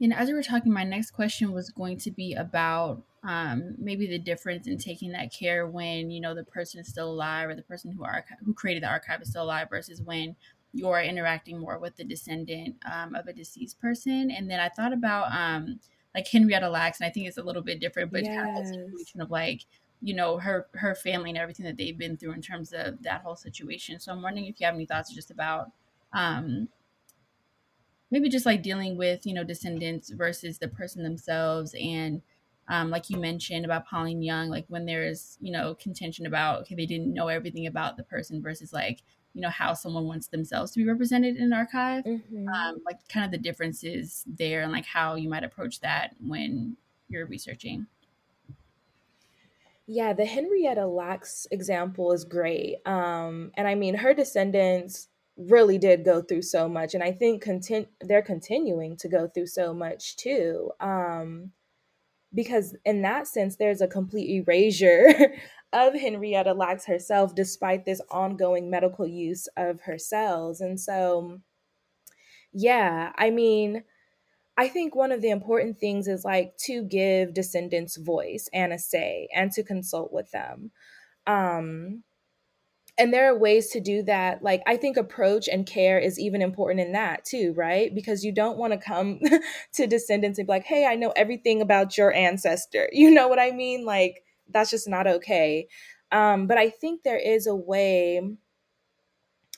And 0.02 0.14
as 0.14 0.28
we 0.28 0.34
were 0.34 0.44
talking, 0.44 0.74
my 0.74 0.84
next 0.84 1.12
question 1.12 1.54
was 1.54 1.70
going 1.70 1.98
to 2.00 2.12
be 2.12 2.34
about 2.34 3.04
um, 3.24 3.76
maybe 3.78 4.08
the 4.08 4.20
difference 4.20 4.68
in 4.68 4.78
taking 4.78 5.12
that 5.14 5.34
care 5.34 5.68
when 5.68 6.12
you 6.12 6.20
know 6.20 6.36
the 6.36 6.44
person 6.44 6.80
is 6.80 6.88
still 6.88 7.10
alive 7.10 7.50
or 7.50 7.56
the 7.56 7.64
person 7.64 7.92
who 7.92 8.06
who 8.46 8.54
created 8.54 8.84
the 8.84 8.88
archive 8.88 9.22
is 9.22 9.30
still 9.30 9.44
alive 9.44 9.68
versus 9.70 10.02
when 10.02 10.36
you're 10.76 11.02
interacting 11.02 11.58
more 11.58 11.80
with 11.80 11.96
the 11.96 12.04
descendant 12.04 12.76
um, 12.92 13.16
of 13.16 13.28
a 13.28 13.34
deceased 13.34 13.80
person. 13.80 14.30
And 14.30 14.52
then 14.52 14.60
I 14.60 14.68
thought 14.68 14.92
about 14.92 15.32
um, 15.32 15.80
like 16.14 16.28
Henrietta 16.28 16.70
Lacks, 16.70 17.00
and 17.00 17.08
I 17.08 17.12
think 17.12 17.28
it's 17.28 17.38
a 17.38 17.44
little 17.44 17.62
bit 17.62 17.80
different, 17.80 18.12
but 18.12 18.26
yes. 18.26 18.36
kind 18.36 18.60
of 18.60 18.68
situation 18.68 19.22
of 19.22 19.32
like, 19.32 19.62
you 20.02 20.14
know, 20.14 20.38
her 20.38 20.68
her 20.74 20.94
family 20.94 21.30
and 21.30 21.38
everything 21.38 21.66
that 21.66 21.78
they've 21.78 21.98
been 21.98 22.18
through 22.18 22.34
in 22.34 22.42
terms 22.42 22.74
of 22.74 23.02
that 23.04 23.22
whole 23.22 23.38
situation. 23.38 24.00
So 24.00 24.12
I'm 24.12 24.22
wondering 24.22 24.48
if 24.48 24.60
you 24.60 24.66
have 24.66 24.76
any 24.76 24.86
thoughts 24.86 25.14
just 25.14 25.32
about 25.32 25.72
um, 26.12 26.68
maybe 28.12 28.30
just 28.30 28.46
like 28.46 28.62
dealing 28.62 28.98
with 28.98 29.26
you 29.26 29.34
know 29.34 29.44
descendants 29.44 30.10
versus 30.10 30.58
the 30.58 30.68
person 30.68 31.04
themselves 31.04 31.74
and 31.80 32.22
um, 32.68 32.90
like 32.90 33.10
you 33.12 33.18
mentioned 33.18 33.64
about 33.64 33.86
Pauline 33.86 34.24
Young, 34.24 34.50
like 34.50 34.66
when 34.68 34.86
there's 34.86 35.38
you 35.40 35.52
know 35.52 35.76
contention 35.76 36.26
about 36.26 36.62
okay 36.62 36.76
they 36.76 36.86
didn't 36.86 37.14
know 37.14 37.28
everything 37.28 37.68
about 37.68 37.96
the 37.96 38.04
person 38.04 38.42
versus 38.42 38.74
like 38.74 39.04
you 39.36 39.42
know 39.42 39.50
how 39.50 39.74
someone 39.74 40.06
wants 40.06 40.28
themselves 40.28 40.72
to 40.72 40.80
be 40.80 40.88
represented 40.88 41.36
in 41.36 41.44
an 41.44 41.54
archive 41.54 42.06
mm-hmm. 42.06 42.48
um, 42.48 42.78
like 42.86 42.98
kind 43.10 43.26
of 43.26 43.32
the 43.32 43.38
differences 43.38 44.24
there 44.26 44.64
and 44.64 44.72
like 44.72 44.86
how 44.86 45.16
you 45.16 45.30
might 45.30 45.44
approach 45.44 45.82
that 45.82 46.16
when 46.26 46.76
you're 47.10 47.28
researching 47.28 47.86
yeah 49.86 50.14
the 50.14 50.26
henrietta 50.26 50.88
lacks 50.88 51.46
example 51.52 52.14
is 52.14 52.24
great 52.24 52.78
um, 52.86 53.52
and 53.56 53.68
i 53.68 53.76
mean 53.76 53.94
her 53.94 54.14
descendants 54.14 55.10
really 55.38 55.78
did 55.78 56.06
go 56.06 56.22
through 56.22 56.42
so 56.42 56.70
much 56.70 56.94
and 56.94 57.04
i 57.04 57.12
think 57.12 57.44
content 57.44 57.88
they're 58.02 58.22
continuing 58.22 58.96
to 58.96 59.10
go 59.10 59.28
through 59.28 59.46
so 59.46 59.74
much 59.74 60.16
too 60.16 60.72
um, 60.80 61.52
because 62.34 62.74
in 62.86 63.02
that 63.02 63.28
sense 63.28 63.58
there's 63.58 63.82
a 63.82 63.88
complete 63.88 64.42
erasure 64.42 65.34
of 65.76 65.94
Henrietta 65.94 66.54
Lacks 66.54 66.86
herself, 66.86 67.36
despite 67.36 67.86
this 67.86 68.02
ongoing 68.10 68.70
medical 68.70 69.06
use 69.06 69.48
of 69.58 69.82
her 69.82 69.98
cells. 69.98 70.62
And 70.62 70.80
so, 70.80 71.42
yeah, 72.54 73.12
I 73.18 73.30
mean, 73.30 73.84
I 74.58 74.70
think 74.70 74.96
one 74.96 75.12
of 75.12 75.22
the 75.22 75.30
important 75.30 75.78
things 75.78 76.08
is 76.08 76.24
like 76.24 76.56
to 76.66 76.84
give 76.84 77.34
descendants 77.34 77.98
voice 77.98 78.48
and 78.54 78.72
a 78.72 78.80
say 78.80 79.28
and 79.36 79.52
to 79.52 79.64
consult 79.64 80.14
with 80.14 80.32
them. 80.32 80.72
Um, 81.28 82.04
and 82.98 83.14
there 83.14 83.30
are 83.30 83.38
ways 83.38 83.70
to 83.70 83.80
do 83.82 84.04
that 84.04 84.42
like 84.42 84.62
i 84.66 84.78
think 84.78 84.98
approach 84.98 85.48
and 85.48 85.66
care 85.66 86.00
is 86.00 86.20
even 86.20 86.42
important 86.42 86.80
in 86.80 86.94
that 86.94 87.26
too 87.26 87.54
right 87.56 87.94
because 87.94 88.24
you 88.24 88.32
don't 88.32 88.58
want 88.58 88.74
to 88.74 88.80
come 88.80 89.20
to 89.74 89.88
descendants 89.88 90.40
and 90.40 90.48
be 90.48 90.52
like 90.54 90.64
hey 90.64 90.86
i 90.86 90.96
know 90.96 91.12
everything 91.16 91.62
about 91.62 91.98
your 91.98 92.14
ancestor 92.14 92.88
you 92.94 93.12
know 93.12 93.28
what 93.28 93.40
i 93.40 93.52
mean 93.52 93.86
like 93.86 94.24
that's 94.50 94.70
just 94.70 94.88
not 94.88 95.08
okay. 95.08 95.68
Um, 96.12 96.48
but 96.48 96.58
I 96.58 96.70
think 96.70 97.04
there 97.04 97.18
is 97.18 97.48
a 97.48 97.56
way, 97.56 98.22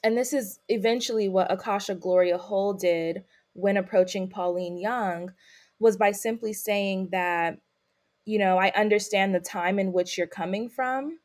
and 0.04 0.18
this 0.18 0.34
is 0.34 0.60
eventually 0.70 1.30
what 1.30 1.52
Akasha 1.52 1.96
Gloria 1.96 2.38
Hull 2.38 2.74
did 2.74 3.24
when 3.54 3.78
approaching 3.78 4.30
Pauline 4.30 4.78
Young, 4.78 5.34
was 5.80 5.98
by 5.98 6.12
simply 6.12 6.54
saying 6.54 7.10
that, 7.12 7.60
you 8.26 8.40
know, 8.40 8.58
I 8.58 8.72
understand 8.76 9.34
the 9.34 9.40
time 9.40 9.80
in 9.80 9.94
which 9.94 10.18
you're 10.18 10.28
coming 10.28 10.70
from. 10.70 11.20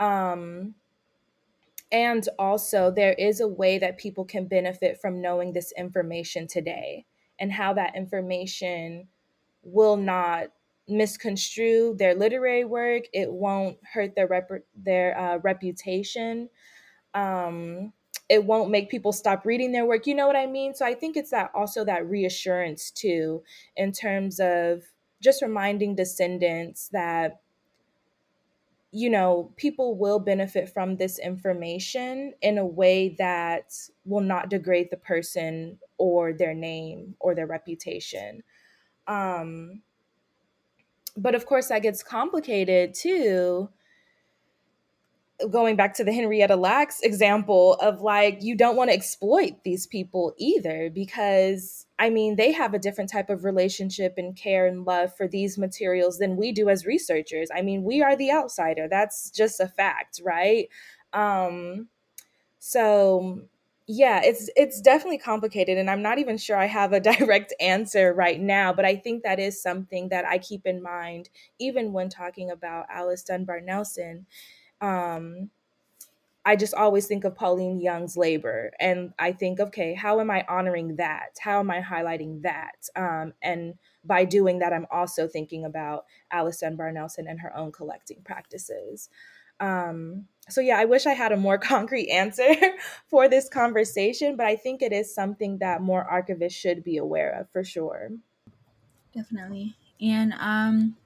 Um, 0.00 0.74
and 1.90 2.28
also, 2.38 2.90
there 2.90 3.14
is 3.14 3.40
a 3.40 3.48
way 3.48 3.78
that 3.78 3.98
people 3.98 4.24
can 4.24 4.46
benefit 4.46 5.00
from 5.00 5.22
knowing 5.22 5.52
this 5.52 5.72
information 5.76 6.46
today 6.46 7.06
and 7.38 7.52
how 7.52 7.72
that 7.74 7.96
information 7.96 9.08
will 9.62 9.96
not 9.96 10.48
misconstrue 10.88 11.94
their 11.98 12.14
literary 12.14 12.64
work. 12.64 13.04
It 13.12 13.32
won't 13.32 13.78
hurt 13.84 14.14
their 14.14 14.26
rep- 14.26 14.66
their 14.74 15.18
uh, 15.18 15.38
reputation. 15.38 16.50
Um, 17.14 17.92
it 18.28 18.44
won't 18.44 18.70
make 18.70 18.90
people 18.90 19.12
stop 19.12 19.46
reading 19.46 19.72
their 19.72 19.86
work. 19.86 20.06
You 20.06 20.14
know 20.14 20.26
what 20.26 20.36
I 20.36 20.46
mean? 20.46 20.74
So 20.74 20.86
I 20.86 20.94
think 20.94 21.16
it's 21.16 21.30
that 21.30 21.50
also 21.54 21.84
that 21.84 22.08
reassurance 22.08 22.90
too, 22.90 23.42
in 23.76 23.92
terms 23.92 24.40
of 24.40 24.84
just 25.22 25.42
reminding 25.42 25.96
descendants 25.96 26.88
that 26.88 27.40
you 28.90 29.10
know 29.10 29.52
people 29.56 29.96
will 29.96 30.18
benefit 30.18 30.68
from 30.68 30.96
this 30.96 31.18
information 31.18 32.32
in 32.40 32.56
a 32.56 32.64
way 32.64 33.10
that 33.18 33.74
will 34.04 34.22
not 34.22 34.48
degrade 34.48 34.88
the 34.90 34.96
person 34.96 35.78
or 35.98 36.32
their 36.32 36.54
name 36.54 37.14
or 37.20 37.34
their 37.34 37.46
reputation 37.46 38.42
um 39.08 39.82
but 41.18 41.34
of 41.34 41.46
course 41.46 41.68
that 41.68 41.82
gets 41.82 42.02
complicated 42.02 42.94
too. 42.94 43.68
Going 45.50 45.76
back 45.76 45.94
to 45.94 46.04
the 46.04 46.12
henrietta 46.12 46.56
lacks 46.56 47.00
example 47.00 47.74
of 47.74 48.00
like 48.00 48.38
you 48.42 48.56
don't 48.56 48.74
want 48.74 48.90
to 48.90 48.94
exploit 48.94 49.62
these 49.62 49.86
people 49.86 50.34
either 50.36 50.90
because 50.92 51.86
i 52.00 52.10
mean 52.10 52.34
they 52.34 52.50
have 52.50 52.74
a 52.74 52.78
different 52.78 53.08
type 53.08 53.30
of 53.30 53.44
relationship 53.44 54.14
and 54.16 54.34
care 54.34 54.66
and 54.66 54.84
love 54.84 55.16
for 55.16 55.28
these 55.28 55.56
materials 55.56 56.18
than 56.18 56.36
we 56.36 56.50
do 56.50 56.68
as 56.68 56.84
researchers. 56.84 57.50
I 57.54 57.62
mean 57.62 57.84
we 57.84 58.02
are 58.02 58.16
the 58.16 58.32
outsider. 58.32 58.88
That's 58.88 59.30
just 59.30 59.60
a 59.60 59.68
fact 59.68 60.20
right? 60.24 60.68
Um 61.12 61.86
so 62.58 63.42
yeah 63.90 64.20
it's 64.22 64.50
it's 64.54 64.82
definitely 64.82 65.16
complicated 65.16 65.78
and 65.78 65.88
i'm 65.90 66.02
not 66.02 66.18
even 66.18 66.36
sure 66.36 66.56
i 66.58 66.66
have 66.66 66.92
a 66.92 67.00
direct 67.18 67.54
answer 67.58 68.12
right 68.12 68.40
now 68.40 68.72
but 68.72 68.84
i 68.84 68.94
think 68.94 69.22
that 69.22 69.40
is 69.40 69.60
something 69.60 70.10
that 70.10 70.26
i 70.26 70.36
keep 70.38 70.66
in 70.66 70.82
mind 70.82 71.30
even 71.58 71.92
when 71.92 72.08
talking 72.10 72.50
about 72.50 72.84
alice 72.90 73.22
dunbar 73.22 73.60
nelson 73.60 74.26
um, 74.82 75.48
i 76.44 76.54
just 76.54 76.74
always 76.74 77.06
think 77.06 77.24
of 77.24 77.34
pauline 77.34 77.80
young's 77.80 78.16
labor 78.16 78.70
and 78.78 79.12
i 79.18 79.32
think 79.32 79.58
okay 79.58 79.94
how 79.94 80.20
am 80.20 80.30
i 80.30 80.44
honoring 80.48 80.96
that? 80.96 81.36
How 81.40 81.60
am 81.60 81.70
i 81.70 81.80
highlighting 81.80 82.42
that? 82.42 82.88
Um, 82.94 83.32
and 83.42 83.74
by 84.04 84.24
doing 84.24 84.58
that 84.60 84.72
i'm 84.72 84.86
also 84.90 85.26
thinking 85.26 85.64
about 85.64 86.04
alice 86.30 86.58
dunbar 86.60 86.92
nelson 86.92 87.26
and 87.26 87.40
her 87.40 87.56
own 87.56 87.72
collecting 87.72 88.22
practices 88.24 89.08
Um, 89.60 90.26
so 90.48 90.60
yeah, 90.60 90.78
I 90.78 90.84
wish 90.84 91.06
I 91.06 91.14
had 91.14 91.32
a 91.32 91.36
more 91.36 91.58
concrete 91.74 92.10
answer 92.10 92.54
for 93.08 93.28
this 93.28 93.48
conversation, 93.48 94.36
but 94.36 94.46
I 94.46 94.56
think 94.56 94.82
it 94.82 94.92
is 94.92 95.14
something 95.14 95.58
that 95.58 95.82
more 95.82 96.06
archivists 96.10 96.54
should 96.54 96.84
be 96.84 96.96
aware 96.96 97.40
of 97.40 97.50
for 97.50 97.64
sure. 97.64 98.10
Definitely. 99.14 99.76
And 100.00 100.32
um 100.38 100.96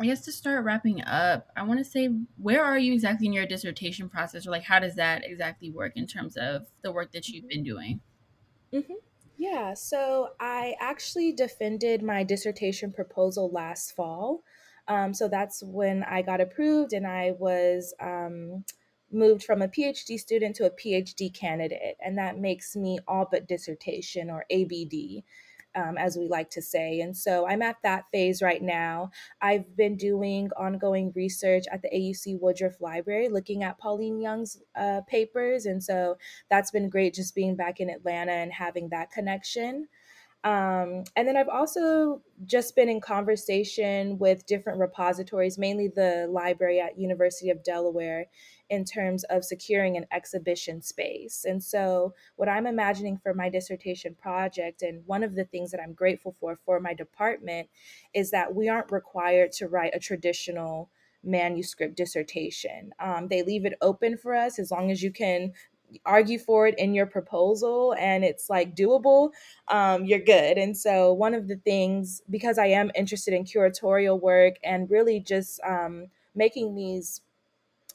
I 0.00 0.06
guess 0.06 0.22
to 0.22 0.32
start 0.32 0.64
wrapping 0.64 1.04
up, 1.04 1.50
I 1.56 1.62
want 1.62 1.78
to 1.78 1.84
say 1.84 2.08
where 2.36 2.64
are 2.64 2.78
you 2.78 2.92
exactly 2.92 3.28
in 3.28 3.32
your 3.32 3.46
dissertation 3.46 4.08
process 4.08 4.44
or 4.44 4.50
like 4.50 4.64
how 4.64 4.80
does 4.80 4.96
that 4.96 5.24
exactly 5.24 5.70
work 5.70 5.92
in 5.94 6.08
terms 6.08 6.36
of 6.36 6.66
the 6.82 6.90
work 6.90 7.12
that 7.12 7.28
you've 7.28 7.48
been 7.48 7.62
doing? 7.62 8.00
Mm-hmm. 8.72 8.94
Yeah, 9.36 9.74
so 9.74 10.30
I 10.40 10.74
actually 10.80 11.32
defended 11.32 12.02
my 12.02 12.24
dissertation 12.24 12.92
proposal 12.92 13.50
last 13.50 13.94
fall. 13.94 14.42
Um, 14.88 15.14
so 15.14 15.28
that's 15.28 15.62
when 15.62 16.02
I 16.04 16.22
got 16.22 16.40
approved 16.40 16.92
and 16.92 17.06
I 17.06 17.32
was 17.38 17.94
um, 18.00 18.64
moved 19.10 19.44
from 19.44 19.62
a 19.62 19.68
PhD 19.68 20.18
student 20.18 20.56
to 20.56 20.66
a 20.66 20.70
PhD 20.70 21.32
candidate. 21.32 21.96
And 22.04 22.18
that 22.18 22.38
makes 22.38 22.76
me 22.76 22.98
all 23.08 23.26
but 23.30 23.48
dissertation 23.48 24.30
or 24.30 24.44
ABD 24.50 25.22
um, 25.74 25.98
as 25.98 26.16
we 26.16 26.28
like 26.28 26.50
to 26.50 26.62
say. 26.62 27.00
And 27.00 27.16
so 27.16 27.46
I'm 27.46 27.62
at 27.62 27.76
that 27.82 28.04
phase 28.12 28.42
right 28.42 28.62
now. 28.62 29.10
I've 29.40 29.76
been 29.76 29.96
doing 29.96 30.50
ongoing 30.56 31.12
research 31.14 31.64
at 31.70 31.82
the 31.82 31.88
AUC 31.88 32.40
Woodruff 32.40 32.80
Library, 32.80 33.28
looking 33.28 33.64
at 33.64 33.78
Pauline 33.78 34.20
Young's 34.20 34.62
uh, 34.76 35.00
papers. 35.08 35.66
And 35.66 35.82
so 35.82 36.16
that's 36.50 36.70
been 36.70 36.88
great 36.88 37.14
just 37.14 37.34
being 37.34 37.56
back 37.56 37.80
in 37.80 37.90
Atlanta 37.90 38.32
and 38.32 38.52
having 38.52 38.88
that 38.90 39.10
connection. 39.10 39.88
Um, 40.44 41.04
and 41.16 41.26
then 41.26 41.38
I've 41.38 41.48
also 41.48 42.20
just 42.44 42.76
been 42.76 42.90
in 42.90 43.00
conversation 43.00 44.18
with 44.18 44.44
different 44.44 44.78
repositories, 44.78 45.56
mainly 45.56 45.88
the 45.88 46.26
library 46.30 46.80
at 46.80 46.98
University 46.98 47.48
of 47.48 47.64
Delaware, 47.64 48.26
in 48.68 48.84
terms 48.84 49.24
of 49.24 49.42
securing 49.42 49.96
an 49.96 50.04
exhibition 50.12 50.82
space. 50.82 51.46
And 51.46 51.62
so, 51.62 52.14
what 52.36 52.50
I'm 52.50 52.66
imagining 52.66 53.16
for 53.16 53.32
my 53.32 53.48
dissertation 53.48 54.14
project, 54.20 54.82
and 54.82 55.02
one 55.06 55.24
of 55.24 55.34
the 55.34 55.44
things 55.44 55.70
that 55.70 55.80
I'm 55.80 55.94
grateful 55.94 56.36
for 56.38 56.58
for 56.66 56.78
my 56.78 56.92
department, 56.92 57.68
is 58.12 58.30
that 58.32 58.54
we 58.54 58.68
aren't 58.68 58.92
required 58.92 59.50
to 59.52 59.68
write 59.68 59.94
a 59.94 59.98
traditional 59.98 60.90
manuscript 61.26 61.96
dissertation. 61.96 62.92
Um, 63.00 63.28
they 63.28 63.42
leave 63.42 63.64
it 63.64 63.78
open 63.80 64.18
for 64.18 64.34
us 64.34 64.58
as 64.58 64.70
long 64.70 64.90
as 64.90 65.02
you 65.02 65.10
can 65.10 65.52
argue 66.04 66.38
for 66.38 66.66
it 66.66 66.78
in 66.78 66.94
your 66.94 67.06
proposal 67.06 67.94
and 67.98 68.24
it's 68.24 68.50
like 68.50 68.74
doable, 68.74 69.30
um, 69.68 70.04
you're 70.04 70.18
good. 70.18 70.58
And 70.58 70.76
so, 70.76 71.12
one 71.12 71.34
of 71.34 71.48
the 71.48 71.56
things, 71.56 72.22
because 72.30 72.58
I 72.58 72.66
am 72.66 72.90
interested 72.94 73.34
in 73.34 73.44
curatorial 73.44 74.20
work 74.20 74.56
and 74.62 74.90
really 74.90 75.20
just 75.20 75.60
um, 75.62 76.06
making 76.34 76.74
these 76.74 77.20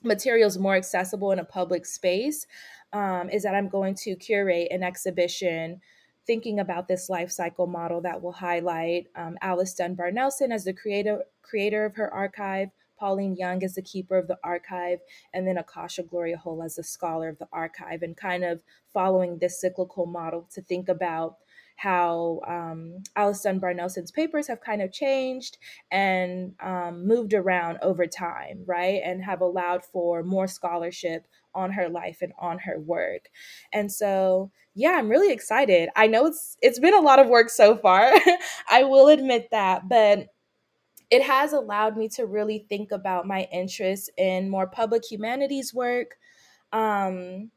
materials 0.03 0.57
more 0.57 0.75
accessible 0.75 1.31
in 1.31 1.39
a 1.39 1.45
public 1.45 1.85
space, 1.85 2.47
um, 2.93 3.29
is 3.29 3.43
that 3.43 3.55
I'm 3.55 3.69
going 3.69 3.95
to 3.95 4.15
curate 4.15 4.69
an 4.71 4.83
exhibition 4.83 5.81
thinking 6.25 6.59
about 6.59 6.87
this 6.87 7.09
life 7.09 7.31
cycle 7.31 7.67
model 7.67 8.01
that 8.01 8.21
will 8.21 8.31
highlight 8.31 9.07
um, 9.15 9.37
Alice 9.41 9.73
Dunbar 9.73 10.11
Nelson 10.11 10.51
as 10.51 10.63
the 10.63 10.73
creator 10.73 11.23
creator 11.41 11.85
of 11.85 11.95
her 11.95 12.13
archive, 12.13 12.69
Pauline 12.99 13.35
Young 13.35 13.63
as 13.63 13.75
the 13.75 13.81
keeper 13.81 14.17
of 14.17 14.27
the 14.27 14.37
archive, 14.43 14.99
and 15.33 15.47
then 15.47 15.57
Akasha 15.57 16.03
Gloria 16.03 16.37
Hull 16.37 16.63
as 16.63 16.75
the 16.75 16.83
scholar 16.83 17.29
of 17.29 17.39
the 17.39 17.47
archive, 17.51 18.01
and 18.01 18.15
kind 18.17 18.43
of 18.43 18.61
following 18.93 19.37
this 19.37 19.61
cyclical 19.61 20.05
model 20.05 20.47
to 20.53 20.61
think 20.61 20.89
about 20.89 21.37
how 21.79 22.41
um, 22.45 23.01
Alice 23.15 23.41
Dunbar 23.41 23.73
Nelson's 23.73 24.11
papers 24.11 24.47
have 24.49 24.59
kind 24.59 24.81
of 24.81 24.91
changed 24.91 25.57
and 25.89 26.53
um, 26.59 27.07
moved 27.07 27.33
around 27.33 27.77
over 27.81 28.05
time, 28.05 28.63
right? 28.65 29.01
And 29.03 29.23
have 29.23 29.39
allowed 29.39 29.85
for 29.85 30.21
more 30.21 30.45
scholarship 30.45 31.25
on 31.55 31.71
her 31.71 31.87
life 31.87 32.17
and 32.21 32.33
on 32.37 32.59
her 32.59 32.77
work. 32.79 33.29
And 33.71 33.89
so, 33.89 34.51
yeah, 34.75 34.91
I'm 34.97 35.07
really 35.07 35.31
excited. 35.31 35.87
I 35.95 36.07
know 36.07 36.25
it's 36.25 36.57
it's 36.61 36.79
been 36.79 36.93
a 36.93 36.99
lot 37.01 37.19
of 37.19 37.27
work 37.29 37.49
so 37.49 37.77
far. 37.77 38.11
I 38.69 38.83
will 38.83 39.07
admit 39.07 39.47
that, 39.51 39.87
but 39.87 40.27
it 41.09 41.23
has 41.23 41.53
allowed 41.53 41.97
me 41.97 42.07
to 42.09 42.25
really 42.25 42.65
think 42.69 42.91
about 42.91 43.25
my 43.25 43.47
interests 43.51 44.09
in 44.17 44.49
more 44.49 44.67
public 44.67 45.03
humanities 45.09 45.73
work 45.73 46.17
um, 46.71 47.49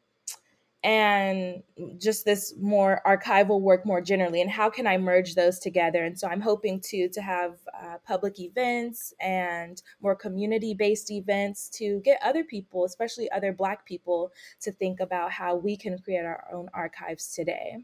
and 0.84 1.62
just 1.98 2.24
this 2.24 2.54
more 2.58 3.00
archival 3.06 3.60
work 3.60 3.86
more 3.86 4.00
generally 4.00 4.40
and 4.40 4.50
how 4.50 4.68
can 4.68 4.86
i 4.86 4.96
merge 4.96 5.34
those 5.34 5.60
together? 5.60 6.04
And 6.04 6.18
so 6.18 6.26
i'm 6.26 6.40
hoping 6.40 6.80
to 6.86 7.08
to 7.10 7.22
have 7.22 7.58
uh, 7.80 7.98
public 8.04 8.40
events 8.40 9.14
and 9.20 9.80
more 10.00 10.16
community 10.16 10.74
based 10.74 11.10
events 11.10 11.68
to 11.74 12.00
get 12.04 12.18
other 12.22 12.42
people 12.42 12.84
especially 12.84 13.30
other 13.30 13.52
black 13.52 13.86
people 13.86 14.32
to 14.62 14.72
think 14.72 14.98
about 14.98 15.30
how 15.30 15.54
we 15.54 15.76
can 15.76 15.98
create 15.98 16.24
our 16.24 16.44
own 16.52 16.68
archives 16.74 17.32
today 17.32 17.76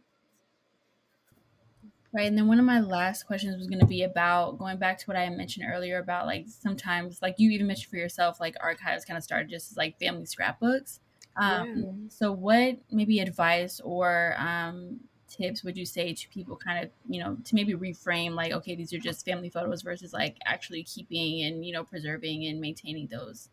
Right. 2.13 2.27
And 2.27 2.39
then 2.39 2.49
one 2.49 2.59
of 2.59 2.65
my 2.65 2.81
last 2.81 3.25
questions 3.25 3.57
was 3.59 3.67
going 3.67 3.81
to 3.81 3.87
be 3.87 4.03
about 4.03 4.59
going 4.59 4.79
back 4.79 4.99
to 4.99 5.05
what 5.07 5.17
I 5.17 5.29
mentioned 5.29 5.67
earlier 5.71 5.99
about 5.99 6.27
like 6.27 6.47
sometimes, 6.49 7.21
like 7.21 7.35
you 7.37 7.51
even 7.51 7.67
mentioned 7.67 7.91
for 7.91 7.97
yourself, 7.97 8.41
like 8.41 8.57
archives 8.61 9.05
kind 9.05 9.19
of 9.19 9.23
started 9.23 9.51
just 9.51 9.71
as 9.71 9.77
like 9.77 9.99
family 9.99 10.25
scrapbooks. 10.25 11.01
Um, 11.37 11.77
yeah. 11.77 11.93
So, 12.09 12.33
what 12.33 12.79
maybe 12.91 13.21
advice 13.21 13.81
or 13.81 14.35
um, 14.39 15.01
tips 15.29 15.63
would 15.63 15.77
you 15.77 15.85
say 15.85 16.15
to 16.15 16.29
people 16.31 16.57
kind 16.57 16.85
of, 16.85 16.91
you 17.09 17.23
know, 17.23 17.37
to 17.45 17.55
maybe 17.55 17.75
reframe 17.75 18.35
like, 18.35 18.53
okay, 18.53 18.75
these 18.75 18.93
are 18.95 18.99
just 18.99 19.25
family 19.25 19.51
photos 19.51 19.83
versus 19.83 20.13
like 20.13 20.39
actually 20.47 20.85
keeping 20.85 21.43
and, 21.43 21.65
you 21.65 21.73
know, 21.73 21.85
preserving 21.85 22.47
and 22.47 22.61
maintaining 22.61 23.07
those? 23.09 23.51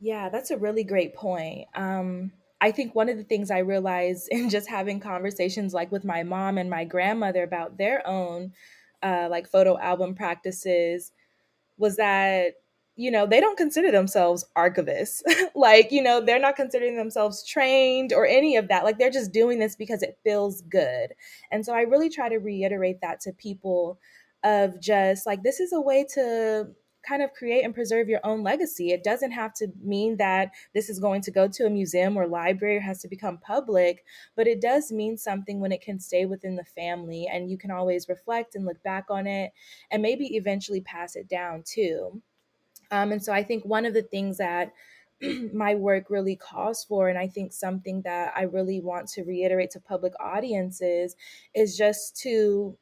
Yeah, 0.00 0.28
that's 0.30 0.50
a 0.50 0.56
really 0.56 0.84
great 0.84 1.14
point. 1.14 1.68
Um, 1.74 2.32
I 2.64 2.70
think 2.70 2.94
one 2.94 3.10
of 3.10 3.18
the 3.18 3.24
things 3.24 3.50
I 3.50 3.58
realized 3.58 4.28
in 4.32 4.48
just 4.48 4.68
having 4.68 4.98
conversations 5.00 5.74
like 5.74 5.92
with 5.92 6.04
my 6.04 6.22
mom 6.22 6.56
and 6.56 6.70
my 6.70 6.84
grandmother 6.84 7.42
about 7.42 7.76
their 7.76 8.06
own 8.06 8.52
uh, 9.02 9.28
like 9.30 9.46
photo 9.46 9.78
album 9.78 10.14
practices 10.14 11.12
was 11.76 11.96
that 11.96 12.54
you 12.96 13.10
know 13.10 13.26
they 13.26 13.40
don't 13.40 13.58
consider 13.58 13.90
themselves 13.90 14.46
archivists. 14.56 15.22
Like 15.54 15.92
you 15.92 16.02
know 16.02 16.20
they're 16.20 16.40
not 16.40 16.56
considering 16.56 16.96
themselves 16.96 17.46
trained 17.46 18.12
or 18.12 18.26
any 18.26 18.56
of 18.56 18.68
that. 18.68 18.84
Like 18.84 18.98
they're 18.98 19.10
just 19.10 19.32
doing 19.32 19.58
this 19.58 19.76
because 19.76 20.02
it 20.02 20.18
feels 20.24 20.62
good. 20.62 21.12
And 21.50 21.64
so 21.64 21.74
i 21.74 21.82
really 21.82 22.10
try 22.10 22.28
to 22.28 22.38
reiterate 22.38 23.00
that 23.02 23.20
to 23.20 23.32
people 23.32 23.98
of 24.42 24.80
just 24.80 25.26
like 25.26 25.42
this 25.42 25.60
is 25.60 25.72
a 25.72 25.80
way 25.80 26.06
to 26.14 26.68
kind 27.06 27.22
of 27.22 27.32
create 27.32 27.64
and 27.64 27.74
preserve 27.74 28.08
your 28.08 28.20
own 28.24 28.42
legacy. 28.42 28.90
It 28.90 29.04
doesn't 29.04 29.32
have 29.32 29.54
to 29.54 29.68
mean 29.82 30.16
that 30.16 30.50
this 30.72 30.88
is 30.88 30.98
going 30.98 31.22
to 31.22 31.30
go 31.30 31.48
to 31.48 31.66
a 31.66 31.70
museum 31.70 32.16
or 32.16 32.26
library 32.26 32.76
or 32.76 32.80
has 32.80 33.00
to 33.02 33.08
become 33.08 33.38
public, 33.38 34.04
but 34.36 34.46
it 34.46 34.60
does 34.60 34.92
mean 34.92 35.16
something 35.16 35.60
when 35.60 35.72
it 35.72 35.82
can 35.82 36.00
stay 36.00 36.24
within 36.24 36.56
the 36.56 36.64
family 36.64 37.28
and 37.30 37.50
you 37.50 37.58
can 37.58 37.70
always 37.70 38.08
reflect 38.08 38.54
and 38.54 38.64
look 38.64 38.82
back 38.82 39.06
on 39.10 39.26
it 39.26 39.52
and 39.90 40.02
maybe 40.02 40.36
eventually 40.36 40.80
pass 40.80 41.16
it 41.16 41.28
down 41.28 41.62
too. 41.64 42.22
Um, 42.90 43.12
and 43.12 43.22
so 43.22 43.32
I 43.32 43.42
think 43.42 43.64
one 43.64 43.86
of 43.86 43.94
the 43.94 44.02
things 44.02 44.38
that 44.38 44.72
my 45.52 45.74
work 45.74 46.10
really 46.10 46.36
calls 46.36 46.84
for, 46.84 47.08
and 47.08 47.18
I 47.18 47.28
think 47.28 47.52
something 47.52 48.02
that 48.02 48.32
I 48.36 48.42
really 48.42 48.80
want 48.80 49.08
to 49.10 49.24
reiterate 49.24 49.70
to 49.72 49.80
public 49.80 50.12
audiences 50.20 51.16
is 51.54 51.76
just 51.76 52.16
to 52.22 52.76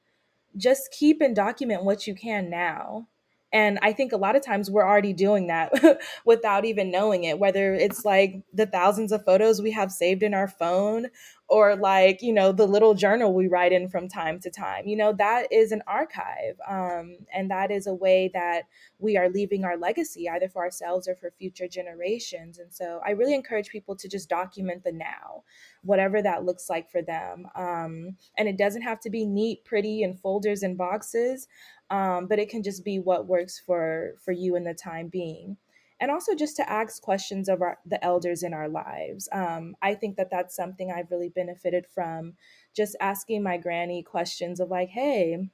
just 0.57 0.93
keep 0.93 1.21
and 1.21 1.35
document 1.35 1.85
what 1.85 2.07
you 2.07 2.15
can 2.15 2.51
now 2.51 3.09
and 3.53 3.79
I 3.83 3.93
think 3.93 4.13
a 4.13 4.17
lot 4.17 4.35
of 4.35 4.43
times 4.43 4.71
we're 4.71 4.87
already 4.87 5.13
doing 5.13 5.49
that 5.49 5.73
without 6.25 6.65
even 6.65 6.91
knowing 6.91 7.25
it, 7.25 7.39
whether 7.39 7.75
it's 7.75 8.05
like 8.05 8.43
the 8.53 8.67
thousands 8.67 9.13
of 9.13 9.25
photos 9.25 9.61
we 9.61 9.73
have 9.73 9.93
saved 9.93 10.23
in 10.23 10.33
our 10.33 10.49
phone 10.49 11.09
or 11.49 11.77
like, 11.77 12.23
you 12.23 12.33
know, 12.33 12.51
the 12.51 12.67
little 12.67 12.95
journal 12.95 13.35
we 13.35 13.47
write 13.47 13.73
in 13.73 13.87
from 13.91 14.09
time 14.09 14.41
to 14.41 14.49
time. 14.49 14.87
You 14.87 14.97
know, 14.97 15.13
that 15.13 15.53
is 15.53 15.71
an 15.71 15.83
archive. 15.87 16.59
Um, 16.67 17.19
and 17.35 17.51
that 17.51 17.71
is 17.71 17.87
a 17.87 17.93
way 17.93 18.31
that 18.33 18.63
we 18.99 19.19
are 19.19 19.29
leaving 19.29 19.63
our 19.65 19.77
legacy, 19.77 20.31
either 20.31 20.49
for 20.49 20.63
ourselves 20.63 21.07
or 21.07 21.15
for 21.15 21.31
future 21.31 21.69
generations. 21.69 22.59
And 22.59 22.73
so 22.73 23.03
I 23.07 23.11
really 23.11 23.35
encourage 23.35 23.69
people 23.69 23.95
to 23.97 24.09
just 24.09 24.31
document 24.31 24.83
the 24.83 24.93
now, 24.93 25.43
whatever 25.83 26.23
that 26.23 26.47
looks 26.47 26.71
like 26.71 26.91
for 26.91 27.03
them. 27.03 27.47
Um, 27.55 28.17
and 28.39 28.49
it 28.49 28.57
doesn't 28.57 28.81
have 28.81 29.01
to 29.01 29.11
be 29.11 29.27
neat, 29.27 29.63
pretty, 29.67 30.03
in 30.03 30.15
folders 30.15 30.63
and 30.63 30.79
boxes 30.79 31.49
um, 31.93 32.27
but 32.27 32.41
it 32.41 32.49
can 32.49 32.63
just 32.63 32.85
be 32.85 32.99
what 32.99 33.29
works 33.29 33.61
for 33.65 34.15
for 34.25 34.33
you 34.33 34.57
in 34.57 34.65
the 34.65 34.75
time 34.75 35.09
being. 35.09 35.59
And 36.01 36.11
also 36.11 36.35
just 36.35 36.57
to 36.57 36.69
ask 36.69 37.01
questions 37.01 37.49
of 37.49 37.63
our, 37.63 37.79
the 37.87 38.05
elders 38.05 38.43
in 38.43 38.53
our 38.53 38.69
lives. 38.69 39.29
Um, 39.31 39.77
i 39.83 39.95
think 39.95 40.17
that 40.17 40.31
that's 40.31 40.57
something 40.57 40.91
i've 40.91 41.11
really 41.11 41.29
benefited 41.29 41.87
from 41.87 42.35
just 42.75 42.97
asking 43.01 43.43
my 43.43 43.59
granny 43.59 44.03
questions 44.03 44.59
of 44.59 44.71
like 44.71 44.89
hey 44.89 45.49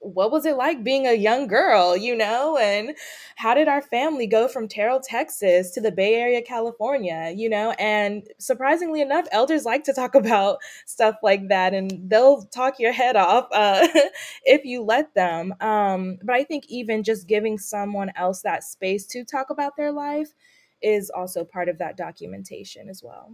what 0.00 0.32
was 0.32 0.46
it 0.46 0.56
like 0.56 0.82
being 0.82 1.06
a 1.06 1.12
young 1.12 1.46
girl, 1.46 1.96
you 1.96 2.16
know? 2.16 2.56
And 2.56 2.96
how 3.36 3.54
did 3.54 3.68
our 3.68 3.82
family 3.82 4.26
go 4.26 4.48
from 4.48 4.66
Terrell, 4.66 5.00
Texas 5.00 5.70
to 5.72 5.80
the 5.80 5.92
Bay 5.92 6.14
Area, 6.14 6.42
California, 6.42 7.32
you 7.36 7.48
know? 7.48 7.72
And 7.72 8.26
surprisingly 8.38 9.00
enough, 9.00 9.26
elders 9.30 9.64
like 9.64 9.84
to 9.84 9.92
talk 9.92 10.14
about 10.20 10.58
stuff 10.86 11.16
like 11.22 11.48
that 11.48 11.74
and 11.74 12.10
they'll 12.10 12.42
talk 12.44 12.78
your 12.78 12.92
head 12.92 13.16
off 13.16 13.48
uh, 13.52 13.86
if 14.44 14.64
you 14.64 14.82
let 14.82 15.14
them. 15.14 15.54
Um, 15.60 16.18
but 16.22 16.34
I 16.34 16.44
think 16.44 16.64
even 16.68 17.02
just 17.02 17.28
giving 17.28 17.58
someone 17.58 18.10
else 18.16 18.42
that 18.42 18.64
space 18.64 19.06
to 19.08 19.24
talk 19.24 19.50
about 19.50 19.76
their 19.76 19.92
life 19.92 20.32
is 20.82 21.10
also 21.10 21.44
part 21.44 21.68
of 21.68 21.78
that 21.78 21.96
documentation 21.96 22.88
as 22.88 23.02
well. 23.02 23.32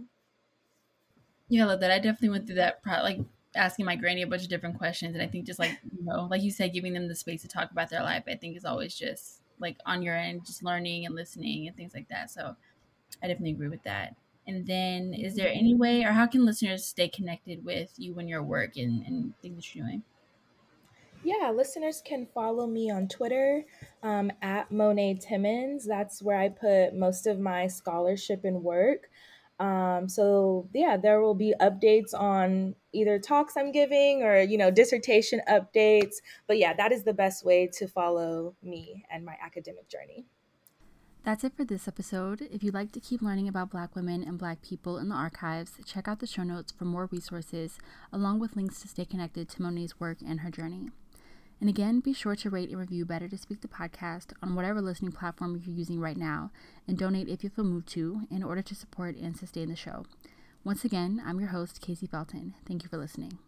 Yeah, 1.49 1.63
I 1.63 1.67
love 1.67 1.79
that. 1.79 1.91
I 1.91 1.99
definitely 1.99 2.29
went 2.29 2.45
through 2.45 2.57
that, 2.57 2.81
like 2.85 3.19
asking 3.55 3.85
my 3.85 3.95
granny 3.95 4.21
a 4.21 4.27
bunch 4.27 4.43
of 4.43 4.49
different 4.49 4.77
questions, 4.77 5.15
and 5.15 5.23
I 5.23 5.27
think 5.27 5.45
just 5.45 5.59
like 5.59 5.77
you 5.97 6.05
know, 6.05 6.27
like 6.29 6.41
you 6.41 6.51
said, 6.51 6.73
giving 6.73 6.93
them 6.93 7.07
the 7.07 7.15
space 7.15 7.41
to 7.41 7.47
talk 7.47 7.71
about 7.71 7.89
their 7.89 8.03
life, 8.03 8.23
I 8.27 8.35
think 8.35 8.57
is 8.57 8.65
always 8.65 8.95
just 8.95 9.41
like 9.59 9.77
on 9.85 10.01
your 10.01 10.15
end, 10.15 10.45
just 10.45 10.63
learning 10.63 11.05
and 11.05 11.15
listening 11.15 11.67
and 11.67 11.75
things 11.75 11.93
like 11.93 12.07
that. 12.09 12.29
So 12.29 12.55
I 13.23 13.27
definitely 13.27 13.51
agree 13.51 13.69
with 13.69 13.83
that. 13.83 14.15
And 14.45 14.65
then, 14.65 15.13
is 15.13 15.35
there 15.35 15.49
any 15.49 15.75
way, 15.75 16.03
or 16.03 16.11
how 16.11 16.25
can 16.25 16.45
listeners 16.45 16.85
stay 16.85 17.09
connected 17.09 17.65
with 17.65 17.91
you 17.97 18.13
when 18.13 18.29
you're 18.29 18.43
work 18.43 18.77
and, 18.77 19.05
and 19.05 19.33
things 19.41 19.57
that 19.57 19.75
you're 19.75 19.85
doing? 19.85 20.03
Yeah, 21.23 21.51
listeners 21.51 22.01
can 22.05 22.27
follow 22.33 22.65
me 22.65 22.89
on 22.89 23.09
Twitter 23.09 23.65
um, 24.03 24.31
at 24.41 24.71
Monet 24.71 25.15
Timmons. 25.15 25.85
That's 25.85 26.21
where 26.21 26.37
I 26.37 26.47
put 26.47 26.95
most 26.95 27.27
of 27.27 27.39
my 27.39 27.67
scholarship 27.67 28.45
and 28.45 28.63
work. 28.63 29.09
Um, 29.59 30.07
so 30.07 30.69
yeah, 30.73 30.95
there 30.95 31.19
will 31.19 31.35
be 31.35 31.53
updates 31.59 32.13
on 32.13 32.75
either 32.97 33.19
talks 33.19 33.55
I'm 33.55 33.71
giving 33.71 34.23
or 34.23 34.41
you 34.41 34.57
know 34.57 34.71
dissertation 34.71 35.41
updates. 35.49 36.15
But 36.47 36.57
yeah, 36.57 36.73
that 36.73 36.91
is 36.91 37.03
the 37.03 37.13
best 37.13 37.45
way 37.45 37.67
to 37.73 37.87
follow 37.87 38.55
me 38.63 39.05
and 39.11 39.23
my 39.25 39.35
academic 39.43 39.87
journey. 39.89 40.25
That's 41.23 41.43
it 41.43 41.57
for 41.57 41.65
this 41.65 41.89
episode. 41.89 42.47
If 42.49 42.63
you'd 42.63 42.73
like 42.73 42.93
to 42.93 43.01
keep 43.01 43.21
learning 43.21 43.49
about 43.49 43.69
Black 43.69 43.97
women 43.97 44.23
and 44.23 44.37
Black 44.37 44.61
people 44.61 44.97
in 44.97 45.09
the 45.09 45.15
archives, 45.15 45.73
check 45.85 46.07
out 46.07 46.19
the 46.19 46.25
show 46.25 46.43
notes 46.43 46.71
for 46.71 46.85
more 46.85 47.09
resources, 47.11 47.79
along 48.13 48.39
with 48.39 48.55
links 48.55 48.79
to 48.79 48.87
stay 48.87 49.03
connected 49.03 49.49
to 49.49 49.61
Monet's 49.61 49.99
work 49.99 50.19
and 50.25 50.39
her 50.39 50.49
journey. 50.49 50.89
And 51.59 51.69
again, 51.69 51.99
be 51.99 52.13
sure 52.13 52.37
to 52.37 52.49
rate 52.49 52.69
and 52.69 52.79
review 52.79 53.03
Better 53.03 53.27
to 53.27 53.37
Speak 53.37 53.59
the 53.59 53.67
podcast 53.67 54.31
on 54.41 54.55
whatever 54.55 54.81
listening 54.81 55.11
platform 55.11 55.61
you're 55.65 55.75
using 55.75 55.99
right 55.99 56.15
now, 56.15 56.51
and 56.87 56.97
donate 56.97 57.27
if 57.27 57.43
you 57.43 57.49
feel 57.49 57.65
moved 57.65 57.89
to 57.89 58.21
in 58.31 58.41
order 58.41 58.61
to 58.61 58.75
support 58.75 59.17
and 59.17 59.35
sustain 59.35 59.67
the 59.67 59.75
show. 59.75 60.05
Once 60.67 60.83
again, 60.83 61.23
I'm 61.25 61.39
your 61.39 61.47
host, 61.47 61.79
Casey 61.79 62.07
Felton. 62.07 62.53
Thank 62.67 62.83
you 62.83 62.89
for 62.89 62.97
listening. 62.97 63.39